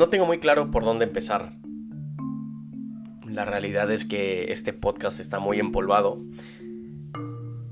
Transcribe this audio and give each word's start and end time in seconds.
No 0.00 0.08
tengo 0.08 0.24
muy 0.24 0.38
claro 0.38 0.70
por 0.70 0.84
dónde 0.84 1.04
empezar. 1.04 1.52
La 3.26 3.44
realidad 3.44 3.90
es 3.90 4.04
que 4.04 4.52
este 4.52 4.72
podcast 4.72 5.20
está 5.20 5.40
muy 5.40 5.58
empolvado, 5.58 6.24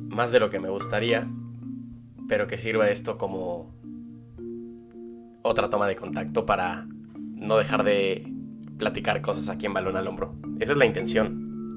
más 0.00 0.32
de 0.32 0.40
lo 0.40 0.50
que 0.50 0.60
me 0.60 0.68
gustaría, 0.68 1.28
pero 2.28 2.46
que 2.46 2.56
sirva 2.56 2.90
esto 2.90 3.16
como 3.16 3.72
otra 5.42 5.70
toma 5.70 5.86
de 5.86 5.96
contacto 5.96 6.44
para 6.44 6.86
no 7.16 7.56
dejar 7.56 7.84
de 7.84 8.30
platicar 8.76 9.22
cosas 9.22 9.48
aquí 9.48 9.66
en 9.66 9.74
Balón 9.74 9.96
al 9.96 10.08
Hombro. 10.08 10.34
Esa 10.58 10.72
es 10.72 10.78
la 10.78 10.86
intención. 10.86 11.70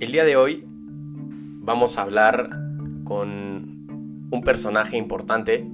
El 0.00 0.10
día 0.10 0.24
de 0.24 0.36
hoy 0.36 0.64
vamos 0.66 1.98
a 1.98 2.02
hablar 2.02 2.63
con 3.04 4.28
un 4.30 4.42
personaje 4.42 4.96
importante 4.96 5.66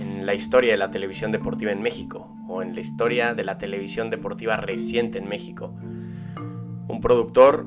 en 0.00 0.24
la 0.24 0.34
historia 0.34 0.72
de 0.72 0.78
la 0.78 0.90
televisión 0.90 1.30
deportiva 1.30 1.72
en 1.72 1.82
México 1.82 2.34
o 2.48 2.62
en 2.62 2.74
la 2.74 2.80
historia 2.80 3.34
de 3.34 3.44
la 3.44 3.58
televisión 3.58 4.10
deportiva 4.10 4.56
reciente 4.56 5.18
en 5.18 5.28
México. 5.28 5.74
Un 6.88 7.00
productor 7.00 7.66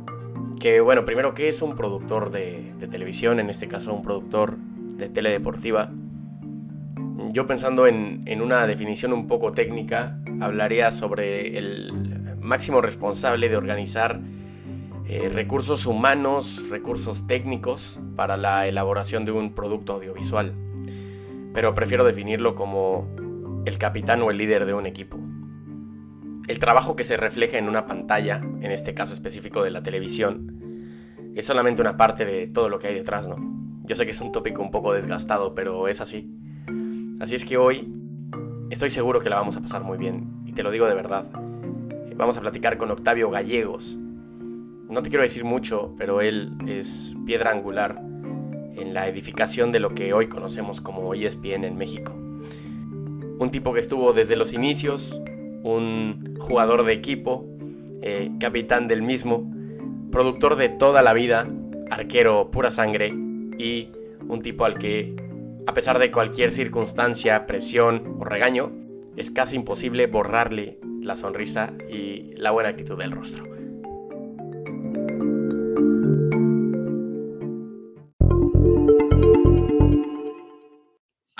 que, 0.60 0.82
bueno, 0.82 1.06
primero, 1.06 1.34
¿qué 1.34 1.48
es 1.48 1.62
un 1.62 1.76
productor 1.76 2.32
de, 2.32 2.74
televisión? 2.90 3.40
En 3.40 3.50
este 3.50 3.68
caso, 3.68 3.94
un 3.94 4.02
productor 4.02 4.58
de 4.58 5.10
teledeportiva. 5.10 5.92
Yo 7.32 7.48
pensando 7.48 7.88
en, 7.88 8.24
en 8.26 8.42
una 8.42 8.68
definición 8.68 9.14
un 9.14 9.28
poco 9.28 9.52
técnica, 9.52 10.20
hablaría 10.42 10.92
sobre 10.92 11.58
el 11.58 11.94
máximo 12.42 12.82
responsable 12.82 13.48
de 13.50 13.56
organizar 13.56 14.20
eh, 15.16 15.30
recursos 15.30 15.86
humanos, 15.86 16.68
recursos 16.72 17.28
técnicos 17.28 18.00
para 18.16 18.36
la 18.36 18.66
elaboración 18.66 19.26
de 19.26 19.32
un 19.32 19.54
producto 19.54 19.94
audiovisual. 19.94 20.56
Pero 21.54 21.76
prefiero 21.76 22.04
definirlo 22.04 22.56
como 22.56 23.08
el 23.64 23.78
capitán 23.78 24.24
o 24.24 24.32
el 24.32 24.38
líder 24.40 24.66
de 24.66 24.74
un 24.74 24.88
equipo. 24.88 25.20
El 26.48 26.58
trabajo 26.58 26.96
que 26.96 27.04
se 27.04 27.16
refleja 27.16 27.60
en 27.60 27.70
una 27.70 27.86
pantalla, 27.86 28.42
en 28.62 28.72
este 28.72 28.96
caso 28.96 29.14
específico 29.14 29.62
de 29.62 29.70
la 29.70 29.84
televisión, 29.84 31.32
es 31.36 31.46
solamente 31.46 31.84
una 31.84 31.96
parte 31.96 32.26
de 32.26 32.48
todo 32.48 32.68
lo 32.68 32.80
que 32.80 32.88
hay 32.88 32.96
detrás, 32.96 33.30
¿no? 33.30 33.36
Yo 33.84 33.96
sé 33.96 34.06
que 34.06 34.12
es 34.14 34.20
un 34.20 34.32
tópico 34.32 34.64
un 34.64 34.72
poco 34.72 34.94
desgastado, 34.94 35.54
pero 35.54 35.88
es 35.88 36.02
así. 36.02 36.28
Así 37.20 37.36
es 37.36 37.46
que 37.46 37.58
hoy 37.58 37.94
estoy 38.72 38.90
seguro 38.90 39.20
que 39.20 39.30
la 39.30 39.36
vamos 39.36 39.56
a 39.58 39.62
pasar 39.62 39.84
muy 39.84 40.00
bien, 40.00 40.42
y 40.48 40.54
te 40.54 40.64
lo 40.64 40.72
digo 40.72 40.88
de 40.88 40.96
verdad. 40.96 41.28
Vamos 42.16 42.36
a 42.36 42.42
platicar 42.42 42.78
con 42.78 42.90
Octavio 42.90 43.30
Gallegos. 43.30 44.00
No 44.94 45.04
te 45.04 45.10
quiero 45.10 45.24
decir 45.24 45.44
mucho, 45.44 45.94
pero 45.98 46.22
él 46.22 46.54
es 46.68 47.14
piedra 47.26 47.52
angular 47.52 48.02
en 48.76 48.94
la 48.94 49.10
edificación 49.10 49.72
de 49.72 49.80
lo 49.80 49.94
que 49.94 50.14
hoy 50.14 50.28
conocemos 50.28 50.80
como 50.80 51.14
ESPN 51.14 51.66
en 51.66 51.76
México 51.76 52.14
un 53.44 53.52
tipo 53.52 53.74
que 53.74 53.80
estuvo 53.80 54.14
desde 54.14 54.36
los 54.36 54.54
inicios, 54.54 55.22
un 55.64 56.36
jugador 56.40 56.86
de 56.86 56.94
equipo, 56.94 57.46
eh, 58.02 58.32
capitán 58.40 58.88
del 58.88 59.02
mismo, 59.02 59.52
productor 60.12 60.56
de 60.56 60.70
toda 60.70 61.02
la 61.02 61.14
vida, 61.14 61.48
arquero 61.90 62.52
pura 62.52 62.70
sangre 62.70 63.10
y 63.58 63.90
un 64.28 64.42
tipo 64.42 64.66
al 64.66 64.78
que, 64.78 65.16
a 65.68 65.74
pesar 65.74 66.00
de 66.00 66.12
cualquier 66.12 66.52
circunstancia, 66.52 67.46
presión 67.46 68.18
o 68.20 68.24
regaño, 68.24 68.72
es 69.16 69.30
casi 69.30 69.56
imposible 69.56 70.08
borrarle 70.08 70.80
la 71.02 71.16
sonrisa 71.16 71.74
y 71.90 72.34
la 72.36 72.52
buena 72.52 72.70
actitud 72.70 72.98
del 72.98 73.12
rostro. 73.12 73.46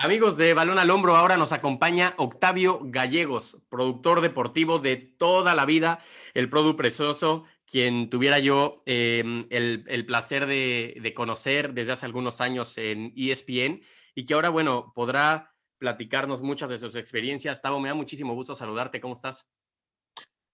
Amigos 0.04 0.36
de 0.36 0.54
Balón 0.54 0.80
al 0.80 0.90
Hombro, 0.90 1.16
ahora 1.16 1.38
nos 1.38 1.54
acompaña 1.54 2.14
Octavio 2.18 2.82
Gallegos, 2.84 3.58
productor 3.70 4.20
deportivo 4.20 4.80
de 4.80 4.98
toda 4.98 5.56
la 5.56 5.64
vida, 5.64 6.04
el 6.34 6.50
Produ 6.50 6.76
Precioso, 6.76 7.46
quien 7.66 8.10
tuviera 8.10 8.38
yo 8.40 8.84
em, 8.86 9.48
el, 9.50 10.06
placer 10.06 10.46
de, 10.46 11.14
conocer 11.16 11.74
desde 11.74 11.94
hace 11.94 12.06
algunos 12.06 12.42
años 12.42 12.78
en 12.78 13.14
ESPN 13.16 13.82
y 14.14 14.26
que 14.26 14.34
ahora, 14.34 14.50
bueno, 14.50 14.92
podrá 14.94 15.56
platicarnos 15.78 16.42
muchas 16.42 16.68
de 16.68 16.80
sus 16.80 16.98
experiencias. 16.98 17.62
Tavo, 17.62 17.80
me 17.80 17.88
da 17.88 17.96
muchísimo 17.96 18.34
gusto 18.34 18.56
saludarte. 18.56 19.00
¿Cómo 19.00 19.14
estás? 19.14 19.48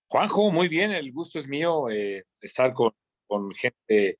Juanjo, 0.10 0.52
muy 0.52 0.68
bien, 0.68 0.92
el 0.92 1.12
gusto 1.12 1.40
es 1.40 1.48
mío 1.48 1.90
eh, 1.90 2.24
estar 2.40 2.72
con, 2.72 2.92
con 3.26 3.50
gente 3.56 4.20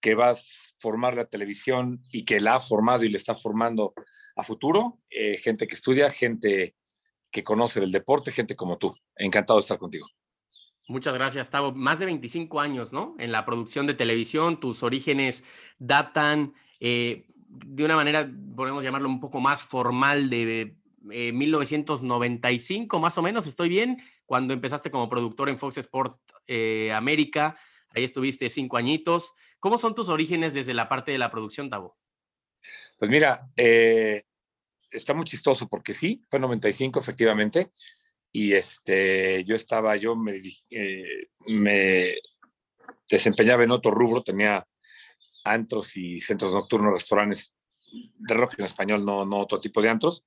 que 0.00 0.14
va 0.14 0.30
a 0.30 0.36
formar 0.78 1.14
la 1.14 1.24
televisión 1.24 2.02
y 2.10 2.24
que 2.24 2.40
la 2.40 2.56
ha 2.56 2.60
formado 2.60 3.04
y 3.04 3.08
le 3.08 3.18
está 3.18 3.34
formando 3.34 3.94
a 4.36 4.42
futuro, 4.42 5.00
eh, 5.10 5.36
gente 5.36 5.66
que 5.66 5.74
estudia, 5.74 6.08
gente 6.10 6.76
que 7.30 7.44
conoce 7.44 7.80
el 7.80 7.90
deporte, 7.90 8.30
gente 8.30 8.54
como 8.56 8.78
tú. 8.78 8.96
Encantado 9.16 9.58
de 9.58 9.62
estar 9.62 9.78
contigo. 9.78 10.06
Muchas 10.86 11.12
gracias, 11.12 11.50
Tavo. 11.50 11.72
Más 11.72 11.98
de 11.98 12.06
25 12.06 12.60
años, 12.60 12.92
¿no? 12.92 13.16
En 13.18 13.32
la 13.32 13.44
producción 13.44 13.86
de 13.86 13.94
televisión, 13.94 14.60
tus 14.60 14.82
orígenes 14.82 15.44
datan 15.78 16.54
eh, 16.80 17.26
de 17.48 17.84
una 17.84 17.96
manera, 17.96 18.30
podemos 18.56 18.84
llamarlo 18.84 19.08
un 19.08 19.20
poco 19.20 19.40
más 19.40 19.62
formal, 19.62 20.30
de, 20.30 20.76
1995, 21.00 22.96
eh, 22.96 23.00
más 23.00 23.16
o 23.18 23.22
menos, 23.22 23.46
¿estoy 23.46 23.68
bien? 23.68 24.02
Cuando 24.26 24.52
empezaste 24.52 24.90
como 24.90 25.08
productor 25.08 25.48
en 25.48 25.58
Fox 25.58 25.78
Sport 25.78 26.18
América, 26.94 27.56
ahí 27.90 28.04
estuviste 28.04 28.48
cinco 28.50 28.76
añitos. 28.76 29.32
¿Cómo 29.60 29.78
son 29.78 29.94
tus 29.94 30.08
orígenes 30.08 30.54
desde 30.54 30.74
la 30.74 30.88
parte 30.88 31.12
de 31.12 31.18
la 31.18 31.30
producción, 31.30 31.68
Tavo? 31.68 31.96
Pues 32.98 33.10
mira, 33.10 33.48
eh, 33.56 34.24
está 34.90 35.14
muy 35.14 35.24
chistoso 35.24 35.68
porque 35.68 35.94
sí, 35.94 36.24
fue 36.28 36.38
95 36.38 37.00
efectivamente. 37.00 37.70
Y 38.30 38.52
este, 38.52 39.44
yo 39.44 39.54
estaba, 39.56 39.96
yo 39.96 40.14
me, 40.14 40.40
eh, 40.70 41.28
me 41.46 42.14
desempeñaba 43.08 43.64
en 43.64 43.70
otro 43.70 43.90
rubro, 43.90 44.22
tenía 44.22 44.66
antros 45.44 45.96
y 45.96 46.20
centros 46.20 46.52
nocturnos, 46.52 46.92
restaurantes 46.92 47.54
de 47.90 48.34
rock 48.34 48.58
en 48.58 48.66
español, 48.66 49.04
no, 49.04 49.24
no 49.24 49.38
otro 49.38 49.60
tipo 49.60 49.80
de 49.80 49.88
antros. 49.88 50.24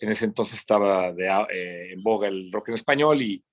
En 0.00 0.10
ese 0.10 0.24
entonces 0.24 0.58
estaba 0.58 1.08
eh, 1.08 1.92
en 1.92 2.02
boga 2.02 2.28
el 2.28 2.50
rock 2.52 2.68
en 2.68 2.74
español 2.74 3.20
y 3.22 3.44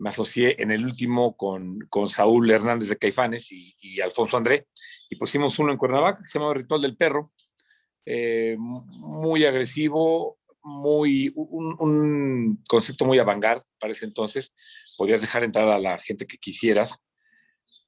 me 0.00 0.08
asocié 0.08 0.60
en 0.62 0.72
el 0.72 0.84
último 0.84 1.36
con, 1.36 1.78
con 1.88 2.08
Saúl 2.08 2.50
Hernández 2.50 2.88
de 2.88 2.96
Caifanes 2.96 3.52
y, 3.52 3.74
y, 3.80 4.00
Alfonso 4.00 4.36
André 4.36 4.66
y 5.08 5.16
pusimos 5.16 5.58
uno 5.58 5.72
en 5.72 5.78
Cuernavaca 5.78 6.22
que 6.22 6.28
se 6.28 6.38
llama 6.38 6.54
Ritual 6.54 6.82
del 6.82 6.96
Perro 6.96 7.32
eh, 8.06 8.56
muy 8.58 9.44
agresivo, 9.44 10.38
muy, 10.62 11.32
un, 11.36 12.62
concepto 12.68 13.04
muy 13.04 13.18
avant 13.18 13.44
para 13.78 13.92
ese 13.92 14.06
entonces. 14.06 14.52
Podías 14.96 15.20
dejar 15.20 15.44
entrar 15.44 15.68
a 15.68 15.78
la 15.78 15.98
gente 15.98 16.26
que 16.26 16.38
quisieras. 16.38 16.98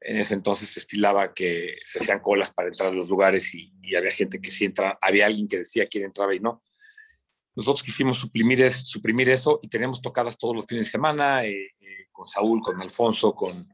En 0.00 0.16
ese 0.16 0.34
entonces 0.34 0.68
se 0.68 0.80
estilaba 0.80 1.32
que 1.32 1.74
se 1.84 1.98
hacían 1.98 2.20
colas 2.20 2.52
para 2.52 2.68
entrar 2.68 2.90
a 2.90 2.94
los 2.94 3.08
lugares 3.08 3.54
y, 3.54 3.72
había 3.96 4.10
gente 4.10 4.40
que 4.40 4.50
sí 4.50 4.64
entraba, 4.64 4.98
había 5.02 5.26
alguien 5.26 5.48
que 5.48 5.58
decía 5.58 5.86
quién 5.86 6.04
entraba 6.04 6.34
y 6.34 6.40
no. 6.40 6.62
Nosotros 7.54 7.82
quisimos 7.82 8.18
suprimir, 8.18 8.70
suprimir 8.70 9.28
eso 9.28 9.60
y 9.62 9.68
tenemos 9.68 10.00
tocadas 10.00 10.38
todos 10.38 10.56
los 10.56 10.66
fines 10.66 10.86
de 10.86 10.90
semana 10.90 11.44
eh, 11.44 11.74
eh, 11.80 12.06
con 12.10 12.26
Saúl, 12.26 12.60
con 12.62 12.80
Alfonso, 12.80 13.34
con, 13.34 13.68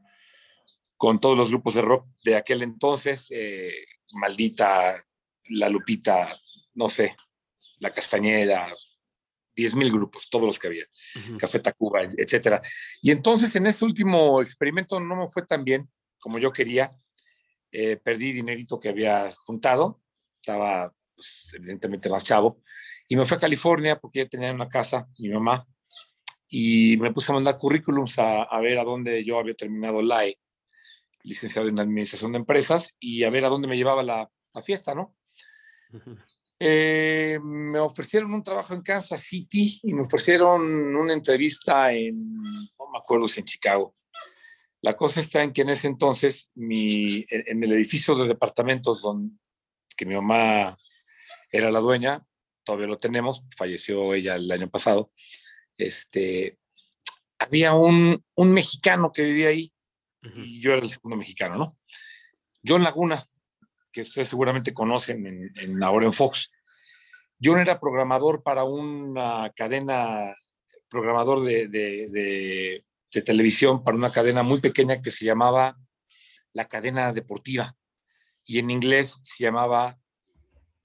con 0.97 1.19
todos 1.19 1.37
los 1.37 1.49
grupos 1.49 1.75
de 1.75 1.81
rock 1.81 2.07
de 2.23 2.35
aquel 2.35 2.61
entonces. 2.61 3.31
Maldita, 4.11 5.05
la 5.49 5.69
Lupita, 5.69 6.39
no 6.73 6.89
sé, 6.89 7.15
La 7.79 7.91
Castañeda, 7.91 8.67
10.000 9.55 9.91
grupos, 9.91 10.29
todos 10.29 10.45
los 10.45 10.59
que 10.59 10.67
había, 10.67 10.85
Café 11.37 11.59
Tacuba, 11.59 12.01
etcétera. 12.03 12.61
Y 13.01 13.11
entonces 13.11 13.55
en 13.55 13.67
este 13.67 13.85
último 13.85 14.41
experimento 14.41 14.99
no 14.99 15.15
me 15.15 15.27
fue 15.27 15.45
tan 15.45 15.63
bien 15.63 15.89
como 16.19 16.39
yo 16.39 16.51
quería. 16.51 16.89
Eh, 17.71 17.97
perdí 17.97 18.31
dinerito 18.31 18.79
que 18.79 18.89
había 18.89 19.29
juntado, 19.45 20.01
estaba 20.41 20.93
pues, 21.19 21.51
evidentemente 21.53 22.09
más 22.09 22.23
chavo, 22.23 22.61
y 23.09 23.17
me 23.17 23.25
fui 23.25 23.35
a 23.35 23.41
California 23.41 23.99
porque 23.99 24.19
ya 24.19 24.29
tenía 24.29 24.53
una 24.53 24.69
casa, 24.69 25.05
mi 25.17 25.27
mamá, 25.27 25.67
y 26.47 26.95
me 26.95 27.11
puse 27.11 27.29
a 27.31 27.35
mandar 27.35 27.57
currículums 27.57 28.17
a, 28.19 28.43
a 28.43 28.61
ver 28.61 28.79
a 28.79 28.85
dónde 28.85 29.25
yo 29.25 29.37
había 29.37 29.53
terminado 29.53 30.01
la 30.01 30.25
e, 30.25 30.39
licenciado 31.23 31.67
en 31.67 31.77
Administración 31.77 32.31
de 32.31 32.37
Empresas, 32.37 32.95
y 33.01 33.25
a 33.25 33.29
ver 33.29 33.43
a 33.43 33.49
dónde 33.49 33.67
me 33.67 33.75
llevaba 33.75 34.01
la, 34.01 34.31
la 34.53 34.63
fiesta, 34.63 34.95
¿no? 34.95 35.13
Eh, 36.61 37.39
me 37.41 37.79
ofrecieron 37.79 38.33
un 38.33 38.43
trabajo 38.43 38.73
en 38.73 38.81
Kansas 38.81 39.21
City 39.21 39.79
y 39.81 39.93
me 39.93 40.01
ofrecieron 40.01 40.61
una 40.93 41.13
entrevista 41.13 41.93
en, 41.93 42.33
no 42.33 42.91
me 42.91 42.97
acuerdo 42.97 43.29
si 43.29 43.39
en 43.39 43.45
Chicago. 43.45 43.95
La 44.81 44.93
cosa 44.97 45.21
está 45.21 45.41
en 45.41 45.53
que 45.53 45.61
en 45.61 45.69
ese 45.69 45.87
entonces, 45.87 46.49
mi, 46.55 47.25
en 47.29 47.63
el 47.63 47.71
edificio 47.71 48.13
de 48.13 48.27
departamentos 48.27 49.01
donde 49.01 49.37
que 49.99 50.05
mi 50.05 50.15
mamá 50.15 50.77
era 51.51 51.71
la 51.71 51.79
dueña, 51.79 52.25
todavía 52.63 52.87
lo 52.87 52.97
tenemos, 52.97 53.43
falleció 53.55 54.13
ella 54.13 54.35
el 54.35 54.51
año 54.51 54.69
pasado, 54.69 55.11
este, 55.75 56.59
había 57.39 57.73
un, 57.73 58.23
un 58.35 58.51
mexicano 58.51 59.11
que 59.11 59.23
vivía 59.23 59.49
ahí 59.49 59.71
y 60.21 60.61
yo 60.61 60.73
era 60.73 60.81
el 60.81 60.89
segundo 60.89 61.17
mexicano, 61.17 61.55
¿no? 61.57 61.77
John 62.65 62.83
Laguna, 62.83 63.23
que 63.91 64.01
ustedes 64.01 64.27
seguramente 64.27 64.73
conocen 64.73 65.25
en, 65.25 65.51
en 65.55 65.83
ahora 65.83 66.05
en 66.05 66.13
Fox. 66.13 66.51
Yo 67.37 67.53
no 67.53 67.59
era 67.59 67.79
programador 67.79 68.43
para 68.43 68.65
una 68.65 69.51
cadena, 69.55 70.35
programador 70.89 71.41
de, 71.41 71.67
de, 71.67 72.83
de, 73.11 73.21
televisión 73.21 73.83
para 73.83 73.97
una 73.97 74.11
cadena 74.11 74.43
muy 74.43 74.59
pequeña 74.59 75.01
que 75.01 75.11
se 75.11 75.25
llamaba 75.25 75.77
la 76.53 76.67
cadena 76.67 77.11
deportiva 77.13 77.75
y 78.45 78.59
en 78.59 78.69
inglés 78.69 79.19
se 79.23 79.43
llamaba 79.43 79.99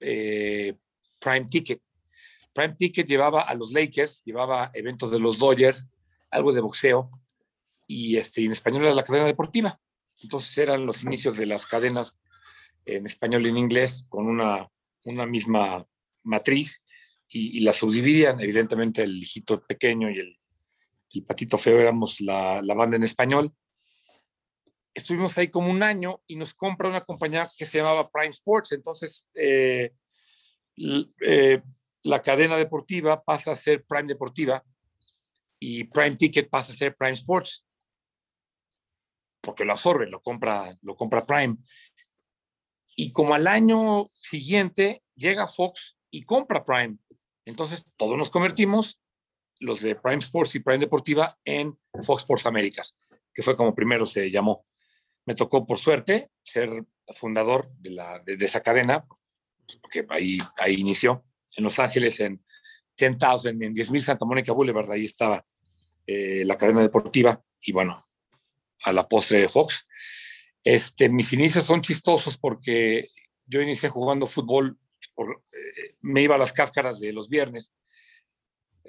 eh, 0.07 0.77
Prime 1.19 1.45
Ticket. 1.45 1.81
Prime 2.53 2.75
Ticket 2.75 3.07
llevaba 3.07 3.41
a 3.41 3.55
los 3.55 3.71
Lakers, 3.71 4.23
llevaba 4.23 4.71
eventos 4.73 5.11
de 5.11 5.19
los 5.19 5.37
Dodgers, 5.37 5.87
algo 6.29 6.53
de 6.53 6.61
boxeo, 6.61 7.09
y 7.87 8.17
este, 8.17 8.43
en 8.43 8.51
español 8.51 8.83
era 8.83 8.93
la 8.93 9.03
cadena 9.03 9.25
deportiva. 9.25 9.79
Entonces 10.21 10.57
eran 10.57 10.85
los 10.85 11.03
inicios 11.03 11.37
de 11.37 11.45
las 11.45 11.65
cadenas 11.65 12.15
en 12.85 13.05
español 13.05 13.45
y 13.45 13.49
en 13.49 13.57
inglés 13.57 14.05
con 14.07 14.27
una, 14.27 14.69
una 15.03 15.25
misma 15.25 15.85
matriz 16.23 16.83
y, 17.27 17.59
la 17.61 17.73
subdividían. 17.73 18.39
Evidentemente 18.39 19.03
el 19.03 19.17
hijito 19.17 19.61
pequeño 19.61 20.09
y 20.09 20.17
el, 20.17 20.37
patito 21.25 21.57
feo 21.57 21.79
éramos 21.79 22.21
la, 22.21 22.61
la, 22.61 22.73
banda 22.73 22.97
en 22.97 23.03
español. 23.03 23.53
Estuvimos 24.95 25.37
ahí 25.37 25.49
como 25.49 25.69
un 25.69 25.83
año 25.83 26.21
y 26.25 26.37
nos 26.37 26.55
compra 26.55 26.89
una 26.89 27.01
compañía 27.01 27.47
que 27.57 27.65
se 27.65 27.77
llamaba 27.77 28.09
Prime 28.09 28.29
Sports. 28.29 28.71
Entonces 28.71 29.27
eh, 29.35 29.91
eh, 31.21 31.61
la 32.03 32.23
cadena 32.23 32.57
deportiva 32.57 33.23
pasa 33.23 33.51
a 33.51 33.55
ser 33.55 33.85
Prime 33.85 34.07
Deportiva 34.07 34.63
y 35.59 35.83
Prime 35.83 36.15
Ticket 36.15 36.49
pasa 36.49 36.73
a 36.73 36.75
ser 36.75 36.95
Prime 36.95 37.13
Sports 37.13 37.65
porque 39.45 39.63
lo 39.63 39.73
absorbe, 39.73 40.09
lo 40.09 40.21
compra, 40.21 40.75
lo 40.81 40.95
compra 40.95 41.25
Prime. 41.25 41.55
Y 42.95 43.11
como 43.11 43.35
al 43.35 43.47
año 43.47 44.07
siguiente 44.19 45.03
llega 45.15 45.47
Fox 45.47 45.97
y 46.09 46.23
compra 46.23 46.65
Prime. 46.65 46.97
Entonces 47.45 47.85
todos 47.95 48.17
nos 48.17 48.31
convertimos, 48.31 48.99
los 49.59 49.81
de 49.81 49.95
Prime 49.95 50.17
Sports 50.17 50.55
y 50.55 50.59
Prime 50.59 50.79
Deportiva, 50.79 51.37
en 51.45 51.77
Fox 52.03 52.23
Sports 52.23 52.45
Américas, 52.47 52.97
que 53.33 53.43
fue 53.43 53.55
como 53.55 53.75
primero 53.75 54.05
se 54.05 54.31
llamó. 54.31 54.65
Me 55.25 55.35
tocó 55.35 55.65
por 55.65 55.77
suerte 55.77 56.29
ser 56.43 56.85
fundador 57.13 57.69
de, 57.79 57.91
la, 57.91 58.19
de, 58.19 58.37
esa 58.45 58.61
cadena, 58.61 59.05
porque 59.81 60.05
ahí, 60.09 60.37
ahí 60.57 60.75
inició, 60.75 61.23
en 61.57 61.63
Los 61.63 61.79
Ángeles, 61.79 62.19
en 62.19 62.43
10,000, 62.97 63.63
en 63.63 63.73
10.000 63.73 63.99
Santa 63.99 64.25
Mónica 64.25 64.53
Boulevard, 64.53 64.91
ahí 64.91 65.05
estaba 65.05 65.45
eh, 66.07 66.43
la 66.45 66.57
cadena 66.57 66.81
deportiva. 66.81 67.41
Y 67.61 67.71
bueno, 67.71 68.05
a 68.83 68.93
la 68.93 69.07
postre 69.07 69.41
de 69.41 69.49
Fox. 69.49 69.87
Este, 70.63 71.09
mis 71.09 71.31
inicios 71.33 71.63
son 71.63 71.81
chistosos 71.81 72.37
porque 72.37 73.07
yo 73.45 73.61
inicié 73.61 73.89
jugando 73.89 74.27
fútbol, 74.27 74.77
eh, 75.17 75.95
me 76.01 76.21
iba 76.21 76.35
a 76.35 76.39
las 76.39 76.53
cáscaras 76.53 76.99
de 76.99 77.13
los 77.13 77.29
viernes. 77.29 77.73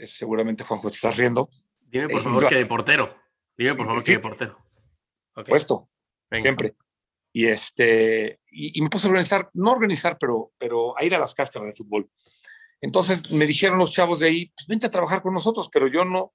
seguramente 0.04 0.64
Juanjo 0.64 0.90
te 0.90 0.96
estás 0.96 1.16
riendo. 1.16 1.48
Dime 1.82 2.08
por 2.08 2.22
favor 2.22 2.48
que 2.48 2.56
de 2.56 2.66
portero. 2.66 3.16
Dime 3.56 3.74
por 3.74 3.86
favor 3.86 4.04
que 4.04 4.12
de 4.12 4.18
portero. 4.18 4.58
Puesto. 5.46 5.90
Siempre. 6.30 6.74
Y 7.32 7.46
este, 7.46 8.40
y, 8.50 8.80
me 8.80 8.88
puse 8.88 9.06
a 9.06 9.10
organizar, 9.10 9.50
no 9.52 9.72
organizar, 9.72 10.16
pero, 10.18 10.52
pero 10.58 10.98
a 10.98 11.04
ir 11.04 11.14
a 11.14 11.18
las 11.18 11.34
cáscaras 11.34 11.68
de 11.68 11.74
fútbol. 11.74 12.10
Entonces 12.80 13.30
me 13.30 13.46
dijeron 13.46 13.78
los 13.78 13.92
chavos 13.92 14.20
de 14.20 14.28
ahí, 14.28 14.52
pues 14.56 14.66
vente 14.66 14.86
a 14.86 14.90
trabajar 14.90 15.22
con 15.22 15.34
nosotros, 15.34 15.68
pero 15.72 15.88
yo 15.88 16.04
no, 16.04 16.32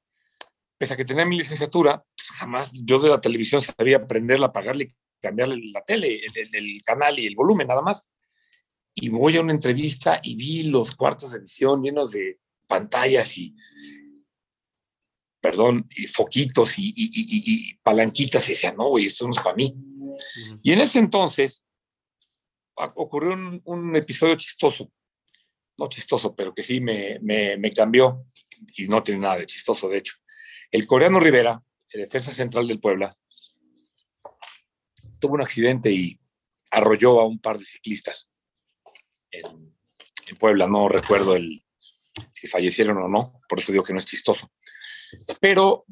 pese 0.77 0.93
a 0.93 0.97
que 0.97 1.05
tenía 1.05 1.25
mi 1.25 1.37
licenciatura, 1.37 2.03
pues, 2.15 2.29
jamás 2.31 2.71
yo 2.73 2.99
de 2.99 3.09
la 3.09 3.21
televisión 3.21 3.61
sabía 3.61 3.97
aprenderla, 3.97 4.47
apagarle, 4.47 4.95
cambiarle 5.19 5.71
la 5.71 5.83
tele, 5.83 6.21
el, 6.35 6.81
canal 6.83 7.19
y 7.19 7.27
el 7.27 7.35
volumen, 7.35 7.67
nada 7.67 7.81
más. 7.81 8.07
Y 8.93 9.09
voy 9.09 9.37
a 9.37 9.41
una 9.41 9.53
entrevista 9.53 10.19
y 10.23 10.35
vi 10.35 10.63
los 10.63 10.95
cuartos 10.95 11.31
de 11.31 11.39
edición 11.39 11.81
llenos 11.81 12.11
de 12.11 12.39
pantallas 12.67 13.37
y, 13.37 13.55
perdón, 15.41 15.87
y 15.89 16.07
foquitos 16.07 16.75
y, 16.77 17.77
palanquitas 17.83 18.47
y 18.47 18.51
decía, 18.51 18.71
no, 18.73 18.89
güey, 18.89 19.05
esto 19.05 19.25
no 19.25 19.31
es 19.31 19.39
para 19.39 19.55
mí. 19.55 19.75
Y 20.61 20.71
en 20.71 20.81
ese 20.81 20.99
entonces 20.99 21.65
ocurrió 22.75 23.33
un, 23.65 23.95
episodio 23.95 24.35
chistoso, 24.35 24.91
no 25.77 25.89
chistoso, 25.89 26.35
pero 26.35 26.53
que 26.53 26.63
sí 26.63 26.79
me, 26.79 27.19
me, 27.21 27.57
me 27.57 27.71
cambió 27.71 28.25
y 28.77 28.87
no 28.87 29.01
tiene 29.01 29.21
nada 29.21 29.37
de 29.37 29.45
chistoso, 29.45 29.89
de 29.89 29.97
hecho. 29.97 30.15
El 30.69 30.87
coreano 30.87 31.19
Rivera, 31.19 31.61
el 31.89 32.01
defensa 32.01 32.31
central 32.31 32.67
del 32.67 32.79
Puebla, 32.79 33.09
tuvo 35.19 35.33
un 35.35 35.41
accidente 35.41 35.91
y 35.91 36.19
arrolló 36.71 37.19
a 37.19 37.25
un 37.25 37.39
par 37.39 37.57
de 37.57 37.65
ciclistas 37.65 38.29
en, 39.31 39.71
Puebla. 40.39 40.65
No 40.65 40.87
recuerdo 40.87 41.35
el, 41.35 41.61
si 42.31 42.47
fallecieron 42.47 42.97
o 42.97 43.09
no, 43.09 43.41
por 43.49 43.59
eso 43.59 43.73
digo 43.73 43.83
que 43.83 43.91
no 43.91 43.99
es 43.99 44.05
chistoso. 44.05 44.49
Pero 45.39 45.85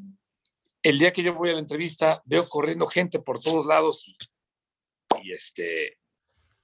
el 0.82 0.98
día 0.98 1.12
que 1.12 1.22
yo 1.22 1.34
voy 1.34 1.50
a 1.50 1.54
la 1.54 1.60
entrevista, 1.60 2.22
veo 2.24 2.46
corriendo 2.48 2.86
gente 2.86 3.20
por 3.20 3.40
todos 3.40 3.66
lados 3.66 4.06
y, 5.22 5.32
este, 5.32 5.98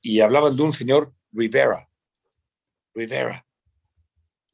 y 0.01 0.21
hablaban 0.21 0.57
de 0.57 0.63
un 0.63 0.73
señor 0.73 1.15
Rivera. 1.33 1.89
Rivera. 2.95 3.47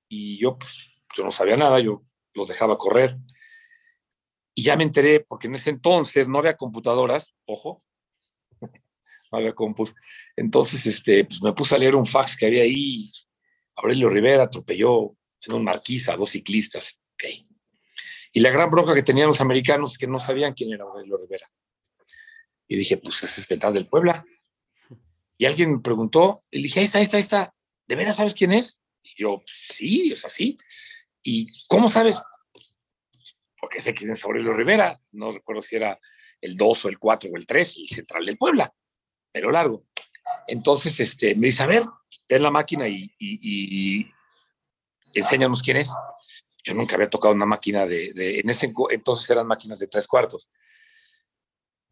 Y 0.08 0.38
yo, 0.38 0.58
pues, 0.58 0.94
yo 1.16 1.24
no 1.24 1.30
sabía 1.30 1.56
nada, 1.56 1.78
yo 1.78 2.02
los 2.34 2.48
dejaba 2.48 2.76
correr. 2.76 3.16
Y 4.54 4.64
ya 4.64 4.76
me 4.76 4.84
enteré, 4.84 5.20
porque 5.20 5.46
en 5.46 5.54
ese 5.54 5.70
entonces 5.70 6.28
no 6.28 6.38
había 6.38 6.56
computadoras, 6.56 7.34
ojo, 7.46 7.82
no 8.60 9.38
había 9.38 9.54
compus. 9.54 9.94
Entonces, 10.36 10.84
este, 10.86 11.24
pues 11.24 11.42
me 11.42 11.52
puse 11.52 11.74
a 11.74 11.78
leer 11.78 11.94
un 11.94 12.04
fax 12.04 12.36
que 12.36 12.46
había 12.46 12.62
ahí. 12.62 13.10
Aurelio 13.76 14.10
Rivera 14.10 14.42
atropelló 14.44 15.16
en 15.40 15.54
un 15.54 15.64
marquisa 15.64 16.12
a 16.12 16.16
dos 16.16 16.30
ciclistas. 16.30 16.98
Okay. 17.14 17.44
Y 18.32 18.40
la 18.40 18.50
gran 18.50 18.70
bronca 18.70 18.94
que 18.94 19.02
tenían 19.02 19.26
los 19.26 19.40
americanos 19.40 19.92
es 19.92 19.98
que 19.98 20.06
no 20.06 20.18
sabían 20.18 20.54
quién 20.54 20.72
era 20.72 20.84
Aurelio 20.84 21.18
Rivera. 21.18 21.46
Y 22.66 22.76
dije, 22.76 22.96
pues 22.96 23.22
es 23.22 23.30
central 23.30 23.74
del 23.74 23.86
Puebla. 23.86 24.24
Y 25.36 25.44
alguien 25.44 25.72
me 25.74 25.80
preguntó, 25.80 26.42
le 26.50 26.62
dije, 26.62 26.82
está, 26.82 26.98
ahí 26.98 27.04
está. 27.04 27.54
¿De 27.86 27.96
veras 27.96 28.16
sabes 28.16 28.34
quién 28.34 28.52
es? 28.52 28.78
Y 29.02 29.22
yo, 29.22 29.42
sí, 29.46 30.12
es 30.12 30.24
así. 30.24 30.56
¿Y 31.22 31.46
cómo 31.68 31.90
sabes? 31.90 32.20
porque 33.62 33.80
sé 33.80 33.94
que 33.94 34.04
es 34.04 34.24
Aurelio 34.24 34.52
Rivera, 34.54 35.00
no 35.12 35.30
recuerdo 35.30 35.62
si 35.62 35.76
era 35.76 35.96
el 36.40 36.56
2 36.56 36.84
o 36.84 36.88
el 36.88 36.98
4 36.98 37.30
o 37.32 37.36
el 37.36 37.46
3, 37.46 37.76
el 37.76 37.88
central 37.88 38.26
del 38.26 38.36
Puebla, 38.36 38.74
pero 39.30 39.52
largo. 39.52 39.84
Entonces, 40.48 40.98
este, 40.98 41.36
me 41.36 41.46
dice, 41.46 41.62
a 41.62 41.68
ver, 41.68 41.84
ten 42.26 42.42
la 42.42 42.50
máquina 42.50 42.88
y, 42.88 43.14
y, 43.20 44.10
enséñanos 45.14 45.62
quién 45.62 45.76
es. 45.76 45.92
Yo 46.64 46.74
nunca 46.74 46.94
había 46.94 47.10
tocado 47.10 47.34
una 47.34 47.46
máquina 47.46 47.86
de, 47.86 48.12
en 48.40 48.48
ese 48.48 48.72
entonces 48.90 49.28
eran 49.30 49.46
máquinas 49.46 49.78
de 49.78 49.88
tres 49.88 50.06
cuartos. 50.06 50.48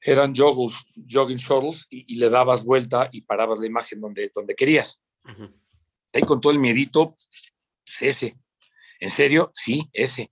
Eran 0.00 0.34
joggles, 0.34 0.76
jogging 1.08 1.36
shuttles 1.36 1.86
y, 1.90 2.14
le 2.14 2.30
dabas 2.30 2.64
vuelta 2.64 3.08
y 3.12 3.22
parabas 3.22 3.58
la 3.58 3.66
imagen 3.66 4.00
donde, 4.00 4.30
donde 4.34 4.54
querías. 4.54 5.02
Ahí 6.12 6.22
con 6.22 6.40
todo 6.40 6.52
el 6.52 6.58
miedito, 6.58 7.16
pues 7.84 8.02
ese. 8.02 8.36
¿En 9.00 9.10
serio? 9.10 9.50
Sí, 9.52 9.88
ese 9.92 10.30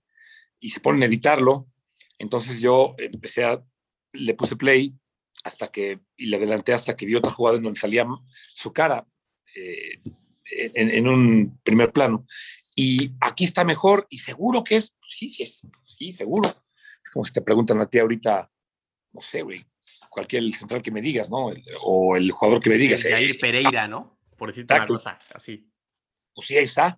y 0.59 0.69
se 0.69 0.79
ponen 0.79 1.03
a 1.03 1.05
editarlo. 1.05 1.67
Entonces 2.17 2.59
yo 2.59 2.95
empecé 2.97 3.45
a, 3.45 3.63
le 4.13 4.33
puse 4.33 4.55
play 4.55 4.93
hasta 5.43 5.71
que, 5.71 5.99
y 6.17 6.27
le 6.27 6.37
adelanté 6.37 6.73
hasta 6.73 6.95
que 6.95 7.05
vi 7.05 7.15
otra 7.15 7.31
jugada 7.31 7.57
en 7.57 7.63
donde 7.63 7.79
salía 7.79 8.05
su 8.53 8.73
cara 8.73 9.07
eh, 9.55 10.01
en, 10.51 11.07
un 11.07 11.59
primer 11.63 11.91
plano. 11.91 12.25
Y 12.81 13.11
aquí 13.19 13.43
está 13.43 13.65
mejor 13.65 14.07
y 14.09 14.19
seguro 14.19 14.63
que 14.63 14.77
es, 14.77 14.97
sí, 15.05 15.29
sí, 15.29 15.43
es, 15.43 15.67
sí, 15.83 16.11
seguro. 16.11 16.47
Es 17.03 17.11
como 17.11 17.25
si 17.25 17.33
te 17.33 17.41
preguntan 17.41 17.81
a 17.81 17.89
ti 17.89 17.99
ahorita, 17.99 18.49
no 19.11 19.19
sé, 19.19 19.41
güey, 19.41 19.65
cualquier 20.09 20.49
central 20.53 20.81
que 20.81 20.89
me 20.89 21.01
digas, 21.01 21.29
¿no? 21.29 21.51
o 21.83 22.15
el 22.15 22.31
jugador 22.31 22.63
que 22.63 22.69
me 22.69 22.77
digas. 22.77 23.03
Jair 23.03 23.37
Pereira, 23.37 23.85
¿no? 23.85 24.17
Por 24.37 24.47
decirte 24.47 24.75
una 24.75 24.85
cosa, 24.85 25.19
así. 25.35 25.69
Pues 26.33 26.47
sí, 26.47 26.55
ahí 26.55 26.63
está. 26.63 26.97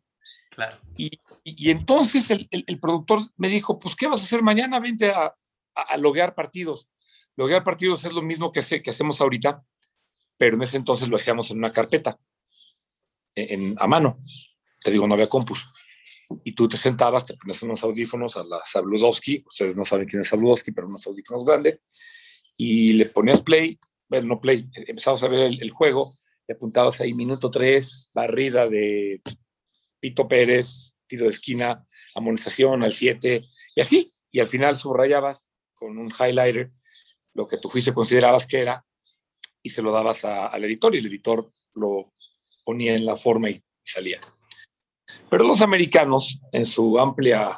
Claro. 0.51 0.77
Y, 0.97 1.19
y, 1.43 1.71
entonces 1.71 2.29
el, 2.29 2.47
el, 2.51 2.79
productor 2.79 3.21
me 3.37 3.49
dijo, 3.49 3.79
pues, 3.79 3.95
¿qué 3.95 4.05
vas 4.05 4.21
a 4.21 4.25
hacer 4.25 4.43
mañana? 4.43 4.79
Vente 4.79 5.09
a, 5.09 5.35
a, 5.73 5.97
loguear 5.97 6.35
partidos. 6.35 6.91
Loguear 7.35 7.63
partidos 7.63 8.05
es 8.05 8.13
lo 8.13 8.21
mismo 8.21 8.51
que, 8.51 8.59
hace, 8.59 8.83
que 8.83 8.91
hacemos 8.91 9.19
ahorita, 9.19 9.63
pero 10.37 10.57
en 10.57 10.61
ese 10.61 10.77
entonces 10.77 11.09
lo 11.09 11.15
hacíamos 11.15 11.49
en 11.49 11.57
una 11.57 11.73
carpeta, 11.73 12.19
en, 13.33 13.75
a 13.79 13.87
mano. 13.87 14.19
Te 14.83 14.91
digo, 14.91 15.07
no 15.07 15.13
había 15.13 15.29
compus. 15.29 15.69
Y 16.43 16.53
tú 16.53 16.67
te 16.67 16.77
sentabas, 16.77 17.25
te 17.25 17.35
pones 17.35 17.61
unos 17.63 17.83
audífonos 17.83 18.37
a 18.37 18.43
la 18.43 18.61
Sabludowski, 18.63 19.43
ustedes 19.45 19.75
no 19.75 19.83
saben 19.83 20.07
quién 20.07 20.21
es 20.21 20.29
Sabludowski, 20.29 20.71
pero 20.71 20.87
unos 20.87 21.05
audífonos 21.05 21.45
grandes, 21.45 21.79
y 22.55 22.93
le 22.93 23.05
ponías 23.05 23.41
play, 23.41 23.77
bueno, 24.07 24.27
no 24.27 24.41
play, 24.41 24.69
empezabas 24.73 25.23
a 25.23 25.27
ver 25.27 25.41
el, 25.41 25.61
el 25.61 25.71
juego, 25.71 26.11
y 26.47 26.53
apuntabas 26.53 27.01
ahí 27.01 27.13
minuto 27.13 27.51
3, 27.51 28.11
barrida 28.13 28.69
de 28.69 29.21
Pito 29.99 30.27
Pérez, 30.27 30.93
tiro 31.07 31.25
de 31.25 31.31
esquina, 31.31 31.85
amonestación 32.15 32.83
al 32.83 32.91
7, 32.91 33.43
y 33.75 33.81
así. 33.81 34.07
Y 34.31 34.39
al 34.39 34.47
final 34.47 34.77
subrayabas 34.77 35.51
con 35.73 35.97
un 35.97 36.09
highlighter 36.11 36.71
lo 37.33 37.47
que 37.47 37.57
tu 37.57 37.69
juicio 37.69 37.93
considerabas 37.93 38.47
que 38.47 38.61
era, 38.61 38.85
y 39.63 39.69
se 39.69 39.81
lo 39.81 39.91
dabas 39.91 40.25
al 40.25 40.63
editor 40.63 40.95
y 40.95 40.99
el 40.99 41.05
editor 41.05 41.51
lo 41.75 42.13
ponía 42.63 42.95
en 42.95 43.05
la 43.05 43.15
forma 43.15 43.49
y 43.49 43.63
salía. 43.83 44.19
Pero 45.29 45.43
los 45.43 45.61
americanos, 45.61 46.39
en 46.51 46.65
su 46.65 46.99
amplia 46.99 47.57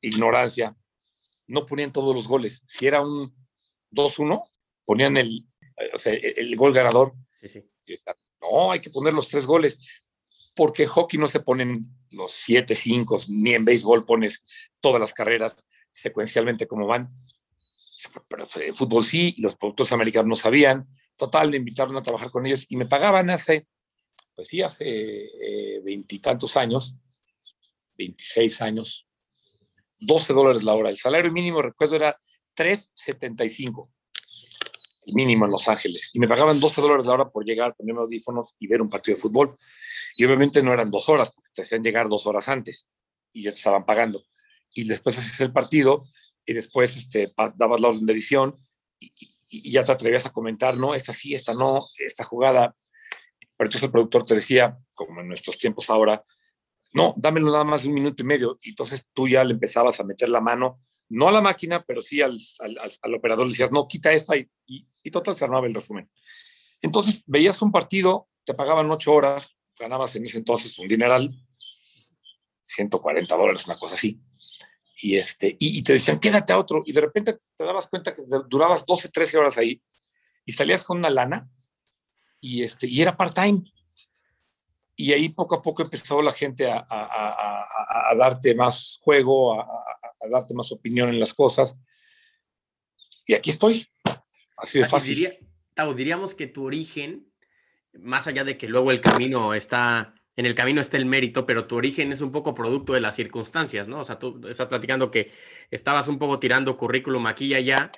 ignorancia, 0.00 0.74
no 1.46 1.66
ponían 1.66 1.92
todos 1.92 2.14
los 2.14 2.26
goles. 2.26 2.62
Si 2.66 2.86
era 2.86 3.02
un 3.02 3.34
2-1, 3.90 4.42
ponían 4.84 5.16
el, 5.16 5.46
el, 6.04 6.56
gol 6.56 6.72
ganador. 6.72 7.12
No, 8.40 8.70
hay 8.70 8.80
que 8.80 8.90
poner 8.90 9.12
los 9.12 9.28
tres 9.28 9.46
goles, 9.46 9.78
porque 10.54 10.86
hockey 10.86 11.18
no 11.18 11.26
se 11.26 11.40
ponen 11.40 11.84
los 12.10 12.32
7, 12.32 12.74
5, 12.74 13.20
ni 13.28 13.54
en 13.54 13.64
béisbol 13.64 14.04
pones 14.04 14.42
todas 14.80 15.00
las 15.00 15.12
carreras 15.12 15.66
secuencialmente 15.90 16.66
como 16.66 16.86
van. 16.86 17.12
Pero 18.28 18.46
en 18.56 18.74
fútbol 18.74 19.04
sí, 19.04 19.34
y 19.36 19.42
los 19.42 19.56
productores 19.56 19.92
americanos 19.92 20.28
no 20.28 20.36
sabían. 20.36 20.88
Total, 21.16 21.50
me 21.50 21.58
invitaron 21.58 21.96
a 21.96 22.02
trabajar 22.02 22.30
con 22.30 22.46
ellos 22.46 22.64
y 22.68 22.76
me 22.76 22.86
pagaban 22.86 23.28
hace, 23.30 23.66
pues 24.40 24.48
sí, 24.48 24.62
hace 24.62 24.86
eh, 24.86 25.82
veintitantos 25.84 26.56
años, 26.56 26.96
26 27.98 28.62
años, 28.62 29.06
12 29.98 30.32
dólares 30.32 30.62
la 30.62 30.72
hora. 30.72 30.88
El 30.88 30.96
salario 30.96 31.30
mínimo, 31.30 31.60
recuerdo, 31.60 31.96
era 31.96 32.16
3.75, 32.56 33.90
el 35.04 35.12
mínimo 35.12 35.44
en 35.44 35.52
Los 35.52 35.68
Ángeles. 35.68 36.08
Y 36.14 36.18
me 36.20 36.26
pagaban 36.26 36.58
12 36.58 36.80
dólares 36.80 37.06
la 37.06 37.12
hora 37.12 37.28
por 37.28 37.44
llegar, 37.44 37.76
ponerme 37.76 38.00
audífonos 38.00 38.54
y 38.58 38.66
ver 38.66 38.80
un 38.80 38.88
partido 38.88 39.16
de 39.16 39.20
fútbol. 39.20 39.54
Y 40.16 40.24
obviamente 40.24 40.62
no 40.62 40.72
eran 40.72 40.90
dos 40.90 41.10
horas, 41.10 41.32
porque 41.32 41.50
te 41.52 41.60
hacían 41.60 41.82
llegar 41.82 42.08
dos 42.08 42.26
horas 42.26 42.48
antes 42.48 42.88
y 43.34 43.42
ya 43.42 43.50
te 43.50 43.58
estaban 43.58 43.84
pagando. 43.84 44.24
Y 44.72 44.88
después 44.88 45.18
haces 45.18 45.38
el 45.42 45.52
partido 45.52 46.04
y 46.46 46.54
después 46.54 46.96
este, 46.96 47.34
dabas 47.56 47.78
la 47.82 47.88
orden 47.88 48.06
de 48.06 48.12
edición 48.14 48.54
y, 48.98 49.12
y, 49.50 49.70
ya 49.70 49.84
te 49.84 49.92
atrevías 49.92 50.24
a 50.24 50.32
comentar, 50.32 50.78
no, 50.78 50.94
esta 50.94 51.12
sí, 51.12 51.34
esta 51.34 51.52
no, 51.52 51.84
esta 51.98 52.24
jugada. 52.24 52.74
Entonces 53.66 53.84
el 53.84 53.90
productor 53.90 54.24
te 54.24 54.34
decía, 54.34 54.78
como 54.94 55.20
en 55.20 55.28
nuestros 55.28 55.58
tiempos 55.58 55.90
ahora, 55.90 56.20
no, 56.92 57.14
dámelo 57.16 57.52
nada 57.52 57.64
más 57.64 57.82
de 57.82 57.88
un 57.88 57.94
minuto 57.94 58.22
y 58.22 58.26
medio. 58.26 58.58
Y 58.62 58.70
entonces 58.70 59.08
tú 59.12 59.28
ya 59.28 59.44
le 59.44 59.52
empezabas 59.52 60.00
a 60.00 60.04
meter 60.04 60.28
la 60.28 60.40
mano, 60.40 60.80
no 61.08 61.28
a 61.28 61.32
la 61.32 61.40
máquina, 61.40 61.84
pero 61.84 62.02
sí 62.02 62.22
al, 62.22 62.38
al, 62.60 62.78
al 63.02 63.14
operador, 63.14 63.46
le 63.46 63.52
decías, 63.52 63.70
no, 63.70 63.86
quita 63.86 64.12
esta 64.12 64.36
y, 64.36 64.48
y, 64.66 64.86
y 65.02 65.10
total 65.10 65.36
se 65.36 65.44
armaba 65.44 65.66
el 65.66 65.74
resumen. 65.74 66.10
Entonces 66.80 67.22
veías 67.26 67.60
un 67.62 67.70
partido, 67.70 68.28
te 68.44 68.54
pagaban 68.54 68.90
ocho 68.90 69.12
horas, 69.12 69.56
ganabas 69.78 70.16
en 70.16 70.24
ese 70.24 70.38
entonces 70.38 70.78
un 70.78 70.88
dineral, 70.88 71.30
140 72.62 73.36
dólares, 73.36 73.66
una 73.66 73.78
cosa 73.78 73.94
así. 73.94 74.20
Y, 75.02 75.16
este, 75.16 75.56
y, 75.58 75.78
y, 75.78 75.82
te 75.82 75.94
decían, 75.94 76.20
quédate 76.20 76.52
a 76.52 76.58
otro. 76.58 76.82
Y 76.84 76.92
de 76.92 77.00
repente 77.00 77.36
te 77.56 77.64
dabas 77.64 77.88
cuenta 77.88 78.14
que 78.14 78.22
durabas 78.48 78.84
12, 78.84 79.08
13 79.08 79.38
horas 79.38 79.58
ahí 79.58 79.82
y 80.44 80.52
salías 80.52 80.84
con 80.84 80.98
una 80.98 81.10
lana 81.10 81.48
y, 82.40 82.62
este, 82.62 82.86
y 82.86 83.00
era 83.02 83.16
part-time 83.16 83.62
y 85.00 85.12
ahí 85.14 85.30
poco 85.30 85.54
a 85.54 85.62
poco 85.62 85.82
empezó 85.82 86.20
la 86.20 86.30
gente 86.30 86.70
a, 86.70 86.76
a, 86.76 86.84
a, 86.88 88.10
a 88.10 88.14
darte 88.14 88.54
más 88.54 89.00
juego, 89.02 89.58
a, 89.58 89.66
darte 90.30 90.52
más 90.52 90.70
opinión 90.72 91.08
en 91.08 91.18
las 91.18 91.32
cosas. 91.32 91.74
Y 93.26 93.32
aquí 93.32 93.48
estoy. 93.48 93.86
Así 94.58 94.78
de 94.78 94.86
fácil. 94.86 95.14
Diría, 95.14 95.38
Tau, 95.72 95.94
diríamos 95.94 96.34
que 96.34 96.46
tu 96.46 96.66
origen, 96.66 97.32
más 97.94 98.26
allá 98.26 98.44
de 98.44 98.58
que 98.58 98.68
luego 98.68 98.90
el 98.90 99.00
camino 99.00 99.54
está, 99.54 100.14
en 100.40 100.46
el 100.46 100.54
camino 100.54 100.80
está 100.80 100.96
el 100.96 101.04
mérito, 101.04 101.44
pero 101.44 101.66
tu 101.66 101.76
origen 101.76 102.12
es 102.12 102.22
un 102.22 102.32
poco 102.32 102.54
producto 102.54 102.94
de 102.94 103.02
las 103.02 103.14
circunstancias, 103.14 103.88
¿no? 103.88 104.00
O 104.00 104.04
sea, 104.04 104.18
tú 104.18 104.40
estás 104.48 104.68
platicando 104.68 105.10
que 105.10 105.30
estabas 105.70 106.08
un 106.08 106.18
poco 106.18 106.38
tirando 106.38 106.78
currículum 106.78 107.26
aquí 107.26 107.48
y 107.48 107.54
allá 107.54 107.90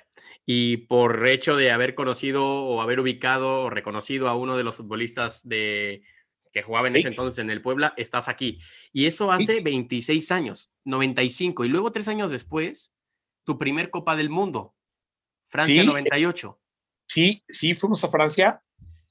y 0.45 0.75
por 0.75 1.25
hecho 1.25 1.55
de 1.55 1.71
haber 1.71 1.95
conocido 1.95 2.43
o 2.45 2.81
haber 2.81 2.99
ubicado 2.99 3.61
o 3.61 3.69
reconocido 3.69 4.27
a 4.27 4.35
uno 4.35 4.57
de 4.57 4.65
los 4.65 4.75
futbolistas 4.75 5.47
de 5.47 6.03
que 6.51 6.61
jugaba 6.61 6.89
en 6.89 6.97
ese 6.97 7.07
entonces 7.07 7.39
en 7.39 7.49
el 7.49 7.61
Puebla, 7.61 7.93
estás 7.95 8.27
aquí. 8.27 8.59
Y 8.91 9.05
eso 9.05 9.31
hace 9.31 9.61
26 9.61 10.29
años, 10.31 10.69
95. 10.83 11.63
Y 11.63 11.69
luego 11.69 11.93
tres 11.93 12.09
años 12.09 12.29
después, 12.29 12.93
tu 13.45 13.57
primer 13.57 13.89
Copa 13.89 14.17
del 14.17 14.29
Mundo, 14.29 14.75
Francia 15.47 15.81
sí, 15.81 15.87
98. 15.87 16.59
Sí, 17.07 17.41
sí, 17.47 17.73
fuimos 17.73 18.03
a 18.03 18.09
Francia. 18.09 18.61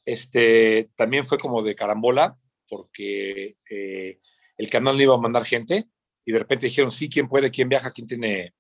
Este, 0.05 0.91
también 0.97 1.25
fue 1.25 1.39
como 1.39 1.63
de 1.63 1.75
carambola, 1.75 2.37
porque 2.73 3.59
eh, 3.69 4.17
el 4.57 4.71
canal 4.71 4.97
no 4.97 5.03
iba 5.03 5.15
a 5.15 5.21
mandar 5.21 5.45
gente. 5.45 5.85
Y 6.25 6.33
de 6.33 6.39
repente 6.39 6.69
dijeron, 6.69 6.91
sí, 6.91 7.11
¿quién 7.11 7.29
puede? 7.29 7.51
¿Quién 7.51 7.69
viaja? 7.69 7.93
¿Quién 7.93 8.07
tiene 8.07 8.55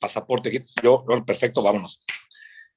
pasaporte? 0.00 0.64
Yo, 0.82 1.04
perfecto, 1.26 1.62
vámonos. 1.62 2.02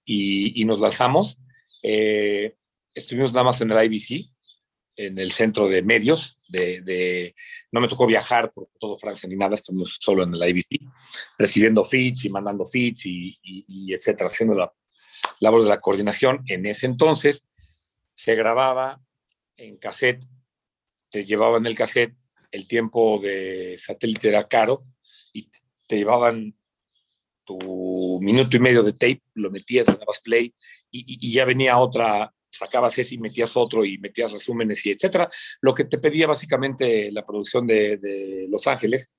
Y, 0.03 0.61
y 0.61 0.65
nos 0.65 0.81
lanzamos. 0.81 1.37
Eh, 1.81 2.57
estuvimos 2.93 3.31
nada 3.31 3.45
más 3.45 3.61
en 3.61 3.71
el 3.71 3.85
IBC, 3.85 4.33
en 4.97 5.17
el 5.17 5.31
centro 5.31 5.69
de 5.69 5.81
medios, 5.81 6.37
de, 6.49 6.81
de, 6.81 7.35
no 7.71 7.79
me 7.79 7.87
tocó 7.87 8.05
viajar 8.05 8.51
por 8.51 8.67
todo 8.77 8.97
Francia 8.99 9.29
ni 9.29 9.37
nada, 9.37 9.55
estuvimos 9.55 9.97
solo 9.97 10.23
en 10.23 10.33
el 10.33 10.49
IBC, 10.49 10.91
recibiendo 11.39 11.85
feeds 11.85 12.25
y 12.25 12.29
mandando 12.29 12.65
feeds 12.65 13.05
y, 13.05 13.39
y, 13.41 13.65
y 13.65 13.93
etcétera, 13.93 14.27
haciendo 14.27 14.55
la 14.55 14.73
labor 15.39 15.63
de 15.63 15.69
la 15.69 15.79
coordinación. 15.79 16.43
En 16.47 16.65
ese 16.65 16.85
entonces 16.85 17.47
se 18.13 18.35
grababa 18.35 19.01
en 19.55 19.77
cassette, 19.77 20.25
te 21.11 21.25
llevaban 21.25 21.65
el 21.67 21.75
cassette, 21.75 22.15
el 22.51 22.67
tiempo 22.67 23.19
de 23.21 23.77
satélite 23.77 24.29
era 24.29 24.47
caro 24.47 24.85
y 25.33 25.49
te 25.87 25.97
llevaban 25.97 26.57
tu 27.45 28.19
minuto 28.21 28.57
y 28.57 28.59
medio 28.59 28.81
de 28.81 28.93
tape, 28.93 29.21
lo 29.35 29.51
metías, 29.51 29.87
le 29.87 29.95
dabas 29.95 30.21
play 30.21 30.53
y, 30.89 31.27
y 31.27 31.31
ya 31.31 31.45
venía 31.45 31.77
otra 31.77 32.33
sacabas 32.51 32.97
ese 32.97 33.15
y 33.15 33.17
metías 33.17 33.55
otro 33.55 33.85
y 33.85 33.97
metías 33.97 34.31
resúmenes 34.31 34.85
y 34.85 34.91
etcétera. 34.91 35.29
Lo 35.61 35.73
que 35.73 35.85
te 35.85 35.97
pedía 35.97 36.27
básicamente 36.27 37.11
la 37.11 37.25
producción 37.25 37.65
de, 37.65 37.97
de 37.97 38.47
Los 38.49 38.67
Ángeles 38.67 39.13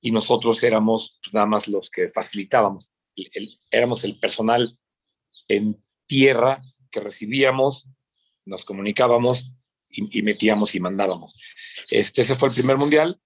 y 0.00 0.10
nosotros 0.10 0.62
éramos 0.62 1.18
pues, 1.22 1.34
nada 1.34 1.46
más 1.46 1.68
los 1.68 1.90
que 1.90 2.08
facilitábamos. 2.08 2.92
El, 3.14 3.30
el, 3.32 3.60
éramos 3.70 4.04
el 4.04 4.18
personal 4.18 4.78
en 5.48 5.76
tierra 6.06 6.60
que 6.90 7.00
recibíamos, 7.00 7.88
nos 8.44 8.64
comunicábamos 8.64 9.52
y, 9.90 10.18
y 10.18 10.22
metíamos 10.22 10.74
y 10.74 10.80
mandábamos. 10.80 11.40
Este, 11.90 12.22
ese 12.22 12.36
fue 12.36 12.48
el 12.48 12.54
primer 12.54 12.76
mundial. 12.76 13.18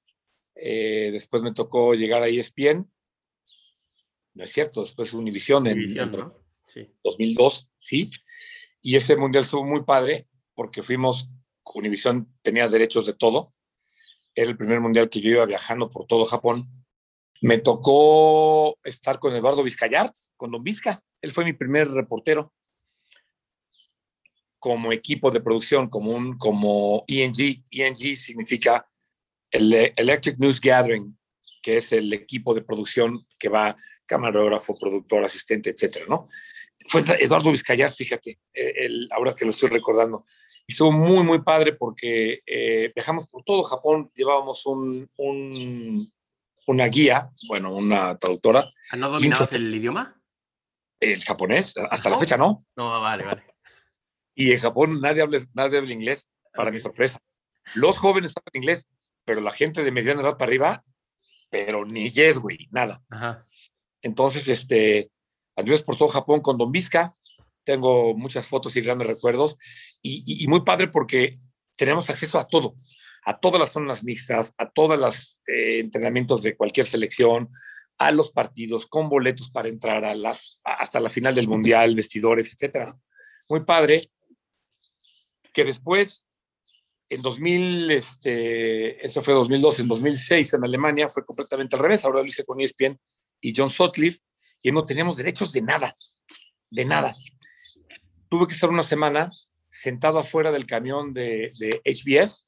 Eh, 0.54 1.11
después 1.12 1.42
me 1.42 1.52
tocó 1.52 1.95
llegar 1.95 2.23
a 2.23 2.28
ESPN. 2.28 2.88
No 4.35 4.45
es 4.45 4.52
cierto, 4.52 4.81
después 4.81 5.12
Univision 5.12 5.66
en, 5.66 5.78
Univision, 5.78 6.12
¿no? 6.12 6.35
sí. 6.66 6.88
2002, 7.02 7.69
sí. 7.81 8.11
Y 8.81 8.97
ese 8.97 9.16
mundial 9.16 9.45
estuvo 9.45 9.64
muy 9.64 9.85
padre 9.85 10.28
porque 10.54 10.83
fuimos, 10.83 11.28
Univision 11.75 12.28
tenía 12.42 12.69
derechos 12.69 13.07
de 13.07 13.14
todo. 13.14 13.50
Era 14.35 14.49
el 14.49 14.57
primer 14.57 14.81
mundial 14.81 15.11
que 15.11 15.21
yo 15.21 15.31
iba 15.31 15.47
viajando 15.47 15.90
por 15.90 16.07
todo 16.07 16.25
Japón. 16.25 16.69
Me 17.40 17.59
tocó 17.59 18.78
estar 18.85 19.19
con 19.19 19.35
Eduardo 19.35 19.62
Vizcayart, 19.62 20.14
con 20.37 20.50
Don 20.50 20.62
Vizca. 20.62 21.02
Él 21.21 21.33
fue 21.33 21.45
mi 21.45 21.52
primer 21.52 21.90
reportero 21.90 22.52
como 24.62 24.92
equipo 24.92 25.33
de 25.33 25.40
producción, 25.40 25.88
como, 25.88 26.12
un, 26.12 26.38
como 26.38 27.02
ENG. 27.09 27.64
ENG 27.73 28.14
significa 28.14 28.88
el 29.50 29.90
Electric 29.97 30.38
News 30.38 30.61
Gathering, 30.61 31.19
que 31.61 31.78
es 31.78 31.90
el 31.90 32.12
equipo 32.12 32.54
de 32.54 32.62
producción 32.62 33.26
que 33.40 33.49
va 33.49 33.75
camarógrafo, 34.07 34.78
productor, 34.78 35.25
asistente, 35.25 35.71
etcétera, 35.71 36.07
¿no? 36.09 36.28
fue 36.87 37.02
Eduardo 37.19 37.50
Vizcayar, 37.50 37.90
fíjate, 37.90 38.38
eh, 38.54 38.73
el, 38.76 39.09
ahora 39.11 39.35
que 39.35 39.45
lo 39.45 39.50
estoy 39.50 39.69
recordando. 39.69 40.26
Y 40.64 40.73
estuvo 40.73 40.92
muy, 40.92 41.25
muy 41.25 41.42
padre 41.42 41.73
porque 41.73 42.40
eh, 42.47 42.92
viajamos 42.95 43.26
por 43.26 43.42
todo 43.42 43.64
Japón, 43.64 44.12
llevábamos 44.14 44.64
un, 44.66 45.11
un, 45.16 46.12
una 46.69 46.87
guía, 46.87 47.31
bueno, 47.49 47.75
una 47.75 48.16
traductora. 48.16 48.73
¿Ah, 48.92 48.97
¿No 48.97 49.11
dominabas 49.11 49.52
el 49.54 49.75
idioma? 49.75 50.23
El 51.00 51.21
japonés, 51.25 51.75
hasta 51.90 52.09
¿No? 52.09 52.14
la 52.14 52.21
fecha 52.21 52.37
no. 52.37 52.64
No, 52.76 53.00
vale, 53.00 53.25
vale. 53.25 53.52
Y 54.35 54.53
en 54.53 54.61
Japón 54.61 55.01
nadie 55.01 55.23
habla, 55.23 55.39
nadie 55.55 55.79
habla 55.79 55.93
inglés, 55.93 56.29
para 56.53 56.69
okay. 56.69 56.75
mi 56.75 56.81
sorpresa. 56.81 57.19
Los 57.75 57.99
jóvenes 57.99 58.33
hablan 58.37 58.62
inglés, 58.62 58.89
pero 59.25 59.41
la 59.41 59.51
gente 59.51 59.85
de 59.85 59.93
mediana 59.93 60.23
edad 60.23 60.37
para 60.37 60.49
arriba, 60.49 60.85
pero 61.51 61.85
ni 61.85 62.11
yes, 62.11 62.39
güey, 62.39 62.69
nada. 62.71 63.03
Ajá. 63.11 63.45
Entonces, 64.01 64.49
este, 64.49 65.12
Anduvimos 65.57 65.83
por 65.83 65.97
todo 65.97 66.09
Japón 66.09 66.41
con 66.41 66.57
Don 66.57 66.73
Vizca. 66.73 67.15
Tengo 67.65 68.15
muchas 68.15 68.47
fotos 68.47 68.75
y 68.77 68.81
grandes 68.81 69.07
recuerdos. 69.07 69.59
Y, 70.01 70.23
y, 70.27 70.45
y, 70.45 70.49
muy 70.49 70.62
padre 70.62 70.89
porque 70.89 71.35
tenemos 71.77 72.09
acceso 72.11 72.39
a 72.39 72.47
todo, 72.47 72.75
a 73.25 73.39
todas 73.39 73.61
las 73.61 73.73
zonas 73.73 74.03
mixtas, 74.03 74.55
a 74.59 74.71
todos 74.71 74.99
los 74.99 75.41
eh, 75.47 75.79
entrenamientos 75.81 76.43
de 76.43 76.57
cualquier 76.57 76.87
selección, 76.87 77.51
a 77.99 78.11
los 78.11 78.33
partidos, 78.33 78.87
con 78.87 79.09
boletos 79.09 79.51
para 79.51 79.69
entrar 79.69 80.05
a 80.05 80.15
las, 80.15 80.59
hasta 80.65 81.01
la 81.01 81.11
final 81.11 81.35
del 81.35 81.49
Mundial, 81.49 81.95
vestidores, 81.95 82.53
etcétera. 82.53 82.93
Muy 83.49 83.65
padre. 83.65 84.03
Que 85.53 85.65
después, 85.65 86.29
en 87.09 87.23
2000, 87.23 87.91
este, 87.91 89.05
eso 89.05 89.23
fue 89.23 89.35
2002, 89.35 89.81
en 89.81 89.89
2006 89.89 90.55
en 90.55 90.65
Alemania 90.65 91.09
fue 91.09 91.25
completamente 91.25 91.77
al 91.77 91.83
revés. 91.83 92.05
Ahora 92.05 92.21
lo 92.21 92.27
hice 92.27 92.45
con 92.45 92.61
ESPN 92.61 92.99
y 93.41 93.53
John 93.55 93.71
Sutcliffe 93.71 94.21
y 94.63 94.73
no 94.73 94.87
teníamos 94.87 95.17
derechos 95.17 95.53
de 95.53 95.63
nada, 95.63 95.93
de 96.71 96.85
nada. 96.85 97.15
tuve 98.29 98.47
que 98.47 98.55
estar 98.55 98.71
una 98.71 98.83
semana 98.83 99.31
sentado 99.69 100.19
afuera 100.19 100.53
del 100.53 100.67
camión 100.67 101.13
de, 101.13 101.51
de 101.59 101.81
HBS, 101.85 102.45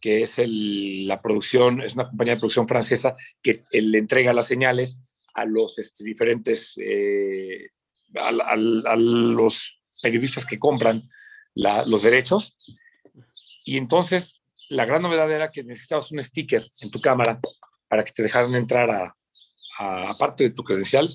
que 0.00 0.22
es 0.22 0.38
el, 0.38 1.06
la 1.06 1.22
producción, 1.22 1.80
es 1.80 1.94
una 1.94 2.08
compañía 2.08 2.34
de 2.34 2.40
producción 2.40 2.68
francesa 2.68 3.16
que 3.42 3.62
le 3.72 3.98
entrega 3.98 4.32
las 4.34 4.46
señales 4.46 4.98
a 5.34 5.44
los 5.44 5.78
este, 5.78 6.04
diferentes, 6.04 6.74
eh, 6.78 7.70
a, 8.16 8.28
a, 8.28 8.52
a, 8.52 8.96
los 8.96 9.80
periodistas 10.02 10.44
que 10.46 10.58
compran 10.58 11.08
la, 11.54 11.84
los 11.86 12.02
derechos. 12.02 12.56
Y 13.64 13.76
entonces 13.78 14.40
la 14.68 14.84
gran 14.84 15.02
novedad 15.02 15.30
era 15.30 15.50
que 15.50 15.62
necesitabas 15.62 16.10
un 16.10 16.22
sticker 16.22 16.68
en 16.80 16.90
tu 16.90 17.00
cámara 17.00 17.40
para 17.88 18.04
que 18.04 18.12
te 18.12 18.22
dejaran 18.22 18.54
entrar 18.54 18.90
a, 18.90 19.16
a 19.78 20.10
aparte 20.10 20.44
de 20.44 20.54
tu 20.54 20.62
credencial, 20.64 21.08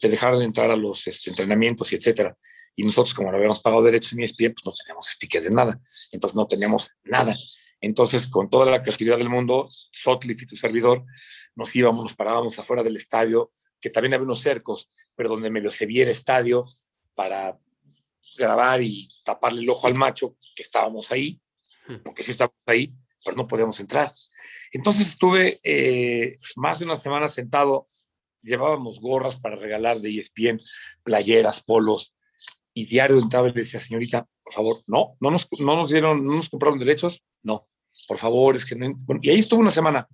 te 0.00 0.08
dejaran 0.08 0.42
entrar 0.42 0.70
a 0.70 0.76
los 0.76 1.06
este, 1.06 1.30
entrenamientos 1.30 1.92
y 1.92 1.96
etcétera. 1.96 2.36
Y 2.76 2.84
nosotros, 2.84 3.14
como 3.14 3.30
no 3.30 3.36
habíamos 3.36 3.60
pagado 3.60 3.82
derechos 3.82 4.12
en 4.12 4.20
ESPN, 4.20 4.54
pues 4.54 4.66
no 4.66 4.72
teníamos 4.72 5.06
stickers 5.06 5.44
de 5.44 5.50
nada. 5.50 5.80
Entonces 6.10 6.36
no 6.36 6.46
teníamos 6.46 6.90
nada. 7.04 7.36
Entonces, 7.80 8.26
con 8.26 8.50
toda 8.50 8.66
la 8.66 8.82
creatividad 8.82 9.18
del 9.18 9.28
mundo, 9.28 9.64
Sotliff 9.92 10.42
y 10.42 10.46
tu 10.46 10.56
servidor, 10.56 11.04
nos 11.54 11.74
íbamos, 11.76 12.02
nos 12.02 12.14
parábamos 12.14 12.58
afuera 12.58 12.82
del 12.82 12.96
estadio, 12.96 13.52
que 13.80 13.90
también 13.90 14.14
había 14.14 14.24
unos 14.24 14.40
cercos, 14.40 14.90
pero 15.14 15.28
donde 15.28 15.50
medio 15.50 15.70
se 15.70 15.86
viera 15.86 16.10
estadio 16.10 16.64
para 17.14 17.58
grabar 18.36 18.82
y 18.82 19.08
taparle 19.24 19.62
el 19.62 19.70
ojo 19.70 19.86
al 19.86 19.94
macho, 19.94 20.36
que 20.54 20.62
estábamos 20.62 21.10
ahí, 21.10 21.40
porque 22.04 22.22
sí 22.22 22.30
estábamos 22.30 22.56
ahí, 22.66 22.94
pero 23.24 23.36
no 23.36 23.46
podíamos 23.46 23.78
entrar. 23.80 24.08
Entonces 24.72 25.08
estuve 25.08 25.58
eh, 25.64 26.36
más 26.56 26.78
de 26.78 26.84
una 26.84 26.96
semana 26.96 27.28
sentado, 27.28 27.86
llevábamos 28.42 29.00
gorras 29.00 29.40
para 29.40 29.56
regalar 29.56 30.00
de 30.00 30.18
ESPN, 30.18 30.60
playeras, 31.02 31.62
polos, 31.62 32.14
y 32.74 32.86
diario 32.86 33.18
entraba 33.18 33.48
y 33.48 33.52
le 33.52 33.60
decía, 33.60 33.80
señorita, 33.80 34.26
por 34.42 34.52
favor, 34.52 34.82
no, 34.86 35.16
no 35.20 35.30
nos, 35.30 35.48
no 35.58 35.76
nos 35.76 35.90
dieron, 35.90 36.22
no 36.24 36.36
nos 36.36 36.50
compraron 36.50 36.78
derechos, 36.78 37.24
no, 37.42 37.64
por 38.06 38.18
favor, 38.18 38.56
es 38.56 38.66
que 38.66 38.74
no. 38.74 38.94
Y 39.22 39.30
ahí 39.30 39.38
estuvo 39.38 39.60
una 39.60 39.70
semana, 39.70 40.08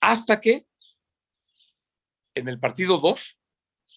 hasta 0.00 0.40
que 0.40 0.66
en 2.34 2.48
el 2.48 2.58
partido 2.58 2.98
2, 2.98 3.38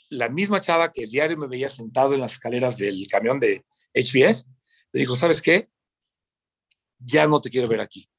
la 0.10 0.29
misma 0.29 0.60
chava 0.60 0.91
que 0.91 1.07
diario 1.07 1.38
me 1.38 1.48
veía 1.48 1.69
sentado 1.69 2.13
en 2.13 2.22
las 2.22 2.33
escaleras 2.33 2.77
del 2.77 3.07
camión 3.07 3.39
de 3.39 3.65
HBS, 3.94 4.48
le 4.92 5.00
dijo, 5.00 5.16
¿sabes 5.16 5.42
qué? 5.42 5.70
Ya 7.00 7.28
no 7.28 7.42
te 7.42 7.50
quiero 7.50 7.68
ver 7.68 7.82
aquí. 7.82 8.10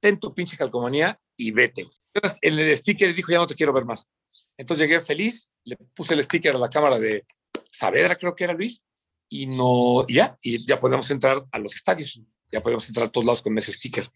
Ten 0.00 0.18
tu 0.18 0.34
pinche 0.34 0.56
calcomanía 0.56 1.20
y 1.36 1.50
vete. 1.50 1.86
Entonces, 2.12 2.38
en 2.42 2.58
el 2.58 2.76
sticker 2.76 3.14
dijo, 3.14 3.32
ya 3.32 3.38
no 3.38 3.46
te 3.46 3.54
quiero 3.54 3.72
ver 3.72 3.84
más. 3.84 4.08
Entonces 4.56 4.86
llegué 4.86 5.00
feliz, 5.00 5.50
le 5.64 5.76
puse 5.76 6.14
el 6.14 6.22
sticker 6.22 6.54
a 6.54 6.58
la 6.58 6.68
cámara 6.70 6.98
de 6.98 7.24
Saavedra, 7.70 8.16
creo 8.16 8.34
que 8.34 8.44
era 8.44 8.52
Luis, 8.52 8.82
y 9.28 9.46
no, 9.46 10.04
y 10.06 10.14
ya, 10.14 10.36
y 10.42 10.66
ya 10.66 10.78
podemos 10.78 11.10
entrar 11.10 11.44
a 11.50 11.58
los 11.58 11.74
estadios, 11.74 12.20
ya 12.50 12.62
podemos 12.62 12.86
entrar 12.86 13.06
a 13.06 13.10
todos 13.10 13.24
lados 13.24 13.42
con 13.42 13.56
ese 13.56 13.72
sticker. 13.72 14.08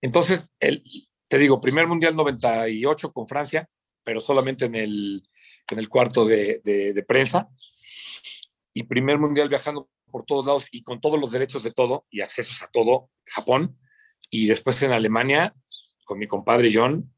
Entonces, 0.00 0.52
el, 0.58 0.82
te 1.28 1.38
digo, 1.38 1.60
primer 1.60 1.86
mundial 1.86 2.16
98 2.16 3.12
con 3.12 3.28
Francia, 3.28 3.68
pero 4.02 4.20
solamente 4.20 4.64
en 4.66 4.74
el, 4.74 5.28
en 5.70 5.78
el 5.78 5.88
cuarto 5.88 6.24
de, 6.24 6.60
de, 6.64 6.92
de, 6.92 7.02
prensa, 7.02 7.48
y 8.72 8.84
primer 8.84 9.18
mundial 9.18 9.48
viajando 9.48 9.90
por 10.14 10.24
todos 10.26 10.46
lados 10.46 10.68
y 10.70 10.80
con 10.82 11.00
todos 11.00 11.18
los 11.18 11.32
derechos 11.32 11.64
de 11.64 11.72
todo 11.72 12.06
y 12.08 12.20
accesos 12.20 12.62
a 12.62 12.68
todo, 12.68 13.10
Japón, 13.26 13.76
y 14.30 14.46
después 14.46 14.80
en 14.84 14.92
Alemania, 14.92 15.52
con 16.04 16.20
mi 16.20 16.28
compadre 16.28 16.70
John, 16.72 17.12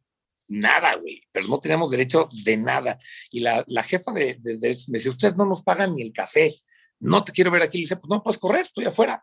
nada, 0.49 0.95
güey, 0.95 1.21
pero 1.31 1.47
no 1.47 1.59
teníamos 1.59 1.91
derecho 1.91 2.27
de 2.43 2.57
nada. 2.57 2.97
Y 3.31 3.41
la, 3.41 3.63
la 3.67 3.83
jefa 3.83 4.13
de, 4.13 4.39
de, 4.41 4.57
de, 4.57 4.79
me 4.89 4.97
decía, 4.97 5.11
ustedes 5.11 5.37
no 5.37 5.45
nos 5.45 5.63
pagan 5.63 5.95
ni 5.95 6.05
el 6.05 6.13
café, 6.15 6.63
no 7.01 7.23
te 7.23 7.33
quiero 7.33 7.51
ver 7.51 7.61
aquí. 7.61 7.77
Le 7.77 7.83
dice, 7.83 7.97
pues 7.97 8.09
no 8.09 8.23
puedes 8.23 8.41
correr, 8.41 8.63
estoy 8.63 8.87
afuera. 8.87 9.23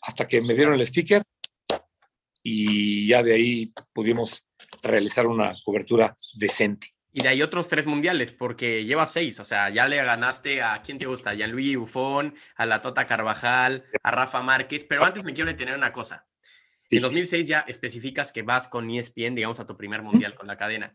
Hasta 0.00 0.26
que 0.26 0.40
me 0.40 0.54
dieron 0.54 0.72
el 0.72 0.86
sticker 0.86 1.22
y 2.42 3.08
ya 3.08 3.22
de 3.22 3.34
ahí 3.34 3.74
pudimos 3.92 4.48
realizar 4.82 5.26
una 5.26 5.54
cobertura 5.66 6.16
decente. 6.32 6.95
Y 7.16 7.22
de 7.22 7.30
ahí 7.30 7.40
otros 7.40 7.66
tres 7.66 7.86
mundiales, 7.86 8.30
porque 8.30 8.84
llevas 8.84 9.10
seis, 9.10 9.40
o 9.40 9.44
sea, 9.46 9.70
ya 9.70 9.88
le 9.88 9.96
ganaste 9.96 10.60
a 10.60 10.82
quién 10.82 10.98
te 10.98 11.06
gusta, 11.06 11.30
a 11.30 11.34
Gianluigi 11.34 11.74
Buffon, 11.74 12.34
a 12.56 12.66
la 12.66 12.82
Tota 12.82 13.06
Carvajal, 13.06 13.86
a 14.02 14.10
Rafa 14.10 14.42
Márquez, 14.42 14.84
pero 14.84 15.02
antes 15.02 15.24
me 15.24 15.32
quiero 15.32 15.48
detener 15.50 15.74
una 15.74 15.92
cosa. 15.92 16.26
Sí. 16.90 16.96
En 16.96 17.02
2006 17.02 17.48
ya 17.48 17.60
especificas 17.60 18.32
que 18.32 18.42
vas 18.42 18.68
con 18.68 18.90
ESPN, 18.90 19.34
digamos, 19.34 19.58
a 19.60 19.64
tu 19.64 19.78
primer 19.78 20.02
mundial 20.02 20.34
con 20.34 20.46
la 20.46 20.58
cadena. 20.58 20.94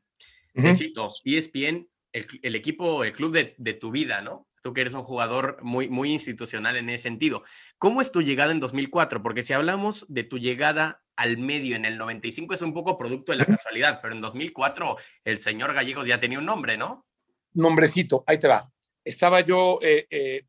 Uh 0.53 0.61
-huh. 0.61 0.63
Te 0.65 0.73
cito, 0.75 1.09
ESPN, 1.25 1.89
el, 2.13 2.27
el, 2.43 2.55
equipo, 2.55 3.03
el 3.03 3.13
club 3.13 3.33
de, 3.33 3.55
de, 3.57 3.73
tu 3.73 3.89
vida, 3.89 4.21
¿no? 4.21 4.47
Tú 4.61 4.73
que 4.73 4.81
eres 4.81 4.93
un 4.93 5.01
jugador 5.01 5.57
muy, 5.61 5.89
muy 5.89 6.11
institucional 6.11 6.77
en 6.77 6.89
ese 6.89 7.03
sentido. 7.03 7.43
¿Cómo 7.77 8.01
es 8.01 8.11
tu 8.11 8.21
llegada 8.21 8.51
en 8.51 8.59
2004? 8.59 9.23
Porque 9.23 9.43
si 9.43 9.53
hablamos 9.53 10.05
de 10.07 10.23
tu 10.23 10.37
llegada 10.37 11.01
al 11.15 11.37
medio 11.37 11.75
en 11.75 11.85
el 11.85 11.97
95 11.97 12.53
es 12.53 12.61
un 12.61 12.73
poco 12.73 12.97
producto 12.97 13.31
de 13.31 13.39
la 13.39 13.45
casualidad, 13.45 13.99
pero 14.01 14.15
en 14.15 14.21
2004 14.21 14.97
el 15.23 15.37
señor 15.37 15.73
Gallegos 15.73 16.07
ya 16.07 16.19
tenía 16.19 16.39
un 16.39 16.45
nombre, 16.45 16.77
¿no? 16.77 17.05
Nombrecito, 17.53 18.23
ahí 18.27 18.39
te 18.39 18.47
va. 18.47 18.71
Estaba 19.03 19.41
yo 19.41 19.79
eh, 19.81 20.07
eh, 20.09 20.43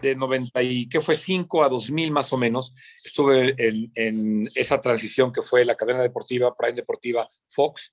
de 0.00 0.14
90 0.14 0.62
y 0.62 0.88
qué 0.88 1.00
fue 1.00 1.14
5 1.14 1.64
a 1.64 1.68
2000 1.68 2.10
más 2.10 2.32
o 2.32 2.36
menos, 2.36 2.74
estuve 3.04 3.54
en, 3.58 3.90
en, 3.94 4.48
esa 4.54 4.80
transición 4.80 5.32
que 5.32 5.42
fue 5.42 5.64
la 5.64 5.74
cadena 5.74 6.02
deportiva, 6.02 6.54
Prime 6.54 6.74
Deportiva, 6.74 7.28
Fox. 7.46 7.92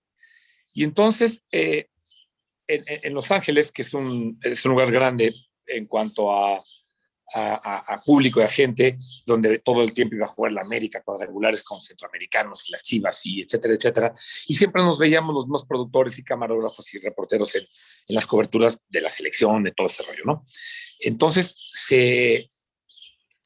Y 0.74 0.84
entonces, 0.84 1.44
eh, 1.52 1.88
en, 2.68 2.84
en, 2.88 3.14
Los 3.14 3.32
Ángeles, 3.32 3.72
que 3.72 3.82
es 3.82 3.94
un, 3.94 4.40
es 4.42 4.64
un 4.66 4.72
lugar 4.72 4.92
grande 4.92 5.34
en 5.68 5.86
cuanto 5.86 6.32
a, 6.32 6.60
público 8.06 8.42
y 8.42 8.44
a 8.44 8.48
gente, 8.48 8.96
donde 9.26 9.58
todo 9.60 9.82
el 9.82 9.92
tiempo 9.92 10.16
iba 10.16 10.26
a 10.26 10.28
jugar 10.28 10.52
la 10.52 10.62
América, 10.62 11.02
cuadrangulares 11.02 11.64
con 11.64 11.82
centroamericanos 11.82 12.68
y 12.68 12.72
las 12.72 12.84
chivas, 12.84 13.26
y 13.26 13.42
etcétera, 13.42 13.74
etcétera. 13.74 14.14
Y 14.48 14.54
siempre 14.54 14.84
nos 14.84 15.00
veíamos 15.00 15.34
los 15.34 15.48
más 15.48 15.66
productores 15.66 16.20
y 16.20 16.24
camarógrafos 16.24 16.94
y 16.94 17.00
reporteros 17.00 17.56
en, 17.56 17.66
las 18.10 18.28
coberturas 18.28 18.80
de 18.88 19.02
la 19.02 19.10
selección, 19.10 19.64
de 19.64 19.72
todo 19.72 19.88
ese 19.88 20.04
rollo, 20.04 20.24
¿no? 20.26 20.46
Entonces, 21.00 21.56
se 21.72 22.50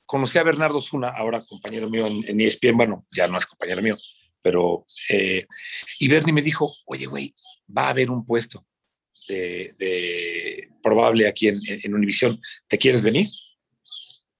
conocí 0.05 0.37
a 0.37 0.43
Bernardo 0.43 0.81
Zuna, 0.81 1.09
ahora 1.09 1.41
compañero 1.41 1.89
mío 1.89 2.07
en, 2.07 2.27
en 2.27 2.41
ESPN, 2.41 2.75
bueno, 2.75 3.05
ya 3.15 3.27
no 3.27 3.37
es 3.37 3.45
compañero 3.45 3.81
mío, 3.81 3.95
pero, 4.41 4.83
eh, 5.09 5.45
y 5.99 6.07
Bernie 6.07 6.33
me 6.33 6.41
dijo, 6.41 6.73
oye, 6.85 7.05
güey, 7.05 7.33
va 7.75 7.87
a 7.87 7.89
haber 7.89 8.09
un 8.09 8.25
puesto 8.25 8.65
de 9.27 10.69
probable 10.87 11.27
aquí 11.27 11.49
en, 11.49 11.59
en, 11.67 11.93
Univisión, 11.93 12.39
¿te 12.67 12.77
quieres 12.77 13.01
venir? 13.01 13.27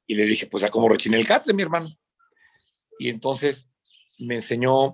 Y 0.08 0.16
le 0.16 0.26
dije, 0.26 0.48
pues 0.48 0.64
a 0.64 0.70
cómo 0.70 0.88
rechiné 0.88 1.18
el 1.18 1.28
catre, 1.28 1.54
mi 1.54 1.64
hermano. 1.64 1.94
Y 2.98 3.10
entonces 3.10 3.70
me 4.20 4.36
enseñó, 4.36 4.94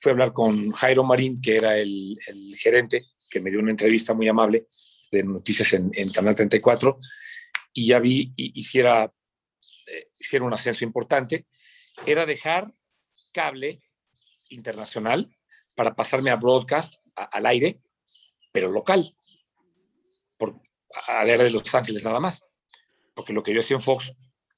fue 0.00 0.10
a 0.10 0.12
hablar 0.12 0.32
con 0.32 0.70
Jairo 0.70 1.02
Marín, 1.02 1.40
que 1.40 1.56
era 1.56 1.76
el, 1.76 2.16
gerente, 2.58 3.06
que 3.28 3.40
me 3.40 3.50
dio 3.50 3.58
una 3.58 3.72
entrevista 3.72 4.14
muy 4.14 4.28
amable 4.28 4.66
de 5.10 5.24
noticias 5.24 5.72
en, 5.72 5.90
Canal 6.12 6.34
34, 6.36 6.98
y 7.72 7.88
ya 7.88 7.98
vi, 7.98 8.32
y, 8.36 8.60
hiciera, 8.60 9.12
eh, 9.86 10.08
hiciera 10.18 10.44
un 10.44 10.54
ascenso 10.54 10.84
importante, 10.84 11.46
era 12.06 12.24
dejar 12.24 12.72
cable 13.32 13.80
internacional 14.48 15.28
para 15.74 15.96
pasarme 15.96 16.30
a 16.30 16.36
broadcast, 16.36 16.94
al 17.16 17.46
aire, 17.46 17.80
pero 18.52 18.70
local, 18.70 19.16
por, 20.94 21.16
a 21.16 21.24
la 21.24 21.32
era 21.32 21.44
de 21.44 21.50
Los 21.50 21.74
Ángeles 21.74 22.04
nada 22.04 22.20
más. 22.20 22.44
Porque 23.14 23.32
lo 23.32 23.42
que 23.42 23.54
yo 23.54 23.60
hacía 23.60 23.76
en 23.76 23.82
Fox 23.82 24.14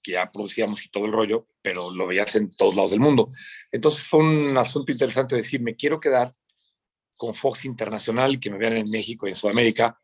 que 0.07 0.13
ya 0.13 0.31
producíamos 0.31 0.85
y 0.85 0.89
todo 0.89 1.07
el 1.07 1.13
rollo, 1.13 1.49
pero 1.61 1.91
lo 1.91 2.07
veías 2.07 2.37
en 2.37 2.49
todos 2.49 2.77
lados 2.77 2.93
del 2.93 3.01
mundo. 3.01 3.29
Entonces 3.73 4.05
fue 4.05 4.21
un 4.21 4.57
asunto 4.57 4.93
interesante 4.93 5.35
decir, 5.35 5.61
me 5.61 5.75
quiero 5.75 5.99
quedar 5.99 6.33
con 7.17 7.35
Fox 7.35 7.65
Internacional, 7.65 8.39
que 8.39 8.49
me 8.49 8.57
vean 8.57 8.77
en 8.77 8.89
México 8.89 9.27
y 9.27 9.31
en 9.31 9.37
Sudamérica, 9.37 9.99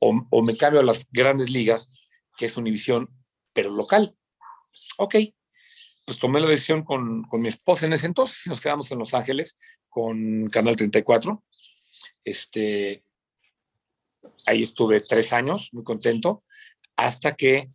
o, 0.00 0.26
o 0.30 0.42
me 0.42 0.56
cambio 0.56 0.80
a 0.80 0.84
las 0.84 1.06
grandes 1.10 1.50
ligas, 1.50 1.92
que 2.38 2.46
es 2.46 2.56
Univisión, 2.56 3.10
pero 3.52 3.70
local. 3.70 4.14
Ok, 4.96 5.16
pues 6.06 6.18
tomé 6.18 6.40
la 6.40 6.48
decisión 6.48 6.82
con, 6.82 7.24
con, 7.24 7.42
mi 7.42 7.48
esposa 7.48 7.84
en 7.84 7.92
ese 7.92 8.06
entonces 8.06 8.46
y 8.46 8.48
nos 8.48 8.60
quedamos 8.60 8.90
en 8.90 8.98
Los 8.98 9.12
Ángeles 9.12 9.56
con 9.90 10.48
Canal 10.48 10.76
34. 10.76 11.44
Este, 12.24 13.04
ahí 14.46 14.62
estuve 14.62 15.00
tres 15.00 15.32
años, 15.32 15.70
muy 15.72 15.84
contento, 15.84 16.44
hasta 16.96 17.34
que 17.34 17.68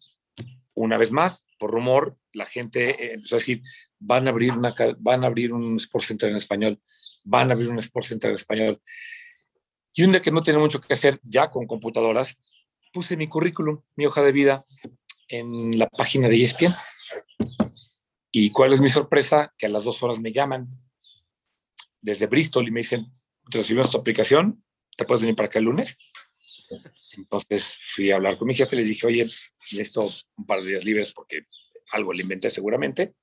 una 0.76 0.98
vez 0.98 1.12
más, 1.12 1.48
por 1.60 1.72
rumor, 1.72 2.18
la 2.34 2.46
gente 2.46 2.92
eh, 2.92 3.14
empezó 3.14 3.36
a 3.36 3.40
decir, 3.40 3.62
van 4.00 4.28
a 4.28 4.32
abrir 4.32 4.54
una, 4.54 4.74
van 5.00 5.24
a 5.24 5.28
abrir 5.28 5.54
un 5.54 5.78
Sports 5.78 6.08
Center 6.08 6.30
en 6.30 6.38
español, 6.38 6.80
van 7.24 7.50
a 7.50 7.54
abrir 7.54 7.70
un 7.70 7.80
Sports 7.80 8.10
Center 8.10 8.30
en 8.30 8.36
español. 8.36 8.82
Y 9.94 10.04
un 10.04 10.12
día 10.12 10.22
que 10.22 10.32
no 10.32 10.42
tenía 10.42 10.60
mucho 10.60 10.80
que 10.80 10.94
hacer, 10.94 11.20
ya 11.24 11.52
con 11.52 11.68
computadoras, 11.68 12.38
puse 12.94 13.18
mi 13.18 13.28
currículum, 13.28 13.82
mi 13.96 14.06
hoja 14.06 14.22
de 14.22 14.32
vida, 14.32 14.64
en 15.28 15.78
la 15.78 15.88
página 15.88 16.28
de 16.28 16.42
ESPN. 16.42 16.74
¿Y 18.32 18.52
cuál 18.52 18.74
es 18.74 18.82
mi 18.82 18.90
sorpresa? 18.90 19.54
Que 19.58 19.66
a 19.66 19.70
las 19.70 19.84
dos 19.84 20.02
horas 20.04 20.20
me 20.20 20.32
llaman 20.32 20.66
desde 22.02 22.28
Bristol 22.28 22.68
y 22.68 22.72
me 22.72 22.82
dicen, 22.82 23.12
recibimos 23.46 23.92
tu 23.92 23.98
aplicación, 23.98 24.64
¿te 24.98 25.06
puedes 25.06 25.22
venir 25.22 25.36
para 25.36 25.48
acá 25.48 25.60
el 25.60 25.66
lunes? 25.66 25.98
Entonces 27.18 27.78
fui 27.94 28.12
a 28.12 28.16
hablar 28.16 28.38
con 28.38 28.48
mi 28.48 28.56
jefe, 28.56 28.76
le 28.76 28.84
dije, 28.84 29.08
oye, 29.08 29.24
necesito 29.24 30.08
un 30.38 30.46
par 30.46 30.62
de 30.62 30.70
días 30.70 30.86
libres 30.86 31.14
porque 31.14 31.42
algo 31.92 32.14
le 32.14 32.24
inventé 32.24 32.50
seguramente. 32.50 33.16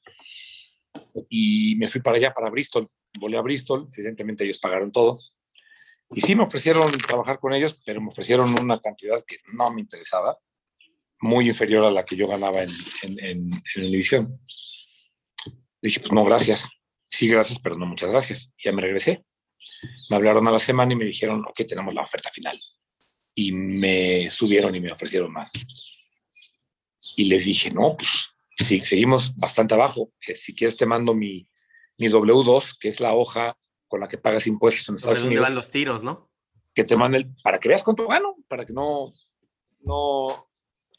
Y 1.28 1.76
me 1.76 1.88
fui 1.88 2.00
para 2.00 2.16
allá, 2.16 2.32
para 2.32 2.50
Bristol. 2.50 2.88
Volé 3.18 3.36
a 3.38 3.42
Bristol, 3.42 3.88
evidentemente 3.92 4.44
ellos 4.44 4.58
pagaron 4.58 4.92
todo. 4.92 5.18
Y 6.10 6.20
sí 6.20 6.34
me 6.34 6.44
ofrecieron 6.44 6.90
trabajar 7.06 7.38
con 7.38 7.52
ellos, 7.52 7.82
pero 7.84 8.00
me 8.00 8.08
ofrecieron 8.08 8.58
una 8.58 8.80
cantidad 8.80 9.22
que 9.26 9.38
no 9.52 9.70
me 9.70 9.80
interesaba, 9.80 10.38
muy 11.20 11.48
inferior 11.48 11.84
a 11.84 11.90
la 11.90 12.04
que 12.04 12.16
yo 12.16 12.26
ganaba 12.26 12.62
en, 12.62 12.70
en, 13.02 13.24
en, 13.24 13.48
en 13.76 14.38
Dije, 15.80 16.00
pues 16.00 16.12
no, 16.12 16.24
gracias. 16.24 16.68
Sí, 17.04 17.28
gracias, 17.28 17.58
pero 17.60 17.76
no 17.76 17.86
muchas 17.86 18.10
gracias. 18.10 18.52
Ya 18.62 18.72
me 18.72 18.82
regresé. 18.82 19.24
Me 20.10 20.16
hablaron 20.16 20.46
a 20.48 20.50
la 20.50 20.58
semana 20.58 20.92
y 20.92 20.96
me 20.96 21.04
dijeron, 21.04 21.44
ok, 21.46 21.66
tenemos 21.66 21.94
la 21.94 22.02
oferta 22.02 22.30
final. 22.30 22.58
Y 23.38 23.52
me 23.52 24.28
subieron 24.30 24.74
y 24.74 24.80
me 24.80 24.90
ofrecieron 24.90 25.32
más. 25.32 25.52
Y 27.14 27.26
les 27.26 27.44
dije, 27.44 27.70
no, 27.70 27.96
pues 27.96 28.36
sí, 28.56 28.82
seguimos 28.82 29.36
bastante 29.36 29.74
abajo. 29.74 30.12
Si 30.34 30.56
quieres 30.56 30.76
te 30.76 30.86
mando 30.86 31.14
mi, 31.14 31.48
mi 31.98 32.08
W2, 32.08 32.76
que 32.80 32.88
es 32.88 32.98
la 32.98 33.14
hoja 33.14 33.56
con 33.86 34.00
la 34.00 34.08
que 34.08 34.18
pagas 34.18 34.48
impuestos 34.48 34.88
en 34.88 34.96
Estados 34.96 35.22
Unidos. 35.22 35.44
van 35.44 35.54
los 35.54 35.70
tiros, 35.70 36.02
¿no? 36.02 36.32
Que 36.74 36.82
te 36.82 36.96
mande 36.96 37.18
el, 37.18 37.34
para 37.44 37.60
que 37.60 37.68
veas 37.68 37.84
cuánto 37.84 38.08
gano, 38.08 38.34
para 38.48 38.66
que 38.66 38.72
no, 38.72 39.12
no, 39.82 40.50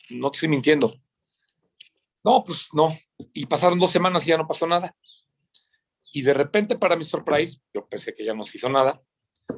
no 0.10 0.32
te 0.32 0.38
estoy 0.38 0.47
mintiendo. 0.47 0.95
No, 2.23 2.41
pues 2.41 2.69
no. 2.73 2.97
Y 3.34 3.47
pasaron 3.47 3.80
dos 3.80 3.91
semanas 3.91 4.25
y 4.25 4.30
ya 4.30 4.38
no 4.38 4.47
pasó 4.47 4.65
nada. 4.65 4.95
Y 6.13 6.21
de 6.21 6.34
repente, 6.34 6.78
para 6.78 6.95
mi 6.95 7.04
surprise, 7.04 7.60
yo 7.73 7.86
pensé 7.86 8.13
que 8.13 8.23
ya 8.23 8.34
no 8.34 8.45
se 8.45 8.58
hizo 8.58 8.69
nada, 8.69 9.02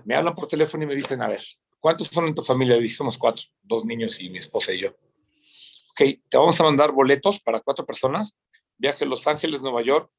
me 0.04 0.16
hablan 0.16 0.34
por 0.34 0.48
teléfono 0.48 0.84
y 0.84 0.88
me 0.88 0.96
dicen, 0.96 1.22
a 1.22 1.28
ver, 1.28 1.44
¿cuántos 1.82 2.08
son 2.08 2.28
en 2.28 2.36
tu 2.36 2.44
familia? 2.44 2.76
Le 2.76 2.84
dije, 2.84 3.04
cuatro, 3.20 3.44
dos 3.64 3.84
niños 3.84 4.20
y 4.22 4.30
mi 4.30 4.38
esposa 4.38 4.72
y 4.72 4.82
yo. 4.82 4.90
Ok, 4.90 6.20
te 6.30 6.38
vamos 6.38 6.60
a 6.62 6.64
mandar 6.64 6.94
boletos 6.94 7.42
para 7.42 7.60
cuatro 7.60 7.86
personas, 7.86 8.38
viaje 8.78 9.04
a 9.04 9.08
Los 9.08 9.28
Ángeles, 9.28 9.62
Nueva 9.62 9.82
York, 9.82 10.10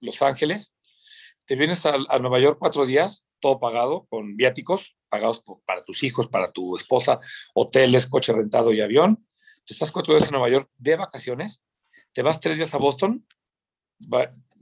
Los 0.00 0.22
Ángeles, 0.22 0.74
te 1.44 1.56
vienes 1.56 1.84
a, 1.84 1.96
a 2.08 2.18
Nueva 2.18 2.38
York 2.40 2.56
cuatro 2.58 2.86
días, 2.86 3.26
todo 3.40 3.60
pagado, 3.60 4.06
con 4.08 4.36
viáticos, 4.36 4.96
pagados 5.10 5.42
para 5.66 5.84
tus 5.84 6.02
hijos, 6.02 6.28
para 6.28 6.52
tu 6.52 6.76
esposa, 6.76 7.20
hoteles, 7.54 8.06
coche 8.06 8.32
rentado 8.32 8.72
y 8.72 8.80
avión. 8.80 9.26
Te 9.66 9.74
estás 9.74 9.92
cuatro 9.92 10.14
días 10.14 10.28
en 10.28 10.32
Nueva 10.32 10.48
York 10.48 10.70
de 10.78 10.96
vacaciones, 10.96 11.62
te 12.12 12.22
vas 12.22 12.40
tres 12.40 12.56
días 12.56 12.74
a 12.74 12.78
Boston, 12.78 13.26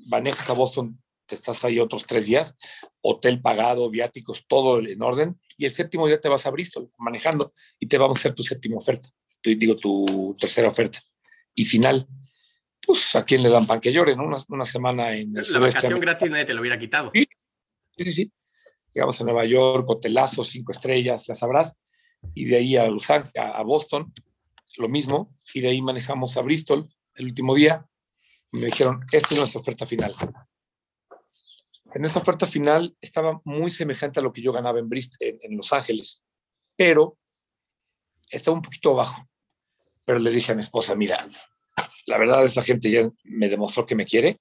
manejas 0.07 0.49
a 0.51 0.55
Boston, 0.55 1.02
te 1.33 1.37
estás 1.37 1.65
ahí 1.65 1.81
otros 1.81 2.07
tres 2.07 2.27
días, 2.27 2.55
hotel 3.01 3.41
pagado, 3.41 3.89
viáticos, 3.89 4.45
todo 4.47 4.81
en 4.81 5.01
orden, 5.01 5.41
y 5.57 5.65
el 5.65 5.71
séptimo 5.71 6.07
día 6.07 6.21
te 6.21 6.29
vas 6.29 6.45
a 6.45 6.51
Bristol 6.51 6.91
manejando 6.99 7.55
y 7.81 7.87
te 7.87 7.97
vamos 7.97 8.19
a 8.19 8.21
hacer 8.21 8.35
tu 8.35 8.43
séptima 8.43 8.77
oferta, 8.77 9.09
tu, 9.41 9.49
digo 9.57 9.75
tu 9.75 10.37
tercera 10.39 10.69
oferta. 10.69 11.01
Y 11.55 11.65
final, 11.65 12.07
pues 12.83 13.17
a 13.17 13.25
quién 13.25 13.43
le 13.43 13.49
dan 13.49 13.67
pan 13.67 13.81
que 13.81 13.95
llore, 13.95 14.15
¿no? 14.15 14.25
Una, 14.25 14.37
una 14.49 14.65
semana 14.67 15.15
en 15.15 15.35
el 15.35 15.45
La 15.51 15.59
vacación 15.59 16.01
gratis 16.01 16.31
nadie 16.31 16.45
te 16.45 16.53
lo 16.53 16.61
hubiera 16.61 16.79
quitado. 16.79 17.11
Sí, 17.15 17.27
sí, 17.97 18.13
sí. 18.13 18.33
Llegamos 18.93 19.19
a 19.19 19.25
Nueva 19.25 19.47
York, 19.47 19.87
hotelazo, 19.89 20.45
cinco 20.45 20.73
estrellas, 20.73 21.27
ya 21.27 21.35
sabrás, 21.35 21.79
y 22.35 22.45
de 22.45 22.57
ahí 22.57 22.77
a 22.77 22.89
Los 22.89 23.09
Ángeles, 23.09 23.33
a 23.37 23.63
Boston, 23.63 24.13
lo 24.77 24.89
mismo, 24.91 25.35
y 25.55 25.63
de 25.63 25.71
ahí 25.71 25.81
manejamos 25.81 26.37
a 26.37 26.43
Bristol 26.43 26.91
el 27.15 27.25
último 27.25 27.55
día, 27.55 27.87
me 28.51 28.67
dijeron, 28.67 29.01
esta 29.11 29.29
es 29.33 29.39
nuestra 29.39 29.63
oferta 29.63 29.87
final. 29.87 30.15
En 31.95 32.05
esa 32.05 32.21
oferta 32.21 32.47
final 32.47 32.97
estaba 33.01 33.41
muy 33.45 33.71
semejante 33.71 34.21
a 34.21 34.23
lo 34.23 34.33
que 34.33 34.43
yo 34.43 34.53
ganaba 34.53 34.79
en, 34.79 34.89
en, 35.21 35.57
Los 35.57 35.73
Ángeles, 35.73 36.25
pero 36.77 37.19
estaba 38.31 38.57
un 38.57 38.63
poquito 38.63 38.93
abajo. 38.93 39.29
Pero 40.07 40.19
le 40.19 40.31
dije 40.31 40.53
a 40.53 40.55
mi 40.55 40.63
esposa, 40.63 40.95
mira, 40.95 41.19
la 42.07 42.19
verdad 42.19 42.45
esa 42.45 42.63
gente 42.63 42.91
ya 42.91 43.09
me 43.25 43.49
demostró 43.49 43.87
que 43.87 43.95
me 43.95 44.07
quiere 44.07 44.41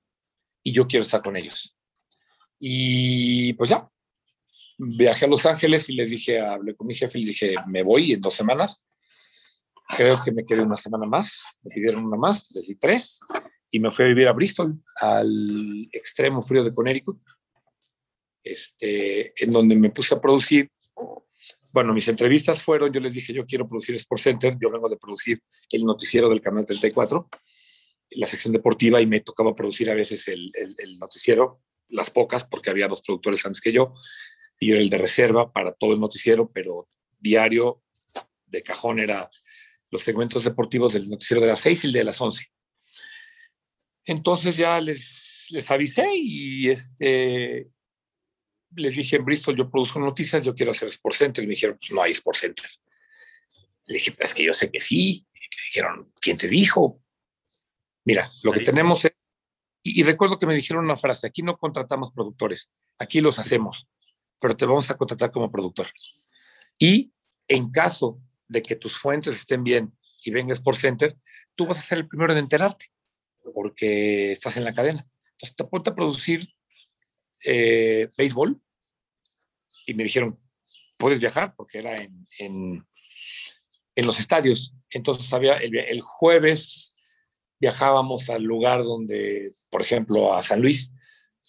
y 0.63 0.71
yo 0.71 0.87
quiero 0.87 1.03
estar 1.03 1.21
con 1.21 1.35
ellos. 1.35 1.75
Y 2.57 3.53
pues 3.53 3.69
ya, 3.69 3.89
viajé 4.77 5.25
a 5.25 5.29
Los 5.29 5.45
Ángeles 5.45 5.89
y 5.89 5.93
le 5.93 6.05
dije, 6.05 6.39
hablé 6.39 6.75
con 6.75 6.87
mi 6.87 6.95
jefe 6.95 7.19
y 7.19 7.25
le 7.25 7.31
dije, 7.31 7.55
me 7.67 7.83
voy 7.83 8.13
en 8.13 8.21
dos 8.21 8.33
semanas. 8.33 8.85
Creo 9.97 10.21
que 10.23 10.31
me 10.31 10.45
quedé 10.45 10.61
una 10.61 10.77
semana 10.77 11.05
más, 11.05 11.59
me 11.63 11.73
pidieron 11.73 12.05
una 12.05 12.15
más, 12.15 12.49
les 12.51 12.67
di 12.67 12.75
tres 12.75 13.19
y 13.71 13.79
me 13.79 13.91
fui 13.91 14.05
a 14.05 14.07
vivir 14.09 14.27
a 14.27 14.33
Bristol, 14.33 14.77
al 14.95 15.87
extremo 15.91 16.41
frío 16.41 16.63
de 16.63 16.73
Connecticut, 16.73 17.21
este, 18.43 19.33
en 19.43 19.51
donde 19.51 19.75
me 19.75 19.89
puse 19.89 20.15
a 20.15 20.21
producir. 20.21 20.69
Bueno, 21.73 21.93
mis 21.93 22.07
entrevistas 22.07 22.61
fueron, 22.61 22.91
yo 22.91 22.99
les 22.99 23.13
dije, 23.13 23.33
yo 23.33 23.45
quiero 23.45 23.67
producir 23.67 23.95
Sports 23.95 24.23
Center, 24.23 24.57
yo 24.61 24.69
vengo 24.69 24.89
de 24.89 24.97
producir 24.97 25.41
el 25.71 25.83
noticiero 25.85 26.29
del 26.29 26.41
Canal 26.41 26.65
34, 26.65 27.29
la 28.11 28.27
sección 28.27 28.51
deportiva, 28.51 28.99
y 28.99 29.05
me 29.05 29.21
tocaba 29.21 29.55
producir 29.55 29.89
a 29.89 29.95
veces 29.95 30.27
el, 30.27 30.51
noticiero, 30.99 31.61
las 31.87 32.09
pocas, 32.09 32.43
porque 32.43 32.69
había 32.69 32.89
dos 32.89 33.01
productores 33.01 33.45
antes 33.45 33.61
que 33.61 33.71
yo, 33.71 33.93
y 34.59 34.67
yo 34.67 34.73
era 34.73 34.83
el 34.83 34.89
de 34.89 34.97
reserva 34.97 35.51
para 35.51 35.71
todo 35.73 35.93
el 35.93 35.99
noticiero, 35.99 36.51
pero 36.53 36.89
diario 37.19 37.81
de 38.45 38.63
cajón 38.63 38.99
era 38.99 39.29
los 39.89 40.01
segmentos 40.01 40.43
deportivos 40.43 40.93
del 40.93 41.09
noticiero 41.09 41.41
de 41.41 41.47
las 41.47 41.59
6 41.61 41.85
y 41.85 41.87
el 41.87 41.93
de 41.93 42.03
las 42.03 42.19
11 42.19 42.51
entonces 44.05 44.57
ya 44.57 44.79
les, 44.79 45.47
les 45.51 45.69
avisé 45.69 46.07
y 46.15 46.69
este, 46.69 47.69
les 48.75 48.95
dije 48.95 49.15
en 49.15 49.25
Bristol, 49.25 49.55
yo 49.55 49.69
produzco 49.69 49.99
noticias, 49.99 50.43
yo 50.43 50.55
quiero 50.55 50.71
hacer 50.71 50.87
Sport 50.87 51.15
Center. 51.15 51.43
Y 51.43 51.47
me 51.47 51.51
dijeron, 51.51 51.77
pues 51.79 51.91
no 51.91 52.01
hay 52.01 52.11
Sport 52.11 52.37
Center. 52.37 52.65
Le 53.85 53.95
dije, 53.95 54.11
pues 54.11 54.29
es 54.29 54.35
que 54.35 54.45
yo 54.45 54.53
sé 54.53 54.71
que 54.71 54.79
sí. 54.79 55.25
Y 55.33 55.67
dijeron, 55.67 56.07
¿quién 56.19 56.37
te 56.37 56.47
dijo? 56.47 57.01
Mira, 58.05 58.31
lo 58.43 58.51
que 58.51 58.61
tenemos 58.61 59.05
es... 59.05 59.11
Y, 59.83 59.99
y, 59.99 60.03
recuerdo 60.03 60.37
que 60.37 60.45
me 60.45 60.53
dijeron 60.53 60.85
una 60.85 60.95
frase, 60.95 61.25
aquí 61.25 61.41
no 61.41 61.57
contratamos 61.57 62.11
productores, 62.11 62.69
aquí 62.99 63.19
los 63.19 63.39
hacemos, 63.39 63.87
pero 64.39 64.55
te 64.55 64.65
vamos 64.65 64.91
a 64.91 64.95
contratar 64.95 65.31
como 65.31 65.49
productor. 65.49 65.87
Y 66.77 67.11
en 67.47 67.71
caso 67.71 68.21
de 68.47 68.61
que 68.61 68.75
tus 68.75 68.95
fuentes 68.95 69.35
estén 69.35 69.63
bien 69.63 69.91
y 70.23 70.29
venga 70.29 70.53
Sport 70.53 70.77
Center, 70.77 71.17
tú 71.55 71.65
vas 71.65 71.79
a 71.79 71.81
ser 71.81 71.97
el 71.97 72.07
primero 72.07 72.31
en 72.31 72.39
enterarte 72.39 72.91
porque 73.53 74.31
estás 74.31 74.57
en 74.57 74.63
la 74.63 74.73
cadena. 74.73 75.07
Entonces 75.31 75.55
te 75.55 75.63
ponte 75.63 75.89
a 75.89 75.95
producir 75.95 76.47
eh, 77.43 78.09
béisbol 78.17 78.61
y 79.85 79.93
me 79.93 80.03
dijeron, 80.03 80.39
puedes 80.97 81.19
viajar 81.19 81.53
porque 81.55 81.79
era 81.79 81.95
en, 81.95 82.85
en, 83.95 84.05
los 84.05 84.19
estadios. 84.19 84.73
Entonces 84.89 85.31
había 85.33 85.57
el, 85.57 85.75
el, 85.77 86.01
jueves 86.01 86.97
viajábamos 87.59 88.29
al 88.29 88.43
lugar 88.43 88.83
donde, 88.83 89.51
por 89.69 89.81
ejemplo, 89.81 90.33
a 90.33 90.41
San 90.41 90.61
Luis, 90.61 90.91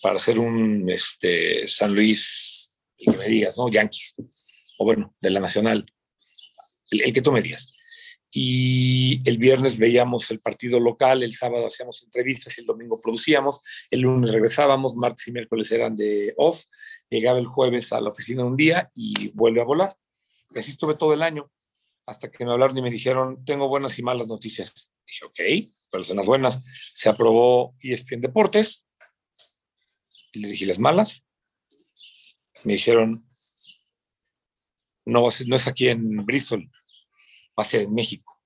para 0.02 0.16
hacer 0.16 0.38
un 0.38 0.90
este, 0.90 1.68
San 1.68 1.94
Luis, 1.94 2.78
el 2.98 3.12
que 3.12 3.18
me 3.18 3.28
digas, 3.28 3.56
¿no? 3.56 3.70
Yankees, 3.70 4.14
o 4.78 4.84
bueno, 4.84 5.14
de 5.20 5.30
la 5.30 5.40
Nacional, 5.40 5.86
el, 6.90 7.00
el 7.00 7.12
que 7.12 7.22
tú 7.22 7.32
me 7.32 7.40
digas 7.40 7.72
y 8.34 9.20
el 9.28 9.36
viernes 9.36 9.76
veíamos 9.76 10.30
el 10.30 10.40
partido 10.40 10.80
local, 10.80 11.22
el 11.22 11.34
sábado 11.34 11.66
hacíamos 11.66 12.02
entrevistas, 12.02 12.58
el 12.58 12.64
domingo 12.64 12.98
producíamos, 13.00 13.60
el 13.90 14.00
lunes 14.00 14.32
regresábamos, 14.32 14.96
martes 14.96 15.28
y 15.28 15.32
miércoles 15.32 15.70
eran 15.70 15.94
de 15.94 16.32
off, 16.38 16.64
llegaba 17.10 17.38
el 17.38 17.46
jueves 17.46 17.92
a 17.92 18.00
la 18.00 18.08
oficina 18.08 18.42
un 18.42 18.56
día 18.56 18.90
y 18.94 19.28
vuelve 19.34 19.60
a 19.60 19.64
volar. 19.64 19.94
Y 20.50 20.58
así 20.58 20.70
estuve 20.70 20.94
todo 20.94 21.12
el 21.12 21.22
año, 21.22 21.50
hasta 22.06 22.30
que 22.30 22.44
me 22.46 22.52
hablaron 22.52 22.76
y 22.78 22.82
me 22.82 22.90
dijeron, 22.90 23.44
tengo 23.44 23.68
buenas 23.68 23.98
y 23.98 24.02
malas 24.02 24.26
noticias. 24.26 24.90
dije, 25.06 25.26
ok, 25.26 25.68
pero 25.90 26.02
son 26.02 26.16
las 26.16 26.26
buenas. 26.26 26.64
Se 26.94 27.10
aprobó 27.10 27.74
ESPN 27.80 28.22
Deportes, 28.22 28.86
y 30.32 30.38
les 30.40 30.52
dije, 30.52 30.64
las 30.64 30.78
malas. 30.78 31.22
Me 32.64 32.74
dijeron, 32.74 33.20
no, 35.04 35.28
no 35.46 35.56
es 35.56 35.66
aquí 35.66 35.88
en 35.88 36.24
Bristol, 36.24 36.70
va 37.58 37.62
a 37.62 37.68
ser 37.68 37.82
en 37.82 37.94
México. 37.94 38.40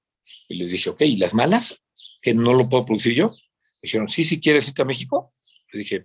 Y 0.49 0.57
les 0.57 0.71
dije, 0.71 0.91
ok, 0.91 1.03
¿y 1.03 1.17
las 1.17 1.35
malas? 1.35 1.81
Que 2.23 2.35
no 2.35 2.55
lo 2.55 2.69
puedo 2.69 2.85
producir 2.85 3.15
yo. 3.15 3.31
Dijeron, 3.83 4.09
sí, 4.09 4.25
si 4.25 4.41
quieres 4.41 4.69
irte 4.69 4.83
a 4.83 4.87
México. 4.87 5.33
Le 5.73 5.81
dije, 5.81 5.99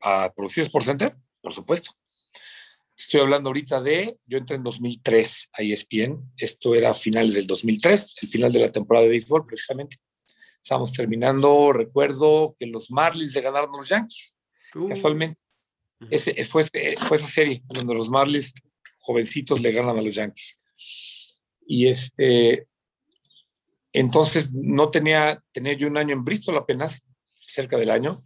¿a 0.00 0.32
producir 0.34 0.62
Sports 0.62 0.86
Center? 0.86 1.12
Por 1.40 1.52
supuesto. 1.52 1.92
Estoy 2.96 3.20
hablando 3.20 3.48
ahorita 3.48 3.80
de, 3.80 4.18
yo 4.26 4.36
entré 4.36 4.56
en 4.56 4.62
2003 4.62 5.50
a 5.54 5.62
ESPN, 5.62 6.32
esto 6.36 6.74
era 6.74 6.92
finales 6.92 7.34
del 7.34 7.46
2003, 7.46 8.16
el 8.20 8.28
final 8.28 8.52
de 8.52 8.58
la 8.58 8.70
temporada 8.70 9.04
de 9.04 9.10
béisbol 9.10 9.46
precisamente. 9.46 9.96
Estábamos 10.62 10.92
terminando, 10.92 11.72
recuerdo 11.72 12.54
que 12.58 12.66
los 12.66 12.90
Marlins 12.90 13.34
le 13.34 13.40
ganaron 13.40 13.74
a 13.74 13.78
los 13.78 13.88
Yankees, 13.88 14.36
uh. 14.74 14.88
casualmente. 14.88 15.40
Ese, 16.10 16.44
fue, 16.44 16.62
fue 16.62 17.16
esa 17.16 17.26
serie 17.26 17.62
donde 17.68 17.94
los 17.94 18.10
Marlins 18.10 18.52
jovencitos 18.98 19.62
le 19.62 19.72
ganan 19.72 19.96
a 19.96 20.02
los 20.02 20.14
Yankees. 20.14 20.59
Y 21.72 21.86
este, 21.86 22.66
entonces 23.92 24.52
no 24.52 24.88
tenía, 24.88 25.40
tenía 25.52 25.74
yo 25.74 25.86
un 25.86 25.98
año 25.98 26.12
en 26.14 26.24
Bristol 26.24 26.56
apenas, 26.56 27.00
cerca 27.38 27.76
del 27.76 27.92
año, 27.92 28.24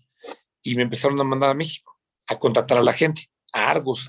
y 0.63 0.77
me 0.77 0.83
empezaron 0.83 1.21
a 1.21 1.25
mandar 1.25 1.51
a 1.51 1.55
México 1.55 1.95
a 2.27 2.39
contratar 2.39 2.79
a 2.79 2.83
la 2.83 2.95
gente, 2.95 3.29
a 3.53 3.71
Argos, 3.71 4.09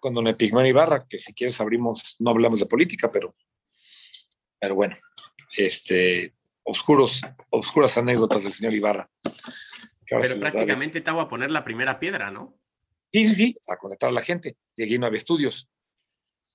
con 0.00 0.12
don 0.12 0.28
Epigmenio 0.28 0.68
Ibarra, 0.68 1.06
que 1.08 1.18
si 1.18 1.32
quieres 1.32 1.58
abrimos, 1.62 2.16
no 2.18 2.28
hablamos 2.28 2.60
de 2.60 2.66
política, 2.66 3.10
pero, 3.10 3.34
pero 4.60 4.74
bueno, 4.74 4.96
este, 5.56 6.34
oscuros, 6.62 7.22
oscuras 7.48 7.96
anécdotas 7.96 8.44
del 8.44 8.52
señor 8.52 8.74
Ibarra. 8.74 9.10
Pero 10.06 10.38
prácticamente 10.38 11.00
te 11.00 11.10
a 11.10 11.26
poner 11.26 11.50
la 11.50 11.64
primera 11.64 11.98
piedra, 11.98 12.30
¿no? 12.30 12.54
Sí, 13.10 13.26
sí, 13.28 13.34
sí, 13.34 13.56
a 13.66 13.78
conectar 13.78 14.10
a 14.10 14.12
la 14.12 14.20
gente. 14.20 14.58
Llegué 14.76 14.96
y 14.96 14.98
no 14.98 15.06
había 15.06 15.16
estudios. 15.16 15.70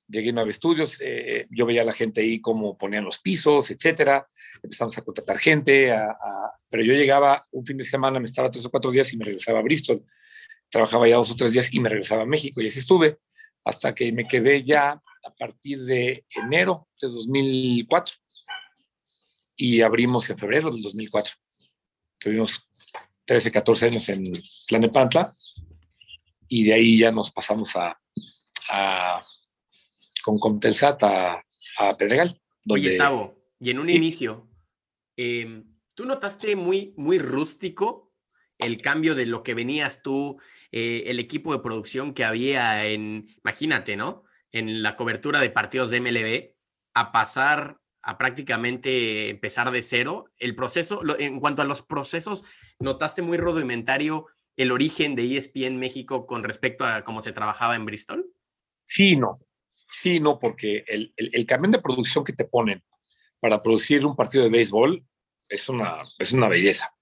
Llegué 0.09 0.33
no 0.33 0.41
había 0.41 0.51
estudios. 0.51 0.97
Eh, 1.01 1.45
yo 1.51 1.65
veía 1.65 1.83
a 1.83 1.85
la 1.85 1.93
gente 1.93 2.21
ahí 2.21 2.41
cómo 2.41 2.77
ponían 2.77 3.05
los 3.05 3.19
pisos, 3.19 3.69
etcétera. 3.71 4.27
Empezamos 4.61 4.97
a 4.97 5.01
contratar 5.03 5.37
gente. 5.37 5.93
Pero 6.71 6.83
yo 6.83 6.93
llegaba 6.93 7.45
un 7.51 7.65
fin 7.65 7.77
de 7.77 7.83
semana, 7.83 8.19
me 8.19 8.25
estaba 8.25 8.49
tres 8.49 8.65
o 8.65 8.71
cuatro 8.71 8.91
días 8.91 9.13
y 9.13 9.17
me 9.17 9.25
regresaba 9.25 9.59
a 9.59 9.61
Bristol. 9.63 10.03
Trabajaba 10.69 11.07
ya 11.07 11.15
dos 11.15 11.31
o 11.31 11.35
tres 11.35 11.53
días 11.53 11.69
y 11.71 11.79
me 11.79 11.89
regresaba 11.89 12.23
a 12.23 12.25
México. 12.25 12.61
Y 12.61 12.67
así 12.67 12.79
estuve 12.79 13.19
hasta 13.63 13.93
que 13.93 14.11
me 14.11 14.27
quedé 14.27 14.63
ya 14.63 14.91
a 14.91 15.33
partir 15.37 15.79
de 15.81 16.25
enero 16.29 16.87
de 17.01 17.07
2004 17.07 18.15
y 19.55 19.81
abrimos 19.81 20.29
en 20.29 20.37
febrero 20.37 20.71
del 20.71 20.81
2004. 20.81 21.33
Tuvimos 22.17 22.67
13, 23.25 23.51
14 23.51 23.85
años 23.87 24.09
en 24.09 24.31
Tlanepantla 24.67 25.31
y 26.47 26.63
de 26.63 26.73
ahí 26.73 26.97
ya 26.97 27.11
nos 27.11 27.31
pasamos 27.31 27.75
a, 27.75 27.95
con 30.23 30.39
Comtelsat 30.39 31.03
a, 31.03 31.45
a 31.79 31.97
Pedregal. 31.97 32.39
Oye, 32.67 32.97
Tavo, 32.97 33.39
y 33.59 33.71
en 33.71 33.79
un 33.79 33.89
inicio, 33.89 34.47
em, 35.15 35.77
¿tú 35.95 36.05
notaste 36.05 36.55
muy, 36.55 36.93
muy 36.97 37.19
rústico 37.19 38.13
el 38.57 38.81
cambio 38.81 39.15
de 39.15 39.25
lo 39.25 39.41
que 39.41 39.53
venías 39.53 40.01
tú, 40.01 40.37
eh, 40.71 41.03
el 41.07 41.19
equipo 41.19 41.53
de 41.53 41.59
producción 41.59 42.13
que 42.13 42.25
había 42.25 42.85
en, 42.85 43.29
imagínate, 43.43 43.95
¿no? 43.95 44.23
En 44.51 44.83
la 44.83 44.95
cobertura 44.97 45.39
de 45.39 45.49
partidos 45.49 45.89
de 45.89 46.01
MLB, 46.01 46.55
a 46.93 47.11
pasar 47.11 47.79
a 48.01 48.17
prácticamente 48.17 49.29
empezar 49.29 49.71
de 49.71 49.81
cero. 49.81 50.25
El 50.37 50.55
proceso, 50.55 51.01
en 51.19 51.39
cuanto 51.39 51.61
a 51.61 51.65
los 51.65 51.83
procesos, 51.83 52.43
¿notaste 52.79 53.21
muy 53.21 53.37
rudimentario 53.37 54.27
el 54.57 54.71
origen 54.71 55.15
de 55.15 55.37
ESPN 55.37 55.77
México 55.77 56.25
con 56.25 56.43
respecto 56.43 56.85
a 56.85 57.03
cómo 57.03 57.21
se 57.21 57.31
trabajaba 57.31 57.75
en 57.75 57.85
Bristol? 57.85 58.25
Sí, 58.85 59.15
no. 59.15 59.33
Sí, 59.89 60.19
no, 60.19 60.39
porque 60.39 60.83
el, 60.87 61.13
el, 61.17 61.45
camión 61.45 61.71
de 61.71 61.81
producción 61.81 62.23
que 62.23 62.33
te 62.33 62.45
ponen 62.45 62.83
para 63.39 63.61
producir 63.61 64.05
un 64.05 64.15
partido 64.15 64.43
de 64.43 64.49
béisbol 64.49 65.03
es 65.49 65.67
una, 65.67 66.01
es 66.19 66.31
una 66.31 66.47
belleza. 66.47 66.93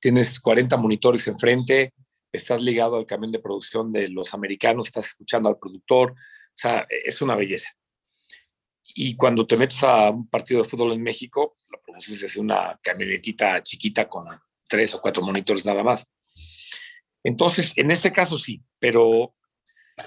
Tienes 0.00 0.40
40 0.40 0.76
monitores 0.76 1.26
enfrente, 1.28 1.94
estás 2.32 2.60
ligado 2.60 2.96
al 2.96 3.06
camión 3.06 3.30
de 3.30 3.38
producción 3.38 3.92
de 3.92 4.08
los 4.08 4.34
americanos, 4.34 4.86
estás 4.86 5.06
escuchando 5.06 5.48
al 5.48 5.58
productor, 5.58 6.12
o 6.12 6.16
sea, 6.54 6.86
es 6.88 7.22
una 7.22 7.36
belleza. 7.36 7.70
Y 8.94 9.14
cuando 9.14 9.46
te 9.46 9.56
metes 9.56 9.82
a 9.84 10.10
un 10.10 10.28
partido 10.28 10.62
de 10.62 10.68
fútbol 10.68 10.92
en 10.92 11.02
México, 11.02 11.56
lo 11.68 11.80
produces 11.80 12.20
desde 12.20 12.40
una 12.40 12.78
camionetita 12.82 13.62
chiquita 13.62 14.08
con 14.08 14.26
tres 14.68 14.94
o 14.94 15.00
cuatro 15.00 15.22
monitores 15.22 15.64
nada 15.64 15.84
más. 15.84 16.06
Entonces, 17.22 17.72
en 17.76 17.90
este 17.92 18.12
caso 18.12 18.36
sí, 18.36 18.62
pero 18.80 19.34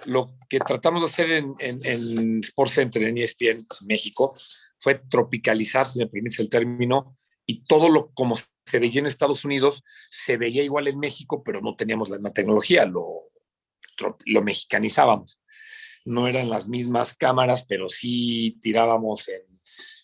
lo 0.05 0.37
que 0.49 0.59
tratamos 0.59 1.01
de 1.01 1.05
hacer 1.05 1.31
en, 1.31 1.55
en, 1.59 2.39
Sports 2.41 2.73
Center, 2.73 3.03
en 3.03 3.17
ESPN 3.17 3.65
México, 3.87 4.33
fue 4.79 4.95
tropicalizar, 4.95 5.87
si 5.87 5.99
me 5.99 6.07
permites 6.07 6.39
el 6.39 6.49
término, 6.49 7.17
y 7.45 7.63
todo 7.63 7.89
lo 7.89 8.11
como 8.13 8.37
se 8.37 8.79
veía 8.79 8.99
en 8.99 9.05
Estados 9.05 9.45
Unidos, 9.45 9.83
se 10.09 10.37
veía 10.37 10.63
igual 10.63 10.87
en 10.87 10.99
México, 10.99 11.43
pero 11.43 11.61
no 11.61 11.75
teníamos 11.75 12.09
la 12.09 12.17
misma 12.17 12.33
tecnología, 12.33 12.85
lo, 12.85 13.29
lo 14.25 14.41
mexicanizábamos 14.41 15.39
no 16.05 16.27
eran 16.27 16.49
las 16.49 16.67
mismas 16.67 17.13
cámaras, 17.13 17.65
pero 17.65 17.89
sí 17.89 18.57
tirábamos 18.61 19.27
en, 19.27 19.41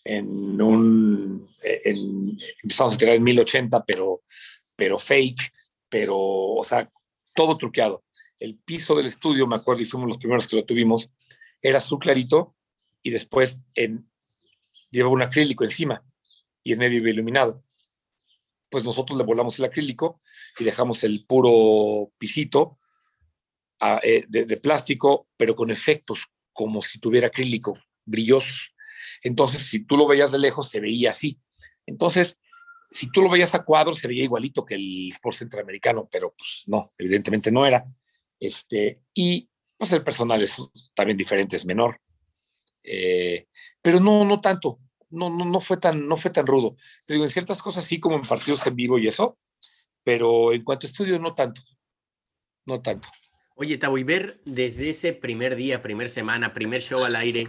en 0.04 0.60
un, 0.60 1.48
en, 1.62 2.38
empezamos 2.62 2.94
a 2.94 2.98
tirar 2.98 3.14
en 3.14 3.22
1080, 3.22 3.84
pero, 3.84 4.22
pero 4.76 4.98
fake, 4.98 5.52
pero, 5.88 6.18
o 6.18 6.64
sea, 6.64 6.90
todo 7.34 7.56
truqueado. 7.56 8.04
El 8.42 8.58
piso 8.58 8.96
del 8.96 9.06
estudio, 9.06 9.46
me 9.46 9.54
acuerdo, 9.54 9.82
y 9.82 9.86
fuimos 9.86 10.08
los 10.08 10.18
primeros 10.18 10.48
que 10.48 10.56
lo 10.56 10.64
tuvimos, 10.64 11.12
era 11.62 11.78
azul 11.78 12.00
clarito 12.00 12.56
y 13.00 13.10
después 13.10 13.68
en, 13.76 14.10
llevaba 14.90 15.14
un 15.14 15.22
acrílico 15.22 15.62
encima 15.62 16.04
y 16.64 16.72
en 16.72 16.80
medio 16.80 17.06
iluminado. 17.08 17.62
Pues 18.68 18.82
nosotros 18.82 19.16
le 19.16 19.24
volamos 19.24 19.60
el 19.60 19.66
acrílico 19.66 20.20
y 20.58 20.64
dejamos 20.64 21.04
el 21.04 21.24
puro 21.24 22.12
pisito 22.18 22.80
eh, 24.02 24.24
de, 24.28 24.56
plástico, 24.56 25.28
pero 25.36 25.54
con 25.54 25.70
efectos 25.70 26.26
como 26.52 26.82
si 26.82 26.98
tuviera 26.98 27.28
acrílico, 27.28 27.78
brillosos. 28.04 28.74
Entonces, 29.22 29.62
si 29.62 29.84
tú 29.84 29.96
lo 29.96 30.08
veías 30.08 30.32
de 30.32 30.40
lejos, 30.40 30.68
se 30.68 30.80
veía 30.80 31.10
así. 31.10 31.40
Entonces, 31.86 32.40
si 32.90 33.08
tú 33.08 33.22
lo 33.22 33.30
veías 33.30 33.54
a 33.54 33.64
cuadros, 33.64 33.98
se 33.98 34.08
veía 34.08 34.24
igualito 34.24 34.64
que 34.64 34.74
el 34.74 35.10
Sport 35.12 35.36
Centroamericano, 35.36 36.08
pero 36.10 36.34
pues 36.36 36.64
no, 36.66 36.92
evidentemente 36.98 37.52
no 37.52 37.64
era. 37.64 37.84
Este, 38.42 38.98
y 39.14 39.48
pues 39.76 39.92
el 39.92 40.02
personal 40.02 40.42
es 40.42 40.56
también 40.94 41.16
diferente, 41.16 41.54
es 41.54 41.64
menor. 41.64 42.00
Eh, 42.82 43.46
pero 43.80 44.00
no, 44.00 44.24
no 44.24 44.40
tanto, 44.40 44.80
no, 45.10 45.30
no, 45.30 45.44
no, 45.44 45.60
fue 45.60 45.76
tan, 45.76 46.02
no 46.08 46.16
fue 46.16 46.32
tan 46.32 46.44
rudo. 46.44 46.76
Te 47.06 47.14
digo, 47.14 47.24
en 47.24 47.30
ciertas 47.30 47.62
cosas 47.62 47.84
sí, 47.84 48.00
como 48.00 48.16
en 48.16 48.22
partidos 48.22 48.66
en 48.66 48.74
vivo 48.74 48.98
y 48.98 49.06
eso, 49.06 49.36
pero 50.02 50.52
en 50.52 50.62
cuanto 50.62 50.88
a 50.88 50.90
estudio, 50.90 51.20
no 51.20 51.36
tanto, 51.36 51.62
no 52.66 52.82
tanto. 52.82 53.08
Oye, 53.54 53.78
Tavo, 53.78 53.96
y 53.96 54.02
ver 54.02 54.40
desde 54.44 54.88
ese 54.88 55.12
primer 55.12 55.54
día, 55.54 55.80
primer 55.80 56.08
semana, 56.08 56.52
primer 56.52 56.82
show 56.82 57.04
al 57.04 57.14
aire, 57.14 57.46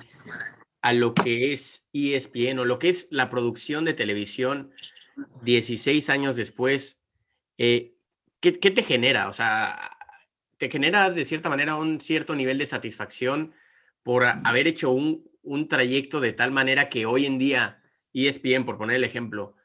a 0.83 0.93
lo 0.93 1.15
que 1.15 1.53
es 1.53 1.87
ESPN 1.91 2.59
o 2.59 2.65
lo 2.65 2.77
que 2.77 2.89
es 2.89 3.07
la 3.09 3.31
producción 3.31 3.83
de 3.83 3.95
televisión 3.95 4.71
16 5.41 6.07
años 6.11 6.35
después, 6.35 7.01
eh, 7.57 7.95
¿qué, 8.39 8.51
te 8.51 8.83
genera? 8.83 9.29
O 9.29 9.33
sea, 9.33 9.92
¿te 10.63 10.71
genera 10.71 11.09
de 11.09 11.25
cierta 11.25 11.49
manera 11.49 11.75
un 11.75 11.99
cierto 11.99 12.35
nivel 12.35 12.57
de 12.57 12.65
satisfacción 12.65 13.53
por 14.01 14.23
haber 14.23 14.65
hecho 14.65 14.91
un, 14.91 15.29
un 15.41 15.67
trayecto 15.67 16.21
de 16.21 16.31
tal 16.31 16.51
manera 16.51 16.87
que 16.87 17.05
hoy 17.05 17.25
en 17.25 17.37
día 17.37 17.83
ESPN, 18.13 18.63
por 18.63 18.77
poner 18.77 18.95
el 18.95 19.03
ejemplo, 19.03 19.57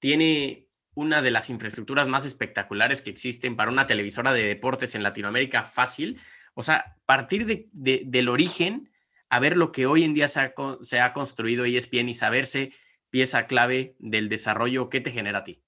tiene 0.00 0.66
una 0.94 1.22
de 1.22 1.30
las 1.30 1.48
infraestructuras 1.48 2.08
más 2.08 2.26
espectaculares 2.26 3.02
que 3.02 3.10
existen 3.10 3.54
para 3.54 3.70
una 3.70 3.86
televisora 3.86 4.32
de 4.32 4.42
deportes 4.42 4.96
en 4.96 5.04
Latinoamérica 5.04 5.62
fácil. 5.62 6.20
O 6.54 6.64
sea, 6.64 6.96
partir 7.06 7.46
de, 7.46 8.02
del 8.04 8.28
origen 8.28 8.90
a 9.28 9.38
ver 9.38 9.56
lo 9.56 9.70
que 9.70 9.86
hoy 9.86 10.02
en 10.02 10.12
día 10.12 10.26
se 10.26 10.40
ha, 10.40 10.54
se 10.82 10.98
ha 10.98 11.12
construido 11.12 11.66
ESPN 11.66 12.08
y 12.08 12.14
saberse 12.14 12.72
pieza 13.10 13.46
clave 13.46 13.94
del 14.00 14.28
desarrollo, 14.28 14.90
¿qué 14.90 15.00
te 15.00 15.12
genera 15.12 15.38
a 15.38 15.44
ti? 15.44 15.62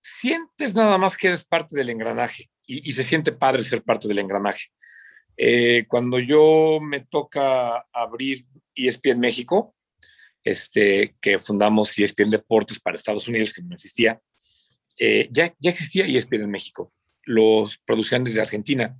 Sientes 0.00 0.74
nada 0.74 0.96
más 0.96 1.18
que 1.18 1.26
eres 1.26 1.44
parte 1.44 1.76
del 1.76 1.90
engranaje 1.90 2.50
y, 2.70 2.92
se 2.92 3.02
siente 3.02 3.32
padre 3.32 3.62
ser 3.62 3.82
parte 3.82 4.06
del 4.06 4.20
engranaje. 4.20 4.68
Eh, 5.36 5.86
cuando 5.88 6.20
yo 6.20 6.78
me 6.80 7.00
toca 7.00 7.86
abrir 7.92 8.46
ESPN 8.74 9.18
México, 9.18 9.74
este, 10.44 11.16
que 11.20 11.38
fundamos 11.38 11.98
ESPN 11.98 12.30
Deportes 12.30 12.78
para 12.78 12.94
Estados 12.94 13.26
Unidos, 13.26 13.52
que 13.52 13.62
no 13.62 13.74
existía, 13.74 14.20
eh, 14.98 15.28
ya, 15.32 15.52
ya 15.58 15.70
existía 15.70 16.06
ESPN 16.06 16.42
en 16.42 16.50
México. 16.50 16.92
Los 17.24 17.78
producían 17.78 18.22
desde 18.22 18.40
Argentina 18.40 18.96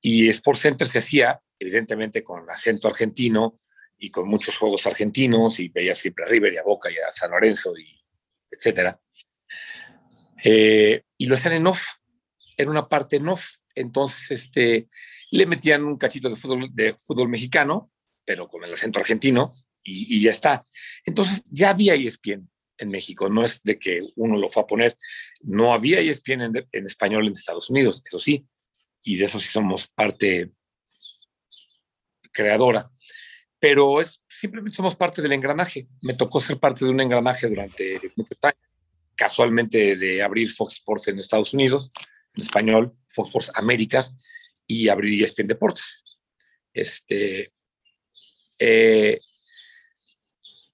y 0.00 0.28
Sports 0.28 0.60
Center 0.60 0.88
se 0.88 0.98
hacía, 0.98 1.40
evidentemente, 1.58 2.24
con 2.24 2.48
acento 2.50 2.88
argentino 2.88 3.60
y 3.98 4.10
con 4.10 4.26
muchos 4.28 4.56
juegos 4.56 4.86
argentinos 4.86 5.60
y 5.60 5.68
veía 5.68 5.94
siempre 5.94 6.24
a 6.24 6.28
River 6.28 6.54
y 6.54 6.56
a 6.56 6.62
Boca 6.62 6.90
y 6.90 6.96
a 6.96 7.12
San 7.12 7.30
Lorenzo 7.30 7.76
y 7.76 8.02
etcétera. 8.50 8.98
Eh, 10.44 11.02
y 11.18 11.26
lo 11.26 11.34
hacían 11.36 11.54
en 11.54 11.66
off, 11.66 11.82
era 12.56 12.70
una 12.70 12.88
parte 12.88 13.16
en 13.16 13.28
off. 13.28 13.56
Entonces, 13.74 14.30
este, 14.30 14.86
le 15.30 15.46
metían 15.46 15.84
un 15.84 15.96
cachito 15.96 16.28
de 16.28 16.36
fútbol, 16.36 16.68
de 16.72 16.94
fútbol 16.94 17.28
mexicano, 17.28 17.90
pero 18.26 18.48
con 18.48 18.64
el 18.64 18.72
acento 18.72 19.00
argentino, 19.00 19.50
y, 19.82 20.20
ya 20.20 20.30
está. 20.30 20.64
Entonces, 21.04 21.42
ya 21.50 21.70
había 21.70 21.94
ESPN 21.94 22.48
en 22.78 22.90
México, 22.90 23.28
no 23.28 23.44
es 23.44 23.62
de 23.62 23.78
que 23.78 24.02
uno 24.16 24.38
lo 24.38 24.48
fue 24.48 24.62
a 24.62 24.66
poner, 24.66 24.96
no 25.42 25.72
había 25.72 26.00
ESPN 26.00 26.42
en, 26.42 26.68
en 26.70 26.86
español 26.86 27.26
en 27.26 27.32
Estados 27.32 27.70
Unidos, 27.70 28.02
eso 28.04 28.20
sí, 28.20 28.46
y 29.02 29.16
de 29.16 29.24
eso 29.24 29.40
sí 29.40 29.48
somos 29.48 29.88
parte 29.88 30.52
creadora, 32.32 32.90
pero 33.58 34.00
es 34.00 34.22
simplemente 34.28 34.74
somos 34.74 34.96
parte 34.96 35.22
del 35.22 35.32
engranaje. 35.32 35.86
Me 36.02 36.14
tocó 36.14 36.40
ser 36.40 36.58
parte 36.58 36.84
de 36.84 36.90
un 36.90 37.00
engranaje 37.00 37.46
durante 37.46 38.00
mucho 38.16 38.34
tiempo, 38.34 38.58
casualmente 39.14 39.94
de 39.94 40.20
abrir 40.20 40.50
Fox 40.50 40.74
Sports 40.74 41.08
en 41.08 41.18
Estados 41.18 41.54
Unidos, 41.54 41.90
en 42.34 42.42
español, 42.42 42.96
Fox 43.08 43.28
Sports 43.28 43.52
Américas, 43.54 44.14
y 44.66 44.88
abrir 44.88 45.22
ESPN 45.22 45.46
Deportes. 45.48 46.04
Este, 46.72 47.52
eh, 48.58 49.18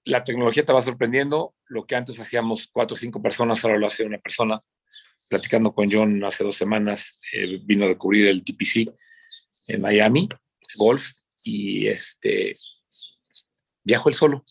la 0.05 0.23
tecnología 0.23 0.63
te 0.63 0.73
va 0.73 0.81
sorprendiendo. 0.81 1.55
Lo 1.67 1.85
que 1.85 1.95
antes 1.95 2.19
hacíamos 2.19 2.67
cuatro 2.71 2.95
o 2.95 2.97
cinco 2.97 3.21
personas, 3.21 3.63
ahora 3.63 3.77
lo 3.77 3.87
hace 3.87 4.03
una 4.03 4.17
persona. 4.17 4.61
Platicando 5.29 5.73
con 5.73 5.91
John 5.91 6.23
hace 6.23 6.43
dos 6.43 6.55
semanas, 6.55 7.19
vino 7.63 7.85
a 7.85 7.97
cubrir 7.97 8.27
el 8.27 8.43
TPC 8.43 8.91
en 9.67 9.81
Miami 9.81 10.27
golf 10.75 11.13
y 11.43 11.87
este, 11.87 12.55
viajó 13.83 14.09
él 14.09 14.15
solo. 14.15 14.45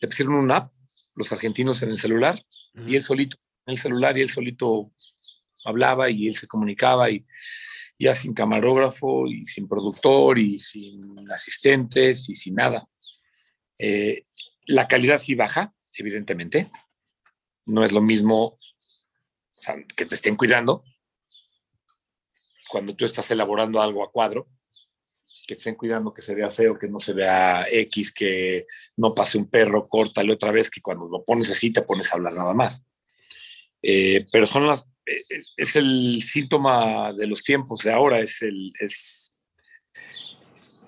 Le 0.00 0.08
pusieron 0.08 0.34
una 0.34 0.56
app, 0.56 0.72
los 1.14 1.32
argentinos 1.32 1.82
en 1.82 1.90
el 1.90 1.98
celular, 1.98 2.42
y 2.74 2.96
él 2.96 3.02
solito, 3.02 3.36
en 3.66 3.72
el 3.72 3.78
celular, 3.78 4.16
y 4.16 4.22
él 4.22 4.30
solito 4.30 4.92
hablaba 5.64 6.10
y 6.10 6.28
él 6.28 6.36
se 6.36 6.46
comunicaba 6.46 7.10
y 7.10 7.24
ya 7.98 8.14
sin 8.14 8.32
camarógrafo 8.32 9.26
y 9.26 9.44
sin 9.44 9.68
productor 9.68 10.38
y 10.38 10.58
sin 10.58 11.30
asistentes 11.30 12.28
y 12.28 12.34
sin 12.34 12.54
nada. 12.54 12.88
Eh, 13.78 14.24
la 14.66 14.88
calidad 14.88 15.18
sí 15.18 15.34
baja, 15.34 15.74
evidentemente. 15.94 16.70
No 17.66 17.84
es 17.84 17.92
lo 17.92 18.00
mismo 18.00 18.58
que 19.94 20.06
te 20.06 20.14
estén 20.14 20.36
cuidando 20.36 20.82
cuando 22.70 22.94
tú 22.94 23.04
estás 23.04 23.30
elaborando 23.32 23.82
algo 23.82 24.04
a 24.04 24.12
cuadro, 24.12 24.48
que 25.46 25.54
estén 25.54 25.74
cuidando 25.74 26.14
que 26.14 26.22
se 26.22 26.36
vea 26.36 26.50
feo, 26.50 26.78
que 26.78 26.88
no 26.88 27.00
se 27.00 27.12
vea 27.12 27.66
X, 27.68 28.12
que 28.12 28.66
no 28.96 29.12
pase 29.12 29.36
un 29.36 29.50
perro, 29.50 29.82
córtale 29.82 30.32
otra 30.32 30.52
vez, 30.52 30.70
que 30.70 30.80
cuando 30.80 31.08
lo 31.08 31.24
pones 31.24 31.50
así 31.50 31.72
te 31.72 31.82
pones 31.82 32.12
a 32.12 32.16
hablar 32.16 32.32
nada 32.32 32.54
más. 32.54 32.84
Eh, 33.82 34.24
pero 34.30 34.46
son 34.46 34.68
las, 34.68 34.88
es, 35.04 35.76
el 35.76 36.22
síntoma 36.22 37.12
de 37.12 37.26
los 37.26 37.42
tiempos 37.42 37.80
de 37.80 37.92
ahora, 37.92 38.20
es, 38.20 38.42
el, 38.42 38.72
es, 38.78 39.38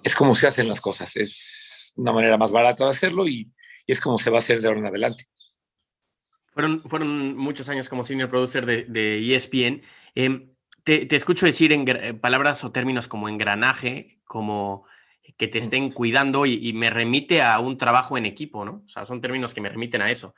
es 0.02 0.14
como 0.14 0.34
se 0.34 0.46
hacen 0.46 0.68
las 0.68 0.80
cosas, 0.80 1.16
es 1.16 1.92
una 1.96 2.12
manera 2.12 2.36
más 2.36 2.52
barata 2.52 2.84
de 2.84 2.90
hacerlo 2.90 3.28
y, 3.28 3.50
y 3.86 3.92
es 3.92 4.00
como 4.00 4.18
se 4.18 4.30
va 4.30 4.36
a 4.36 4.40
hacer 4.40 4.60
de 4.60 4.68
ahora 4.68 4.80
en 4.80 4.86
adelante. 4.86 5.24
Fueron, 6.48 6.82
fueron 6.84 7.36
muchos 7.36 7.68
años 7.68 7.88
como 7.88 8.04
senior 8.04 8.28
producer 8.28 8.66
de, 8.66 8.84
de 8.84 9.34
ESPN. 9.34 9.82
Em, 10.14 10.50
te, 10.84 11.06
te, 11.06 11.16
escucho 11.16 11.46
decir 11.46 11.72
en 11.72 11.88
eh, 11.88 12.14
palabras 12.14 12.62
o 12.64 12.72
términos 12.72 13.08
como 13.08 13.28
engranaje, 13.28 14.20
como 14.24 14.86
que 15.38 15.48
te 15.48 15.58
estén 15.58 15.90
cuidando 15.90 16.44
y, 16.44 16.54
y, 16.68 16.72
me 16.72 16.90
remite 16.90 17.40
a 17.40 17.58
un 17.58 17.78
trabajo 17.78 18.18
en 18.18 18.26
equipo, 18.26 18.64
¿no? 18.64 18.82
O 18.84 18.88
sea, 18.88 19.04
son 19.04 19.20
términos 19.20 19.54
que 19.54 19.60
me 19.62 19.70
remiten 19.70 20.02
a 20.02 20.10
eso. 20.10 20.34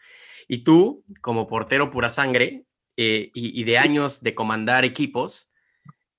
Y 0.46 0.62
tú, 0.62 1.04
como 1.20 1.48
portero 1.48 1.90
pura 1.90 2.10
sangre 2.10 2.66
eh, 2.96 3.30
y, 3.35 3.61
y, 3.61 3.64
de 3.64 3.78
años 3.78 4.22
de 4.22 4.35
comandar 4.35 4.85
equipos, 4.85 5.50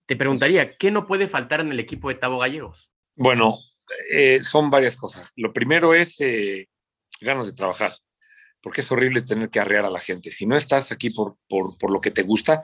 te 0.05 0.15
preguntaría, 0.15 0.77
¿qué 0.77 0.91
no 0.91 1.07
puede 1.07 1.27
faltar 1.27 1.61
en 1.61 1.71
el 1.71 1.79
equipo 1.79 2.09
de 2.09 2.15
Tabo 2.15 2.39
Gallegos? 2.39 2.91
Bueno, 3.15 3.57
eh, 4.11 4.41
son 4.43 4.69
varias 4.69 4.95
cosas. 4.95 5.31
Lo 5.35 5.53
primero 5.53 5.93
es 5.93 6.19
eh, 6.19 6.69
ganas 7.21 7.47
de 7.47 7.53
trabajar, 7.53 7.93
porque 8.61 8.81
es 8.81 8.91
horrible 8.91 9.21
tener 9.21 9.49
que 9.49 9.59
arrear 9.59 9.85
a 9.85 9.89
la 9.89 9.99
gente. 9.99 10.31
Si 10.31 10.45
no 10.45 10.55
estás 10.55 10.91
aquí 10.91 11.09
por, 11.09 11.37
por, 11.47 11.77
por 11.77 11.91
lo 11.91 12.01
que 12.01 12.11
te 12.11 12.23
gusta, 12.23 12.61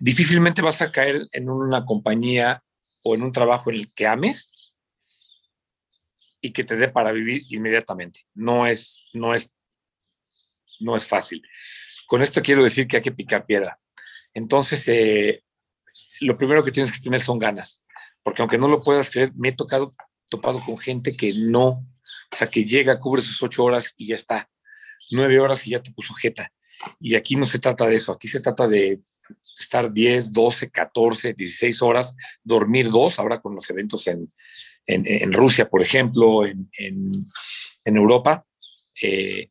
difícilmente 0.00 0.62
vas 0.62 0.82
a 0.82 0.92
caer 0.92 1.28
en 1.32 1.48
una 1.48 1.84
compañía 1.84 2.62
o 3.02 3.14
en 3.14 3.22
un 3.22 3.32
trabajo 3.32 3.70
en 3.70 3.76
el 3.76 3.92
que 3.92 4.06
ames 4.06 4.52
y 6.40 6.52
que 6.52 6.64
te 6.64 6.76
dé 6.76 6.88
para 6.88 7.12
vivir 7.12 7.42
inmediatamente. 7.50 8.26
No 8.34 8.66
es, 8.66 9.06
no 9.12 9.34
es 9.34 9.52
no 10.80 10.96
es 10.96 11.06
fácil. 11.06 11.42
Con 12.06 12.22
esto 12.22 12.42
quiero 12.42 12.62
decir 12.62 12.86
que 12.86 12.96
hay 12.96 13.02
que 13.02 13.12
picar 13.12 13.46
piedra. 13.46 13.78
Entonces, 14.32 14.86
eh, 14.88 15.42
lo 16.20 16.36
primero 16.36 16.62
que 16.62 16.72
tienes 16.72 16.92
que 16.92 17.00
tener 17.00 17.20
son 17.20 17.38
ganas, 17.38 17.82
porque 18.22 18.42
aunque 18.42 18.58
no 18.58 18.68
lo 18.68 18.82
puedas 18.82 19.10
creer, 19.10 19.32
me 19.34 19.50
he 19.50 19.52
tocado, 19.52 19.94
topado 20.28 20.60
con 20.60 20.78
gente 20.78 21.16
que 21.16 21.32
no, 21.34 21.86
o 22.32 22.36
sea, 22.36 22.48
que 22.48 22.64
llega, 22.64 23.00
cubre 23.00 23.22
sus 23.22 23.42
ocho 23.42 23.64
horas 23.64 23.94
y 23.96 24.08
ya 24.08 24.16
está, 24.16 24.50
nueve 25.10 25.38
horas 25.38 25.66
y 25.66 25.70
ya 25.70 25.82
te 25.82 25.92
puso 25.92 26.14
jeta. 26.14 26.52
Y 27.00 27.14
aquí 27.14 27.36
no 27.36 27.46
se 27.46 27.58
trata 27.58 27.86
de 27.86 27.96
eso, 27.96 28.12
aquí 28.12 28.28
se 28.28 28.40
trata 28.40 28.66
de 28.66 29.00
estar 29.58 29.92
10, 29.92 30.32
12, 30.32 30.70
14, 30.70 31.34
16 31.34 31.82
horas, 31.82 32.14
dormir 32.42 32.90
dos, 32.90 33.18
ahora 33.18 33.40
con 33.40 33.54
los 33.54 33.68
eventos 33.70 34.06
en, 34.08 34.32
en, 34.86 35.32
Rusia, 35.32 35.68
por 35.68 35.80
ejemplo, 35.80 36.44
en, 36.44 36.68
en 37.84 37.96
Europa, 37.96 38.44
eh, 39.00 39.50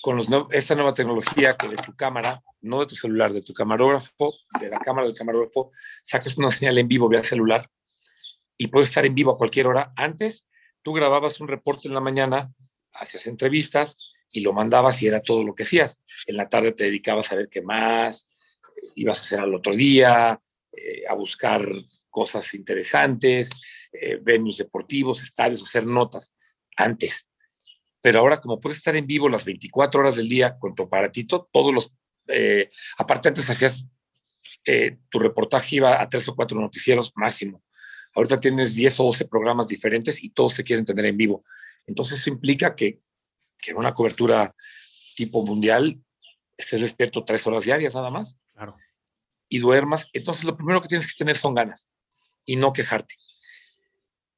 con 0.00 0.16
los 0.16 0.28
esta 0.50 0.74
nueva 0.74 0.94
tecnología 0.94 1.54
que 1.54 1.68
de 1.68 1.76
tu 1.76 1.94
cámara, 1.94 2.42
no 2.62 2.80
de 2.80 2.86
tu 2.86 2.96
celular, 2.96 3.32
de 3.32 3.42
tu 3.42 3.52
camarógrafo, 3.52 4.34
de 4.60 4.68
la 4.68 4.78
cámara 4.78 5.06
del 5.06 5.16
camarógrafo, 5.16 5.70
sacas 6.02 6.36
una 6.38 6.50
señal 6.50 6.78
en 6.78 6.88
vivo 6.88 7.08
vía 7.08 7.22
celular 7.22 7.68
y 8.56 8.68
puedes 8.68 8.88
estar 8.88 9.06
en 9.06 9.14
vivo 9.14 9.32
a 9.32 9.38
cualquier 9.38 9.66
hora. 9.66 9.92
Antes, 9.96 10.48
tú 10.82 10.92
grababas 10.92 11.40
un 11.40 11.48
reporte 11.48 11.88
en 11.88 11.94
la 11.94 12.00
mañana, 12.00 12.52
hacías 12.92 13.26
entrevistas 13.26 13.96
y 14.30 14.40
lo 14.40 14.52
mandabas 14.52 15.02
y 15.02 15.06
era 15.06 15.20
todo 15.20 15.42
lo 15.44 15.54
que 15.54 15.62
hacías. 15.62 16.00
En 16.26 16.36
la 16.36 16.48
tarde 16.48 16.72
te 16.72 16.84
dedicabas 16.84 17.30
a 17.32 17.36
ver 17.36 17.48
qué 17.48 17.62
más, 17.62 18.28
ibas 18.96 19.18
a 19.18 19.22
hacer 19.22 19.40
al 19.40 19.54
otro 19.54 19.74
día, 19.74 20.40
eh, 20.72 21.04
a 21.08 21.14
buscar 21.14 21.68
cosas 22.10 22.52
interesantes, 22.54 23.50
eh, 23.92 24.18
venues 24.20 24.58
deportivos, 24.58 25.22
estadios, 25.22 25.62
hacer 25.62 25.86
notas. 25.86 26.34
Antes, 26.76 27.27
pero 28.00 28.20
ahora 28.20 28.40
como 28.40 28.60
puedes 28.60 28.78
estar 28.78 28.96
en 28.96 29.06
vivo 29.06 29.28
las 29.28 29.44
24 29.44 30.00
horas 30.00 30.16
del 30.16 30.28
día 30.28 30.58
con 30.58 30.74
tu 30.74 30.84
aparatito, 30.84 31.48
todos 31.52 31.74
los, 31.74 31.92
eh, 32.28 32.68
aparte 32.98 33.28
antes 33.28 33.48
hacías, 33.50 33.86
eh, 34.64 34.98
tu 35.08 35.18
reportaje 35.18 35.76
iba 35.76 36.00
a 36.00 36.08
tres 36.08 36.28
o 36.28 36.36
cuatro 36.36 36.60
noticieros 36.60 37.12
máximo. 37.16 37.62
Ahorita 38.14 38.40
tienes 38.40 38.74
10 38.74 39.00
o 39.00 39.04
12 39.04 39.26
programas 39.26 39.68
diferentes 39.68 40.22
y 40.22 40.30
todos 40.30 40.54
se 40.54 40.64
quieren 40.64 40.84
tener 40.84 41.04
en 41.04 41.16
vivo. 41.16 41.44
Entonces 41.86 42.20
eso 42.20 42.30
implica 42.30 42.74
que, 42.74 42.98
que 43.58 43.70
en 43.70 43.76
una 43.76 43.94
cobertura 43.94 44.52
tipo 45.14 45.44
mundial 45.44 46.00
estés 46.56 46.82
despierto 46.82 47.24
tres 47.24 47.46
horas 47.46 47.64
diarias 47.64 47.94
nada 47.94 48.10
más. 48.10 48.38
Claro. 48.54 48.76
Y 49.48 49.58
duermas. 49.58 50.08
Entonces 50.12 50.44
lo 50.44 50.56
primero 50.56 50.80
que 50.80 50.88
tienes 50.88 51.06
que 51.06 51.16
tener 51.16 51.36
son 51.36 51.54
ganas 51.54 51.88
y 52.44 52.56
no 52.56 52.72
quejarte. 52.72 53.14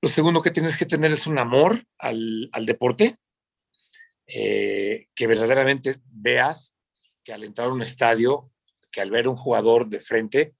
Lo 0.02 0.08
segundo 0.08 0.42
que 0.42 0.50
tienes 0.50 0.76
que 0.76 0.86
tener 0.86 1.12
es 1.12 1.26
un 1.26 1.38
amor 1.38 1.84
al, 1.98 2.48
al 2.52 2.66
deporte, 2.66 3.16
eh, 4.32 5.08
que 5.14 5.26
verdaderamente 5.26 5.96
veas 6.06 6.76
que 7.24 7.32
al 7.32 7.42
entrar 7.44 7.68
a 7.68 7.72
un 7.72 7.82
estadio, 7.82 8.50
que 8.92 9.00
al 9.00 9.10
ver 9.10 9.28
un 9.28 9.36
jugador 9.36 9.88
de 9.88 10.00
frente, 10.00 10.54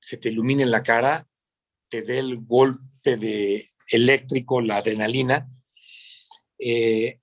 se 0.00 0.16
te 0.16 0.30
ilumine 0.30 0.64
en 0.64 0.70
la 0.70 0.82
cara, 0.82 1.28
te 1.88 2.02
dé 2.02 2.18
el 2.18 2.38
golpe 2.38 3.16
de 3.16 3.66
eléctrico, 3.88 4.60
la 4.60 4.78
adrenalina. 4.78 5.48
Eh, 6.58 7.20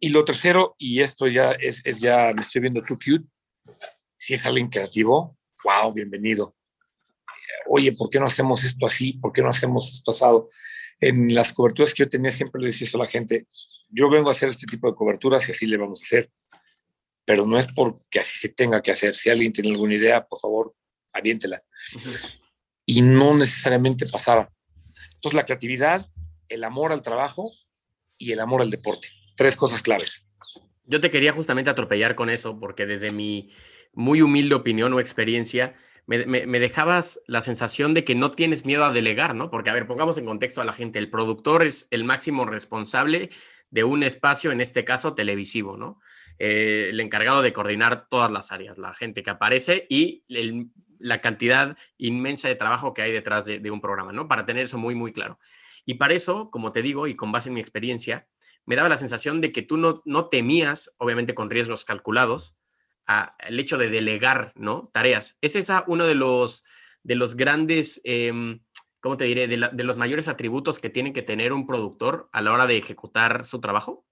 y 0.00 0.08
lo 0.08 0.24
tercero, 0.24 0.74
y 0.78 1.00
esto 1.00 1.28
ya 1.28 1.52
es, 1.52 1.82
ya, 2.00 2.32
me 2.34 2.42
estoy 2.42 2.60
viendo 2.60 2.82
too 2.82 2.96
cute, 2.96 3.24
si 4.16 4.34
es 4.34 4.44
alguien 4.44 4.68
creativo, 4.68 5.38
wow, 5.64 5.92
bienvenido. 5.92 6.56
Oye, 7.68 7.92
¿por 7.92 8.10
qué 8.10 8.18
no 8.18 8.26
hacemos 8.26 8.64
esto 8.64 8.86
así? 8.86 9.14
¿Por 9.14 9.32
qué 9.32 9.42
no 9.42 9.48
hacemos 9.48 9.90
esto 9.90 10.12
pasado? 10.12 10.48
En 11.00 11.34
las 11.34 11.52
coberturas 11.52 11.94
que 11.94 12.02
yo 12.04 12.08
tenía 12.08 12.30
siempre 12.30 12.60
le 12.60 12.68
decía 12.68 12.86
eso 12.86 12.98
a 12.98 13.04
la 13.04 13.10
gente, 13.10 13.46
yo 13.88 14.10
vengo 14.10 14.28
a 14.28 14.32
hacer 14.32 14.48
este 14.48 14.66
tipo 14.66 14.90
de 14.90 14.96
coberturas 14.96 15.48
y 15.48 15.52
así 15.52 15.66
le 15.66 15.76
vamos 15.76 16.02
a 16.02 16.04
hacer, 16.04 16.30
pero 17.24 17.46
no 17.46 17.58
es 17.58 17.66
porque 17.72 18.20
así 18.20 18.38
se 18.38 18.48
tenga 18.48 18.82
que 18.82 18.92
hacer. 18.92 19.14
Si 19.14 19.30
alguien 19.30 19.52
tiene 19.52 19.70
alguna 19.70 19.94
idea, 19.94 20.26
por 20.26 20.38
favor, 20.38 20.74
aviéntela. 21.12 21.58
Uh 21.94 21.98
-huh. 21.98 22.40
Y 22.86 23.02
no 23.02 23.36
necesariamente 23.36 24.06
pasaba. 24.06 24.50
Entonces, 25.14 25.34
la 25.34 25.44
creatividad, 25.44 26.08
el 26.48 26.62
amor 26.62 26.92
al 26.92 27.02
trabajo 27.02 27.50
y 28.16 28.32
el 28.32 28.40
amor 28.40 28.62
al 28.62 28.70
deporte. 28.70 29.08
Tres 29.36 29.56
cosas 29.56 29.82
claves. 29.82 30.28
Yo 30.84 31.00
te 31.00 31.10
quería 31.10 31.32
justamente 31.32 31.68
atropellar 31.68 32.14
con 32.14 32.30
eso, 32.30 32.60
porque 32.60 32.86
desde 32.86 33.10
mi 33.10 33.50
muy 33.92 34.22
humilde 34.22 34.54
opinión 34.54 34.92
o 34.92 35.00
experiencia, 35.00 35.74
me, 36.06 36.24
me, 36.26 36.46
me, 36.46 36.60
dejabas 36.60 37.20
la 37.26 37.42
sensación 37.42 37.92
de 37.92 38.04
que 38.04 38.14
no 38.14 38.30
tienes 38.30 38.64
miedo 38.64 38.84
a 38.84 38.92
delegar, 38.92 39.34
¿no? 39.34 39.50
Porque, 39.50 39.70
a 39.70 39.72
ver, 39.72 39.88
pongamos 39.88 40.16
en 40.18 40.26
contexto 40.26 40.60
a 40.60 40.64
la 40.64 40.72
gente, 40.72 41.00
el 41.00 41.10
productor 41.10 41.64
es 41.64 41.88
el 41.90 42.04
máximo 42.04 42.44
responsable 42.44 43.30
de 43.70 43.84
un 43.84 44.02
espacio, 44.02 44.52
en 44.52 44.60
este 44.60 44.84
caso 44.84 45.14
televisivo, 45.14 45.76
¿no? 45.76 46.00
Eh, 46.38 46.88
el 46.90 47.00
encargado 47.00 47.42
de 47.42 47.52
coordinar 47.52 48.08
todas 48.08 48.30
las 48.30 48.52
áreas, 48.52 48.78
la 48.78 48.94
gente 48.94 49.22
que 49.22 49.30
aparece 49.30 49.86
y 49.88 50.24
la 50.98 51.20
cantidad 51.20 51.76
inmensa 51.96 52.48
de 52.48 52.56
trabajo 52.56 52.94
que 52.94 53.02
hay 53.02 53.12
detrás 53.12 53.46
de, 53.46 53.70
un 53.70 53.80
programa, 53.80 54.12
¿no? 54.12 54.28
Para 54.28 54.44
tener 54.44 54.64
eso 54.64 54.78
muy, 54.78 54.94
muy 54.94 55.12
claro. 55.12 55.38
Y 55.84 55.94
para 55.94 56.14
eso, 56.14 56.50
como 56.50 56.72
te 56.72 56.82
digo, 56.82 57.06
y 57.06 57.14
con 57.14 57.32
base 57.32 57.48
en 57.48 57.54
mi 57.54 57.60
experiencia, 57.60 58.28
me 58.64 58.76
daba 58.76 58.88
la 58.88 58.96
sensación 58.96 59.40
de 59.40 59.52
que 59.52 59.62
tú 59.62 59.76
no, 59.76 60.02
no 60.04 60.28
temías, 60.28 60.94
obviamente 60.98 61.34
con 61.34 61.50
riesgos 61.50 61.84
calculados, 61.84 62.56
el 63.38 63.60
hecho 63.60 63.78
de 63.78 63.88
delegar, 63.88 64.52
¿no? 64.56 64.90
Tareas. 64.92 65.38
¿Es 65.40 65.54
esa 65.54 65.84
uno 65.86 66.06
de 66.06 66.14
los, 66.14 66.64
de 67.02 67.14
los 67.14 67.36
grandes... 67.36 68.00
Eh, 68.04 68.58
¿cómo 69.06 69.16
te 69.16 69.24
diré? 69.24 69.46
De, 69.46 69.84
los 69.84 69.96
mayores 69.96 70.26
atributos 70.26 70.80
que 70.80 70.90
tiene 70.90 71.12
que 71.12 71.22
tener 71.22 71.52
un 71.52 71.64
productor 71.64 72.28
a 72.32 72.42
la 72.42 72.52
hora 72.52 72.66
de 72.66 72.76
ejecutar 72.76 73.46
su 73.46 73.60
trabajo? 73.60 74.04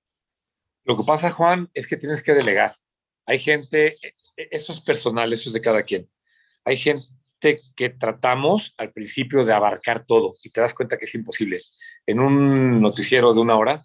Lo 0.84 0.96
que 0.96 1.02
pasa, 1.02 1.30
Juan, 1.30 1.68
es 1.74 1.88
que 1.88 1.96
tienes 1.96 2.22
que 2.22 2.32
delegar. 2.32 2.72
Hay 3.26 3.40
gente, 3.40 3.96
e, 4.00 4.14
e, 4.36 4.48
eso 4.52 4.70
es 4.70 4.80
personal, 4.80 5.32
eso 5.32 5.48
es 5.48 5.52
de 5.52 5.60
cada 5.60 5.82
quien. 5.82 6.08
Hay 6.64 6.76
gente 6.76 7.58
que 7.74 7.90
tratamos 7.90 8.72
al 8.78 8.92
principio 8.92 9.44
de 9.44 9.52
abarcar 9.52 10.06
todo 10.06 10.30
y 10.44 10.50
te 10.50 10.60
das 10.60 10.74
cuenta 10.74 10.96
que 10.96 11.06
es 11.06 11.14
imposible. 11.16 11.60
En 12.06 12.20
un 12.20 12.80
noticiero 12.80 13.34
de 13.34 13.40
una 13.40 13.56
hora, 13.56 13.80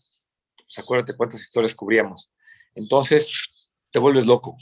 pues 0.58 0.78
acuérdate 0.78 1.18
cuántas 1.18 1.42
historias 1.42 1.74
cubríamos. 1.74 2.32
Entonces, 2.76 3.34
te 3.90 3.98
vuelves 3.98 4.28
loco 4.28 4.58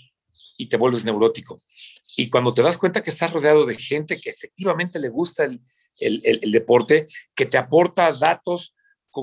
y 0.56 0.70
te 0.70 0.78
vuelves 0.78 1.04
neurótico. 1.04 1.60
Y 2.16 2.30
cuando 2.30 2.54
te 2.54 2.62
das 2.62 2.78
cuenta 2.78 3.04
que 3.04 3.10
estás 3.10 3.34
rodeado 3.34 3.66
de 3.66 3.76
gente 3.76 4.22
que 4.22 4.30
efectivamente 4.30 4.98
le 4.98 5.10
gusta 5.10 5.44
el, 5.44 5.62
el, 6.00 6.22
el, 6.24 6.52
deporte, 6.52 7.08
que 7.36 7.46
te 7.46 7.58
aporta 7.58 8.14
datos 8.14 8.76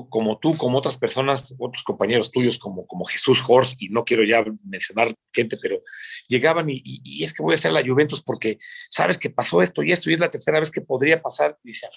como 0.09 0.39
tú, 0.39 0.57
como 0.57 0.77
otras 0.77 0.97
personas, 0.97 1.53
otros 1.57 1.83
compañeros 1.83 2.31
tuyos, 2.31 2.59
como, 2.59 2.85
como 2.85 3.05
Jesús 3.05 3.41
Horst, 3.47 3.81
y 3.81 3.89
no 3.89 4.03
quiero 4.03 4.23
ya 4.25 4.43
mencionar 4.65 5.15
gente, 5.31 5.57
pero 5.61 5.81
llegaban 6.27 6.69
y, 6.69 6.81
y, 6.83 7.23
es 7.23 7.33
que 7.33 7.41
voy 7.41 7.53
a 7.53 7.55
hacer 7.55 7.71
la 7.71 7.85
Juventus 7.85 8.21
porque 8.21 8.57
sabes 8.89 9.17
que 9.17 9.29
pasó 9.29 9.61
esto 9.61 9.83
y 9.83 9.91
esto, 9.91 10.09
y 10.09 10.13
es 10.13 10.19
la 10.19 10.31
tercera 10.31 10.59
vez 10.59 10.69
que 10.69 10.81
podría 10.81 11.21
pasar. 11.21 11.57
Y 11.63 11.69
dice, 11.69 11.87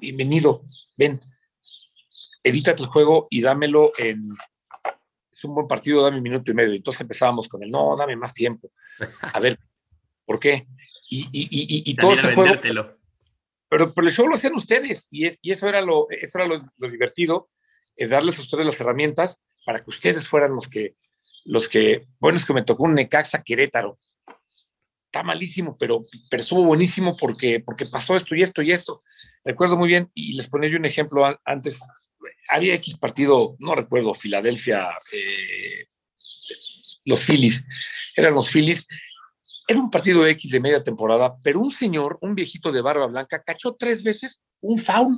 bienvenido, 0.00 0.64
ven, 0.96 1.20
edítate 2.42 2.82
el 2.82 2.88
juego 2.88 3.26
y 3.28 3.42
dámelo 3.42 3.90
en, 3.98 4.22
es 5.30 5.44
un 5.44 5.54
buen 5.54 5.68
partido, 5.68 6.02
dame 6.02 6.16
un 6.16 6.22
minuto 6.22 6.50
y 6.50 6.54
medio. 6.54 6.74
Entonces 6.74 7.00
empezábamos 7.02 7.46
con 7.46 7.62
el, 7.62 7.70
no, 7.70 7.94
dame 7.96 8.16
más 8.16 8.32
tiempo. 8.32 8.72
A 9.20 9.38
ver, 9.38 9.58
¿por 10.24 10.40
qué? 10.40 10.66
Y, 11.10 11.28
y, 11.30 11.48
y, 11.50 11.90
y 11.90 11.94
todo 11.94 12.12
ese 12.12 12.34
juego... 12.34 12.54
Pero, 13.68 13.92
pero 13.92 14.08
el 14.08 14.14
lo 14.14 14.34
hacían 14.34 14.54
ustedes 14.54 15.08
y, 15.10 15.26
es, 15.26 15.38
y 15.42 15.52
eso 15.52 15.68
era 15.68 15.82
lo, 15.82 16.06
eso 16.10 16.38
era 16.38 16.48
lo, 16.48 16.90
divertido, 16.90 17.50
es 17.96 18.10
darles 18.10 18.38
a 18.38 18.42
ustedes 18.42 18.64
las 18.64 18.80
herramientas 18.80 19.40
para 19.66 19.80
que 19.80 19.90
ustedes 19.90 20.26
fueran 20.26 20.54
los 20.54 20.68
que, 20.68 20.96
los 21.44 21.68
que, 21.68 22.06
bueno, 22.18 22.36
es 22.36 22.44
que 22.44 22.54
me 22.54 22.64
tocó 22.64 22.84
un 22.84 22.94
Necaxa 22.94 23.42
Querétaro. 23.42 23.98
Está 25.06 25.22
malísimo, 25.22 25.76
pero, 25.78 26.00
pero 26.30 26.42
estuvo 26.42 26.64
buenísimo 26.64 27.16
porque, 27.16 27.60
porque 27.60 27.86
pasó 27.86 28.14
esto 28.16 28.34
y 28.34 28.42
esto 28.42 28.62
y 28.62 28.72
esto. 28.72 29.00
Recuerdo 29.44 29.76
muy 29.76 29.88
bien, 29.88 30.10
y 30.14 30.34
les 30.34 30.48
ponía 30.48 30.70
yo 30.70 30.78
un 30.78 30.84
ejemplo 30.84 31.24
antes, 31.44 31.80
había 32.48 32.74
X 32.74 32.98
partido, 32.98 33.56
no 33.58 33.74
recuerdo, 33.74 34.14
Filadelfia, 34.14 34.86
eh, 35.12 35.86
los 37.04 37.24
Phillies, 37.24 37.66
eran 38.16 38.34
los 38.34 38.50
Phillies, 38.50 38.86
era 39.68 39.78
un 39.78 39.90
partido 39.90 40.26
X 40.26 40.50
de 40.50 40.60
media 40.60 40.82
temporada, 40.82 41.36
pero 41.44 41.60
un 41.60 41.70
señor, 41.70 42.18
un 42.22 42.34
viejito 42.34 42.72
de 42.72 42.80
barba 42.80 43.06
blanca, 43.06 43.42
cachó 43.42 43.74
tres 43.74 44.02
veces 44.02 44.42
un 44.62 44.78
foul 44.78 45.14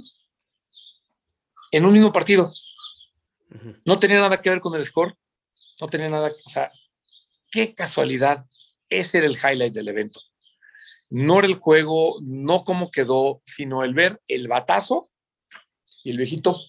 en 1.71 1.85
un 1.85 1.93
mismo 1.93 2.13
partido. 2.13 2.51
No 3.85 3.99
tenía 4.01 4.19
nada 4.19 4.43
que 4.43 4.51
ver 4.51 4.59
con 4.59 4.75
el 4.75 4.85
score, 4.85 5.17
no 5.81 5.87
tenía 5.87 6.09
nada, 6.09 6.33
o 6.45 6.51
sea, 6.51 6.71
qué 7.51 7.73
casualidad, 7.73 8.45
ese 8.89 9.19
era 9.19 9.29
el 9.29 9.37
highlight 9.37 9.73
del 9.73 9.89
evento. 9.89 10.21
No 11.09 11.39
era 11.39 11.47
el 11.47 11.55
juego, 11.55 12.19
no 12.21 12.65
cómo 12.65 12.91
quedó, 12.91 13.43
sino 13.45 13.85
el 13.85 13.95
ver 13.95 14.21
el 14.27 14.49
batazo 14.49 15.11
y 16.03 16.11
el 16.11 16.19
viejito 16.19 16.61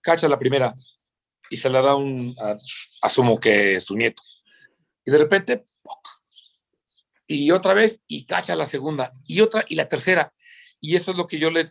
cacha 0.00 0.28
la 0.28 0.38
primera 0.38 0.72
y 1.50 1.56
se 1.56 1.68
la 1.68 1.82
da 1.82 1.96
un, 1.96 2.36
asumo 3.02 3.40
que 3.40 3.74
es 3.76 3.84
su 3.84 3.96
nieto. 3.96 4.22
Y 5.04 5.10
de 5.10 5.18
repente, 5.18 5.64
y 7.34 7.50
otra 7.50 7.74
vez, 7.74 8.00
y 8.06 8.24
cacha 8.24 8.54
la 8.54 8.66
segunda, 8.66 9.12
y 9.26 9.40
otra, 9.40 9.64
y 9.68 9.74
la 9.74 9.88
tercera. 9.88 10.32
Y 10.80 10.96
eso 10.96 11.10
es 11.10 11.16
lo 11.16 11.26
que 11.26 11.38
yo 11.38 11.50
le, 11.50 11.66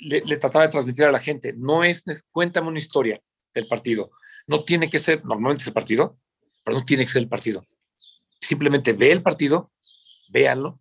le, 0.00 0.36
trataba 0.36 0.66
de 0.66 0.70
transmitir 0.70 1.04
a 1.04 1.12
la 1.12 1.18
gente. 1.18 1.54
No 1.56 1.84
es, 1.84 2.04
cuéntame 2.30 2.68
una 2.68 2.78
historia 2.78 3.20
del 3.54 3.66
partido. 3.66 4.10
No 4.46 4.64
tiene 4.64 4.90
que 4.90 4.98
ser, 4.98 5.24
normalmente 5.24 5.62
es 5.62 5.68
el 5.68 5.72
partido, 5.72 6.18
pero 6.64 6.78
no 6.78 6.84
tiene 6.84 7.04
que 7.04 7.12
ser 7.12 7.22
el 7.22 7.28
partido. 7.28 7.66
Simplemente 8.40 8.92
ve 8.92 9.12
el 9.12 9.22
partido, 9.22 9.72
véanlo, 10.28 10.80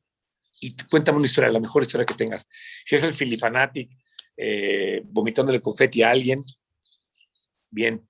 y 0.60 0.76
cuéntame 0.90 1.18
una 1.18 1.28
historia, 1.28 1.52
la 1.52 1.60
mejor 1.60 1.84
historia 1.84 2.06
que 2.06 2.14
tengas. 2.14 2.48
Si 2.86 2.96
es 2.96 3.04
el 3.04 3.14
Filifanati 3.14 3.90
eh, 4.38 5.02
vomitándole 5.06 5.62
confeti 5.62 6.04
a 6.04 6.12
alguien, 6.12 6.44
bien. 7.70 8.08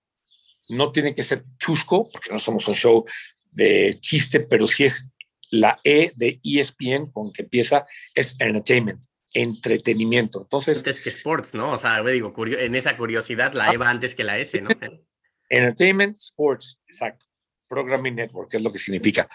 No 0.70 0.91
tiene 0.91 1.14
que 1.14 1.24
ser 1.24 1.43
chusco, 1.58 2.10
porque 2.10 2.32
no 2.32 2.39
somos 2.39 2.68
un 2.68 2.76
show 2.76 3.06
de 3.52 3.97
chiste, 3.99 4.39
pero 4.39 4.66
si 4.68 4.86
es 4.86 5.08
la 5.52 5.80
E 5.84 6.14
de 6.16 6.39
ESPN 6.43 7.12
con 7.12 7.32
que 7.32 7.43
empieza, 7.43 7.86
es 8.16 8.36
entertainment, 8.39 9.04
entretenimiento. 9.34 10.41
Entonces. 10.41 10.78
Antes 10.78 10.99
que 10.99 11.10
sports, 11.10 11.54
¿no? 11.54 11.74
O 11.74 11.78
sea, 11.78 12.02
digo, 12.04 12.34
en 12.45 12.76
esa 12.76 12.97
curiosidad, 12.97 13.54
la 13.54 13.72
E 13.72 13.78
va 13.78 13.89
antes 13.89 14.16
que 14.16 14.24
la 14.24 14.39
S, 14.39 14.60
¿no? 14.60 14.70
Entertainment, 15.49 16.16
sports, 16.18 16.80
exacto. 16.88 17.26
Programming 17.68 18.16
Network, 18.16 18.54
es 18.54 18.62
lo 18.62 18.72
que 18.72 18.80
significa. 18.80 19.30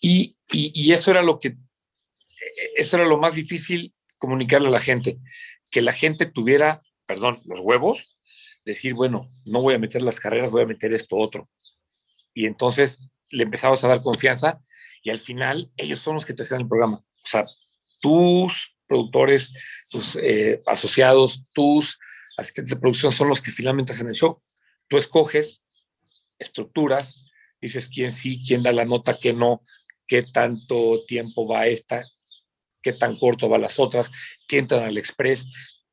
Y, 0.00 0.36
y, 0.50 0.92
eso 0.92 1.10
era 1.10 1.22
lo 1.22 1.38
que, 1.38 1.56
eso 2.76 2.96
era 2.96 3.06
lo 3.06 3.18
más 3.18 3.34
difícil 3.34 3.94
comunicarle 4.18 4.68
a 4.68 4.72
la 4.72 4.80
gente, 4.80 5.18
que 5.70 5.80
la 5.80 5.92
gente 5.92 6.26
tuviera, 6.26 6.82
perdón, 7.06 7.40
los 7.44 7.60
huevos, 7.60 8.18
decir, 8.64 8.94
bueno, 8.94 9.26
no 9.44 9.62
voy 9.62 9.74
a 9.74 9.78
meter 9.78 10.02
las 10.02 10.20
carreras, 10.20 10.50
voy 10.50 10.62
a 10.62 10.66
meter 10.66 10.92
esto 10.92 11.16
otro. 11.16 11.48
Y 12.34 12.46
entonces 12.46 13.08
le 13.30 13.44
empezamos 13.44 13.82
a 13.84 13.88
dar 13.88 14.02
confianza 14.02 14.60
y 15.02 15.10
al 15.10 15.18
final 15.18 15.70
ellos 15.76 15.98
son 15.98 16.14
los 16.14 16.26
que 16.26 16.34
te 16.34 16.42
hacen 16.42 16.60
el 16.60 16.68
programa. 16.68 16.96
O 16.96 17.26
sea, 17.26 17.44
tus 18.00 18.76
productores, 18.86 19.52
tus 19.90 20.16
eh, 20.16 20.62
asociados, 20.66 21.44
tus 21.52 21.98
asistentes 22.36 22.74
de 22.74 22.80
producción 22.80 23.12
son 23.12 23.28
los 23.28 23.42
que 23.42 23.50
finalmente 23.50 23.92
hacen 23.92 24.08
el 24.08 24.14
show. 24.14 24.42
Tú 24.88 24.96
escoges 24.96 25.60
estructuras, 26.38 27.16
dices 27.60 27.88
quién 27.88 28.10
sí, 28.10 28.42
quién 28.44 28.62
da 28.62 28.72
la 28.72 28.84
nota, 28.84 29.18
qué 29.18 29.32
no, 29.32 29.62
qué 30.06 30.22
tanto 30.22 31.04
tiempo 31.06 31.46
va 31.46 31.66
esta, 31.66 32.04
qué 32.82 32.92
tan 32.92 33.18
corto 33.18 33.48
va 33.48 33.58
las 33.58 33.78
otras, 33.78 34.10
qué 34.46 34.58
entran 34.58 34.84
al 34.84 34.96
express. 34.96 35.46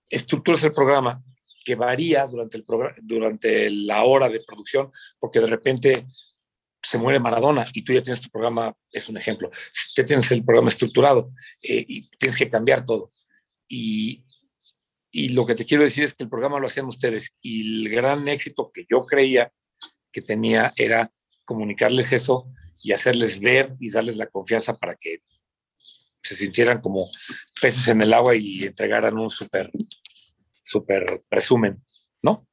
Estructuras 0.10 0.64
el 0.64 0.74
programa 0.74 1.24
que 1.66 1.76
varía 1.76 2.28
durante, 2.28 2.58
el 2.58 2.66
durante 3.02 3.72
la 3.72 4.04
hora 4.04 4.30
de 4.30 4.44
producción, 4.46 4.92
porque 5.20 5.40
de 5.40 5.48
repente 5.48 6.06
se 6.90 6.98
muere 6.98 7.20
Maradona 7.20 7.66
y 7.74 7.82
tú 7.82 7.94
ya 7.94 8.02
tienes 8.02 8.22
tu 8.22 8.30
programa, 8.30 8.76
es 8.92 9.10
un 9.10 9.18
ejemplo, 9.18 9.50
ya 9.96 10.06
tienes 10.06 10.32
el 10.32 10.44
programa 10.44 10.70
estructurado 10.70 11.32
eh, 11.62 11.86
y 11.88 12.10
tienes 12.10 12.38
que 12.38 12.50
cambiar 12.50 12.86
todo. 12.86 13.12
Y, 13.68 14.26
y 15.12 15.30
lo 15.30 15.46
que 15.46 15.56
te 15.56 15.66
quiero 15.66 15.84
decir 15.84 16.04
es 16.04 16.14
que 16.14 16.24
el 16.24 16.30
programa 16.30 16.60
lo 16.60 16.68
hacían 16.68 16.86
ustedes 16.86 17.34
y 17.42 17.86
el 17.86 17.90
gran 17.90 18.28
éxito 18.28 18.72
que 18.74 18.86
yo 18.90 19.06
creía 19.06 19.52
que 20.12 20.22
tenía 20.22 20.74
era 20.76 21.12
comunicarles 21.44 22.12
eso 22.12 22.52
y 22.84 22.92
hacerles 22.92 23.40
ver 23.40 23.76
y 23.80 23.90
darles 23.90 24.18
la 24.18 24.28
confianza 24.28 24.78
para 24.78 24.96
que 24.96 25.20
se 26.22 26.36
sintieran 26.36 26.82
como 26.82 27.10
peces 27.62 27.88
en 27.88 28.02
el 28.02 28.14
agua 28.14 28.36
y 28.36 28.64
entregaran 28.64 29.18
un 29.18 29.30
súper 29.30 29.72
súper 30.64 31.24
resumen, 31.30 31.84
¿no? 32.22 32.48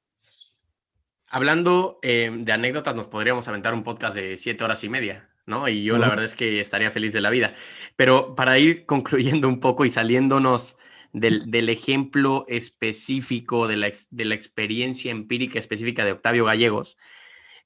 Hablando 1.34 1.98
eh, 2.02 2.30
de 2.30 2.52
anécdotas, 2.52 2.94
nos 2.94 3.08
podríamos 3.08 3.48
aventar 3.48 3.72
un 3.72 3.84
podcast 3.84 4.14
de 4.14 4.36
siete 4.36 4.64
horas 4.64 4.84
y 4.84 4.90
media, 4.90 5.30
¿no? 5.46 5.66
Y 5.66 5.82
yo 5.82 5.96
la 5.96 6.10
verdad 6.10 6.26
es 6.26 6.34
que 6.34 6.60
estaría 6.60 6.90
feliz 6.90 7.14
de 7.14 7.22
la 7.22 7.30
vida. 7.30 7.54
Pero 7.96 8.34
para 8.34 8.58
ir 8.58 8.84
concluyendo 8.84 9.48
un 9.48 9.58
poco 9.58 9.86
y 9.86 9.90
saliéndonos 9.90 10.76
del, 11.14 11.70
ejemplo 11.70 12.44
específico, 12.48 13.66
de 13.66 13.76
la, 13.78 13.90
de 14.10 14.24
la, 14.26 14.34
experiencia 14.34 15.10
empírica 15.10 15.58
específica 15.58 16.04
de 16.04 16.12
Octavio 16.12 16.44
Gallegos, 16.44 16.98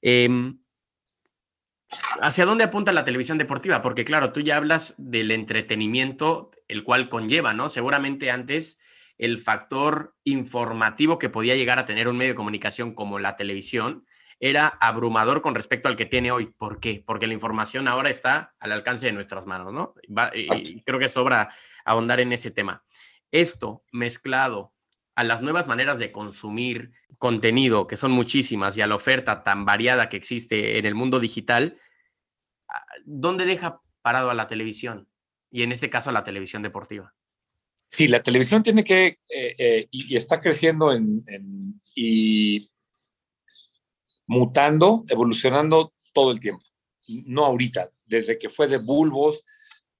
em, 0.01 0.59
¿hacia 2.21 2.45
dónde 2.45 2.63
apunta 2.63 2.93
la 2.93 3.03
televisión 3.03 3.37
deportiva? 3.37 3.81
Porque 3.81 4.05
claro, 4.05 4.31
tú 4.31 4.39
ya 4.39 4.55
hablas 4.55 4.95
del 4.97 5.29
entretenimiento, 5.29 6.51
el 6.69 6.83
cual 6.83 7.09
conlleva, 7.09 7.53
¿no? 7.53 7.67
Seguramente 7.67 8.31
antes 8.31 8.79
el 9.17 9.39
factor 9.39 10.15
informativo 10.23 11.17
que 11.17 11.29
podía 11.29 11.55
llegar 11.55 11.79
a 11.79 11.85
tener 11.85 12.07
un 12.07 12.17
medio 12.17 12.33
de 12.33 12.35
comunicación 12.35 12.93
como 12.93 13.19
la 13.19 13.35
televisión 13.35 14.05
era 14.39 14.67
abrumador 14.67 15.41
con 15.41 15.55
respecto 15.55 15.87
al 15.87 15.95
que 15.95 16.05
tiene 16.05 16.31
hoy. 16.31 16.45
¿Por 16.45 16.79
qué? 16.79 17.03
Porque 17.05 17.27
la 17.27 17.33
información 17.33 17.87
ahora 17.87 18.09
está 18.09 18.55
al 18.59 18.71
alcance 18.71 19.07
de 19.07 19.13
nuestras 19.13 19.47
manos, 19.47 19.73
¿no? 19.73 19.95
y 20.35 20.81
creo 20.83 20.99
que 20.99 21.09
sobra 21.09 21.49
ahondar 21.85 22.19
en 22.19 22.33
ese 22.33 22.51
tema. 22.51 22.83
Esto 23.31 23.83
mezclado 23.91 24.73
a 25.15 25.23
las 25.23 25.41
nuevas 25.41 25.67
maneras 25.67 25.97
de 25.97 26.11
consumir 26.11 26.91
contenido, 27.17 27.87
que 27.87 27.97
son 27.97 28.11
muchísimas, 28.11 28.77
y 28.77 28.81
a 28.81 28.87
la 28.87 28.95
oferta 28.95 29.43
tan 29.43 29.65
variada 29.65 30.09
que 30.09 30.17
existe 30.17 30.77
en 30.77 30.85
el 30.85 30.93
mundo 30.93 31.19
digital, 31.19 31.79
ah, 32.67 32.85
¿dónde 33.03 33.45
deja 33.45 33.81
parado 34.03 34.29
a 34.29 34.35
la 34.35 34.45
televisión? 34.45 35.09
Y 35.49 35.63
en 35.63 35.71
este 35.71 35.89
caso 35.89 36.11
a 36.11 36.13
la 36.13 36.23
televisión 36.23 36.61
deportiva. 36.61 37.15
Sí, 37.89 38.07
la 38.07 38.21
televisión 38.21 38.63
tiene 38.63 38.83
que, 38.83 39.19
eh, 39.29 39.53
eh, 39.57 39.87
y, 39.91 40.15
está 40.15 40.41
creciendo 40.41 40.93
en, 40.93 41.23
y 41.95 42.69
mutando, 44.27 45.03
evolucionando 45.09 45.93
todo 46.13 46.31
el 46.31 46.39
tiempo. 46.39 46.63
No 47.07 47.45
ahorita, 47.45 47.89
desde 48.05 48.37
que 48.37 48.49
fue 48.49 48.67
de 48.67 48.77
bulbos 48.77 49.45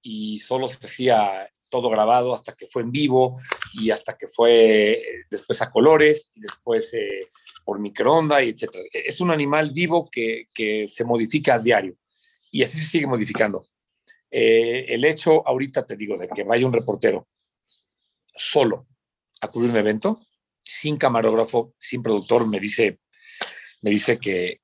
y 0.02 0.40
solo 0.40 0.68
se 0.68 0.86
hacía 0.86 1.50
todo 1.70 1.90
grabado 1.90 2.34
hasta 2.34 2.54
que 2.54 2.68
fue 2.68 2.82
en 2.82 2.92
vivo 2.92 3.40
y 3.74 3.90
hasta 3.90 4.18
que 4.18 4.28
fue 4.28 4.92
eh, 4.92 5.04
después 5.30 5.62
a 5.62 5.72
colores 5.72 6.32
y 6.36 6.42
después 6.42 6.94
por 7.64 7.80
microondas 7.80 8.44
y 8.44 8.50
etc. 8.50 8.70
Es 8.94 9.22
un 9.22 9.32
animal 9.32 9.72
vivo 9.72 10.08
que, 10.10 10.46
que, 10.54 10.88
se 10.88 11.04
modifica 11.04 11.56
a 11.56 11.60
diario 11.60 11.98
y 12.52 12.64
así 12.64 12.80
se 12.80 12.88
sigue 12.88 13.08
modificando. 13.08 13.66
el 14.30 15.04
hecho 15.06 15.46
ahorita, 15.48 15.86
te 15.86 15.96
digo, 15.96 16.18
de 16.18 16.28
que 16.28 16.44
vaya 16.44 16.66
un 16.66 16.74
reportero 16.74 17.28
solo 18.38 18.88
a 19.42 19.48
cubrir 19.50 19.72
un 19.72 19.78
evento, 19.78 20.26
sin 20.64 20.98
camarógrafo, 20.98 21.74
sin 21.80 22.02
productor, 22.02 22.48
me 22.48 22.60
dice, 22.60 23.00
me 23.82 23.92
dice 23.92 24.20
que, 24.20 24.62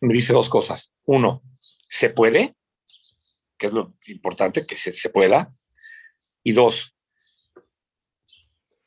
me 0.00 0.14
dice 0.14 0.32
dos 0.32 0.48
cosas. 0.48 0.92
Uno, 1.04 1.42
se 1.88 2.10
puede, 2.10 2.54
que 3.58 3.66
es 3.66 3.72
lo 3.72 3.94
importante, 4.06 4.66
que 4.66 4.74
se, 4.74 5.10
pueda. 5.10 5.54
Y 6.42 6.52
dos, 6.52 6.94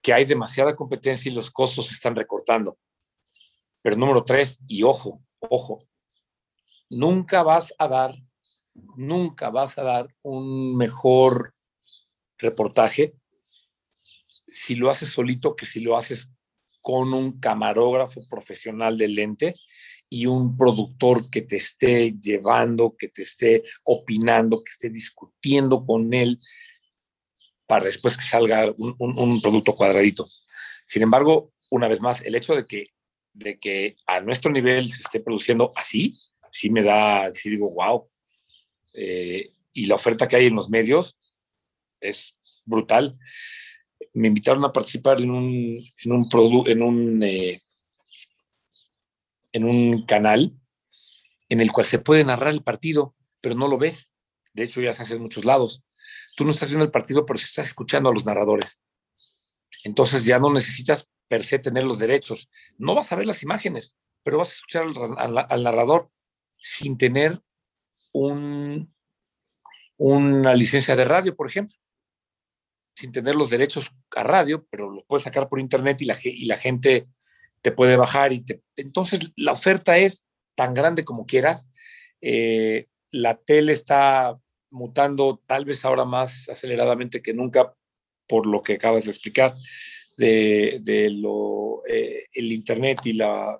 que 0.01 0.13
hay 0.13 0.25
demasiada 0.25 0.75
competencia 0.75 1.31
y 1.31 1.35
los 1.35 1.51
costos 1.51 1.87
se 1.87 1.93
están 1.93 2.15
recortando. 2.15 2.77
Pero 3.81 3.95
número 3.95 4.23
tres, 4.23 4.59
y 4.67 4.83
ojo, 4.83 5.23
ojo, 5.39 5.87
nunca 6.89 7.43
vas 7.43 7.73
a 7.77 7.87
dar, 7.87 8.15
nunca 8.73 9.49
vas 9.51 9.77
a 9.77 9.83
dar 9.83 10.15
un 10.21 10.75
mejor 10.75 11.54
reportaje 12.37 13.15
si 14.47 14.75
lo 14.75 14.89
haces 14.89 15.09
solito 15.09 15.55
que 15.55 15.65
si 15.65 15.79
lo 15.79 15.97
haces 15.97 16.29
con 16.81 17.13
un 17.13 17.39
camarógrafo 17.39 18.27
profesional 18.27 18.97
de 18.97 19.07
lente 19.07 19.55
y 20.09 20.27
un 20.27 20.55
productor 20.55 21.29
que 21.29 21.41
te 21.41 21.55
esté 21.55 22.15
llevando, 22.21 22.95
que 22.95 23.07
te 23.07 23.23
esté 23.23 23.63
opinando, 23.83 24.63
que 24.63 24.69
esté 24.69 24.89
discutiendo 24.89 25.83
con 25.85 26.13
él 26.13 26.39
para 27.65 27.85
después 27.85 28.15
que 28.15 28.23
salga 28.23 28.73
un, 28.77 29.41
producto 29.41 29.75
cuadradito. 29.75 30.27
Sin 30.85 31.01
embargo, 31.01 31.53
una 31.71 31.87
vez 31.87 32.01
más, 32.01 32.21
el 32.21 32.35
hecho 32.35 32.55
de 32.55 32.67
que, 32.67 32.85
de 33.33 33.59
que 33.59 33.95
a 34.05 34.19
nuestro 34.19 34.51
nivel 34.51 34.91
se 34.91 35.01
esté 35.01 35.19
produciendo 35.19 35.71
así, 35.75 36.17
sí 36.51 36.69
me 36.69 36.83
da, 36.83 37.33
sí 37.33 37.49
digo, 37.49 37.73
wow. 37.73 38.07
Eh, 38.93 39.51
y 39.73 39.87
la 39.87 39.95
oferta 39.95 40.27
que 40.27 40.35
hay 40.35 40.45
en 40.45 40.55
los 40.55 40.69
medios 40.69 41.17
es 42.01 42.37
brutal. 42.65 43.17
Me 44.13 44.27
invitaron 44.27 44.63
a 44.65 44.73
participar 44.73 45.21
en 45.21 45.31
un, 45.31 45.85
en 46.03 46.11
un, 46.11 46.29
en 46.67 46.81
un, 46.81 47.23
eh, 47.23 47.61
en 49.51 49.63
un 49.63 50.05
canal 50.05 50.53
en 51.49 51.61
el 51.61 51.71
cual 51.71 51.85
se 51.85 51.99
puede 51.99 52.23
narrar 52.23 52.53
el 52.53 52.63
partido, 52.63 53.15
pero 53.41 53.55
no 53.55 53.67
lo 53.67 53.77
ves. 53.77 54.11
De 54.53 54.63
hecho, 54.63 54.81
ya 54.81 54.93
se 54.93 55.03
hace 55.03 55.15
en 55.15 55.21
muchos 55.21 55.45
lados. 55.45 55.83
Tú 56.35 56.45
no 56.45 56.51
estás 56.51 56.69
viendo 56.69 56.85
el 56.85 56.91
partido, 56.91 57.25
pero 57.25 57.37
sí 57.37 57.45
estás 57.45 57.67
escuchando 57.67 58.09
a 58.09 58.13
los 58.13 58.25
narradores. 58.25 58.79
Entonces 59.83 60.25
ya 60.25 60.39
no 60.39 60.51
necesitas 60.51 61.07
per 61.27 61.43
se 61.43 61.59
tener 61.59 61.83
los 61.83 61.99
derechos. 61.99 62.49
No 62.77 62.95
vas 62.95 63.11
a 63.11 63.15
ver 63.15 63.25
las 63.25 63.43
imágenes, 63.43 63.93
pero 64.23 64.39
vas 64.39 64.49
a 64.49 64.53
escuchar 64.53 64.85
al, 65.17 65.63
narrador 65.63 66.09
sin 66.57 66.97
tener 66.97 67.41
un, 68.11 68.93
una 69.97 70.53
licencia 70.55 70.95
de 70.95 71.05
radio, 71.05 71.35
por 71.35 71.47
ejemplo. 71.47 71.75
Sin 72.95 73.11
tener 73.11 73.35
los 73.35 73.49
derechos 73.49 73.91
a 74.15 74.23
radio, 74.23 74.65
pero 74.69 74.89
los 74.89 75.03
puedes 75.05 75.23
sacar 75.23 75.49
por 75.49 75.59
internet 75.59 76.01
y 76.01 76.05
la, 76.05 76.57
gente 76.57 77.07
te 77.61 77.71
puede 77.71 77.97
bajar. 77.97 78.31
y 78.33 78.43
Entonces 78.75 79.31
la 79.35 79.51
oferta 79.51 79.97
es 79.97 80.25
tan 80.55 80.73
grande 80.73 81.03
como 81.03 81.25
quieras. 81.25 81.67
Eh, 82.21 82.87
la 83.11 83.35
tele 83.35 83.73
está 83.73 84.39
mutando 84.71 85.41
tal 85.45 85.65
vez 85.65 85.83
ahora 85.85 86.05
más 86.05 86.49
aceleradamente 86.49 87.21
que 87.21 87.33
nunca 87.33 87.73
por 88.27 88.47
lo 88.47 88.61
que 88.61 88.73
acabas 88.73 89.05
de 89.05 89.11
explicar 89.11 89.53
de 90.17 91.09
lo, 91.11 91.83
eh, 91.87 92.27
el 92.31 92.51
internet 92.51 92.99
y 93.03 93.13
la 93.13 93.59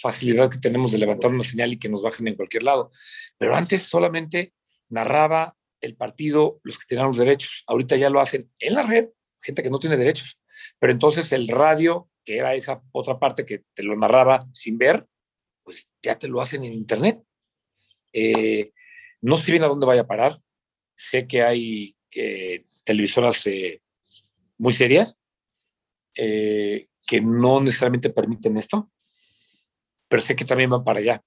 facilidad 0.00 0.50
que 0.50 0.58
tenemos 0.58 0.92
de 0.92 0.98
levantar 0.98 1.30
una 1.30 1.42
señal 1.42 1.72
y 1.72 1.78
que 1.78 1.88
nos 1.88 2.02
bajen 2.02 2.28
en 2.28 2.36
cualquier 2.36 2.62
lado. 2.62 2.90
Pero 3.36 3.54
antes 3.54 3.82
solamente 3.82 4.54
narraba 4.88 5.56
el 5.80 5.96
partido 5.96 6.60
los 6.62 6.78
que 6.78 6.86
tenían 6.86 7.08
los 7.08 7.16
derechos. 7.16 7.64
Ahorita 7.66 7.96
ya 7.96 8.10
lo 8.10 8.20
hacen 8.20 8.50
en 8.58 8.74
la 8.74 8.82
red, 8.82 9.08
gente 9.40 9.62
que 9.62 9.70
no 9.70 9.78
tiene 9.78 9.96
derechos. 9.96 10.38
Pero 10.78 10.92
entonces 10.92 11.32
el 11.32 11.48
radio, 11.48 12.08
que 12.24 12.38
era 12.38 12.54
esa 12.54 12.82
otra 12.92 13.18
parte 13.18 13.46
que 13.46 13.64
te 13.74 13.82
lo 13.82 13.96
narraba 13.96 14.40
sin 14.52 14.78
ver, 14.78 15.06
pues 15.62 15.90
ya 16.02 16.18
te 16.18 16.28
lo 16.28 16.40
hacen 16.40 16.64
en 16.64 16.72
internet. 16.72 17.22
Eh, 18.12 18.72
no 19.20 19.36
sé 19.36 19.52
bien 19.52 19.64
a 19.64 19.68
dónde 19.68 19.86
vaya 19.86 20.02
a 20.02 20.06
parar. 20.06 20.40
Sé 20.94 21.26
que 21.26 21.42
hay 21.42 21.96
eh, 22.14 22.64
televisoras 22.84 23.46
eh, 23.46 23.82
muy 24.58 24.72
serias 24.72 25.18
eh, 26.14 26.88
que 27.06 27.20
no 27.20 27.60
necesariamente 27.60 28.10
permiten 28.10 28.56
esto, 28.56 28.90
pero 30.08 30.20
sé 30.20 30.36
que 30.36 30.44
también 30.44 30.70
van 30.70 30.84
para 30.84 30.98
allá 30.98 31.22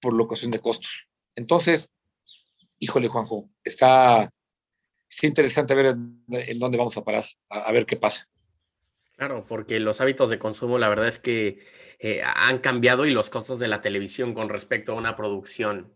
por 0.00 0.12
la 0.12 0.50
de 0.50 0.58
costos. 0.58 1.08
Entonces, 1.34 1.88
híjole, 2.78 3.08
Juanjo, 3.08 3.50
está, 3.62 4.30
interesante 5.22 5.74
ver 5.74 5.86
en, 5.86 6.58
dónde 6.58 6.78
vamos 6.78 6.96
a 6.96 7.04
parar, 7.04 7.24
a, 7.48 7.72
ver 7.72 7.86
qué 7.86 7.96
pasa. 7.96 8.28
Claro, 9.16 9.46
porque 9.46 9.78
los 9.80 10.00
hábitos 10.00 10.30
de 10.30 10.38
consumo, 10.38 10.78
la 10.78 10.88
verdad 10.88 11.06
es 11.06 11.18
que 11.18 11.60
han 12.24 12.58
cambiado 12.58 13.06
y 13.06 13.12
los 13.12 13.30
costos 13.30 13.58
de 13.58 13.68
la 13.68 13.80
televisión 13.80 14.34
con 14.34 14.48
respecto 14.48 14.92
a 14.92 14.96
una 14.96 15.16
producción 15.16 15.94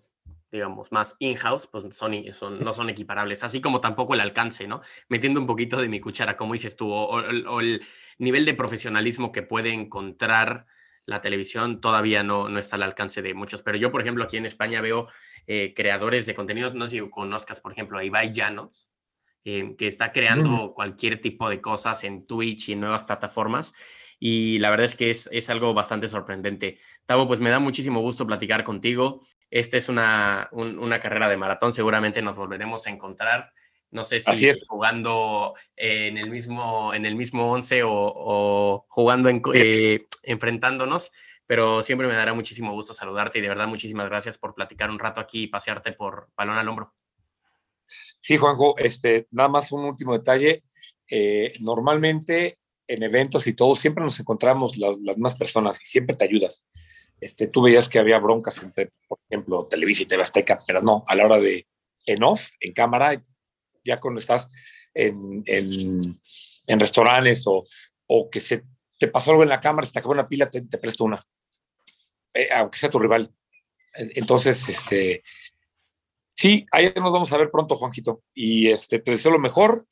digamos, 0.50 0.92
más 0.92 1.16
in-house, 1.18 1.66
pues 1.66 1.84
son, 1.94 2.12
son, 2.32 2.64
no 2.64 2.72
son 2.72 2.88
equiparables, 2.88 3.44
así 3.44 3.60
como 3.60 3.80
tampoco 3.80 4.14
el 4.14 4.20
alcance, 4.20 4.66
¿no? 4.66 4.80
Metiendo 5.08 5.40
un 5.40 5.46
poquito 5.46 5.80
de 5.80 5.88
mi 5.88 6.00
cuchara, 6.00 6.36
como 6.36 6.54
dices 6.54 6.76
tú, 6.76 6.90
o, 6.90 7.20
el 7.60 7.82
nivel 8.18 8.44
de 8.44 8.54
profesionalismo 8.54 9.30
que 9.30 9.42
puede 9.42 9.72
encontrar 9.72 10.66
la 11.04 11.20
televisión 11.20 11.80
todavía 11.80 12.22
no, 12.22 12.48
no 12.48 12.58
está 12.58 12.76
al 12.76 12.82
alcance 12.82 13.22
de 13.22 13.34
muchos, 13.34 13.62
pero 13.62 13.78
yo, 13.78 13.90
por 13.90 14.00
ejemplo, 14.00 14.24
aquí 14.24 14.36
en 14.36 14.46
España 14.46 14.80
veo 14.80 15.08
eh, 15.50 15.72
creadores 15.74 16.26
de 16.26 16.34
contenidos, 16.34 16.74
no 16.74 16.86
sé 16.86 16.98
si 16.98 17.10
conozcas, 17.10 17.62
por 17.62 17.72
ejemplo, 17.72 17.98
a 17.98 18.04
Ibai 18.04 18.32
Llanos, 18.34 18.86
eh, 19.46 19.74
que 19.78 19.86
está 19.86 20.12
creando 20.12 20.74
cualquier 20.74 21.22
tipo 21.22 21.48
de 21.48 21.62
cosas 21.62 22.04
en 22.04 22.26
Twitch 22.26 22.68
y 22.68 22.76
nuevas 22.76 23.04
plataformas, 23.04 23.72
y 24.20 24.58
la 24.58 24.68
verdad 24.68 24.84
es 24.84 24.94
que 24.94 25.10
es, 25.10 25.26
es 25.32 25.48
algo 25.48 25.72
bastante 25.72 26.06
sorprendente. 26.06 26.78
Tavo, 27.06 27.26
pues 27.26 27.40
me 27.40 27.48
da 27.48 27.60
muchísimo 27.60 28.02
gusto 28.02 28.26
platicar 28.26 28.62
contigo. 28.62 29.22
Esta 29.50 29.78
es 29.78 29.88
una, 29.88 30.50
carrera 31.00 31.30
de 31.30 31.38
maratón, 31.38 31.72
seguramente 31.72 32.20
nos 32.20 32.36
volveremos 32.36 32.86
a 32.86 32.90
encontrar. 32.90 33.50
No 33.90 34.02
sé 34.02 34.20
si 34.20 34.50
jugando 34.66 35.54
en 35.76 36.18
el 36.18 36.28
mismo, 36.28 36.92
en 36.92 37.06
el 37.06 37.14
mismo 37.14 37.50
once 37.50 37.80
o, 37.82 38.84
jugando 38.90 39.30
en, 39.30 39.40
eh, 39.54 40.06
enfrentándonos, 40.24 41.10
pero 41.48 41.82
siempre 41.82 42.06
me 42.06 42.14
dará 42.14 42.32
muchísimo 42.32 42.72
gusto 42.72 42.94
saludarte 42.94 43.40
y 43.40 43.42
de 43.42 43.48
verdad 43.48 43.66
muchísimas 43.66 44.08
gracias 44.08 44.38
por 44.38 44.54
platicar 44.54 44.88
un 44.88 45.00
rato 45.00 45.20
aquí 45.20 45.42
y 45.42 45.46
pasearte 45.48 45.90
por 45.90 46.28
balón 46.36 46.56
al 46.56 46.68
hombro. 46.68 46.94
Sí, 48.20 48.36
Juanjo, 48.36 48.78
este, 48.78 49.26
nada 49.32 49.48
más 49.48 49.72
un 49.72 49.84
último 49.84 50.12
detalle. 50.12 50.62
Eh, 51.10 51.52
normalmente 51.58 52.60
en 52.86 53.02
eventos 53.02 53.48
y 53.48 53.54
todo, 53.54 53.74
siempre 53.74 54.04
nos 54.04 54.20
encontramos 54.20 54.76
las, 54.76 54.96
las 55.00 55.18
más 55.18 55.36
personas 55.36 55.80
y 55.82 55.86
siempre 55.86 56.14
te 56.14 56.24
ayudas 56.24 56.64
este, 57.20 57.48
tú 57.48 57.62
veías 57.62 57.88
que 57.88 57.98
había 57.98 58.18
broncas 58.18 58.62
entre, 58.62 58.92
por 59.08 59.18
ejemplo, 59.28 59.66
Televisa 59.68 60.02
y 60.02 60.06
TV 60.06 60.22
Azteca, 60.22 60.58
pero 60.66 60.80
no, 60.82 61.04
a 61.06 61.14
la 61.14 61.24
hora 61.24 61.38
de 61.38 61.66
en 62.06 62.22
off, 62.22 62.50
en 62.60 62.72
cámara, 62.72 63.20
ya 63.84 63.98
cuando 63.98 64.20
estás 64.20 64.48
en, 64.94 65.42
en, 65.46 66.20
en 66.66 66.80
restaurantes 66.80 67.46
o, 67.46 67.64
o, 68.06 68.30
que 68.30 68.40
se 68.40 68.64
te 68.98 69.08
pasó 69.08 69.32
algo 69.32 69.42
en 69.42 69.48
la 69.48 69.60
cámara, 69.60 69.86
se 69.86 69.92
te 69.92 69.98
acabó 69.98 70.14
una 70.14 70.26
pila, 70.26 70.48
te, 70.48 70.62
te 70.62 70.78
presto 70.78 71.04
una, 71.04 71.22
eh, 72.34 72.48
aunque 72.54 72.78
sea 72.78 72.90
tu 72.90 72.98
rival. 72.98 73.32
Entonces, 73.94 74.68
este, 74.68 75.22
sí, 76.34 76.66
ahí 76.70 76.92
nos 76.96 77.12
vamos 77.12 77.32
a 77.32 77.38
ver 77.38 77.50
pronto, 77.50 77.76
Juanjito. 77.76 78.22
Y 78.34 78.68
este, 78.68 78.98
te 78.98 79.12
deseo 79.12 79.32
lo 79.32 79.38
mejor, 79.38 79.84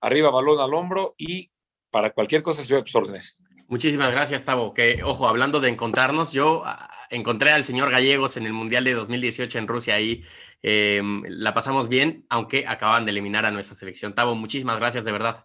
arriba, 0.00 0.30
balón 0.30 0.60
al 0.60 0.74
hombro 0.74 1.14
y 1.18 1.50
para 1.90 2.10
cualquier 2.10 2.42
cosa 2.42 2.62
estoy 2.62 2.78
a 2.78 2.84
tus 2.84 2.94
órdenes. 2.94 3.38
Muchísimas 3.68 4.10
gracias, 4.10 4.44
Tavo. 4.44 4.72
Que, 4.72 5.02
ojo, 5.04 5.28
hablando 5.28 5.60
de 5.60 5.68
encontrarnos, 5.68 6.32
yo 6.32 6.62
ah, 6.64 6.90
encontré 7.10 7.50
al 7.50 7.64
señor 7.64 7.90
Gallegos 7.90 8.36
en 8.36 8.46
el 8.46 8.52
Mundial 8.52 8.84
de 8.84 8.94
2018 8.94 9.58
en 9.58 9.68
Rusia. 9.68 9.94
Ahí 9.94 10.24
em, 10.62 11.22
la 11.26 11.52
pasamos 11.52 11.88
bien, 11.88 12.24
aunque 12.30 12.66
acaban 12.66 13.04
de 13.04 13.10
eliminar 13.10 13.44
a 13.44 13.50
nuestra 13.50 13.74
selección. 13.74 14.14
Tavo, 14.14 14.34
muchísimas 14.34 14.78
gracias, 14.78 15.04
de 15.04 15.12
verdad. 15.12 15.44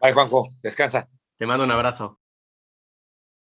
Bye, 0.00 0.12
Juanjo. 0.12 0.48
Descansa. 0.62 1.08
Te 1.36 1.46
mando 1.46 1.64
un 1.64 1.70
abrazo. 1.72 2.21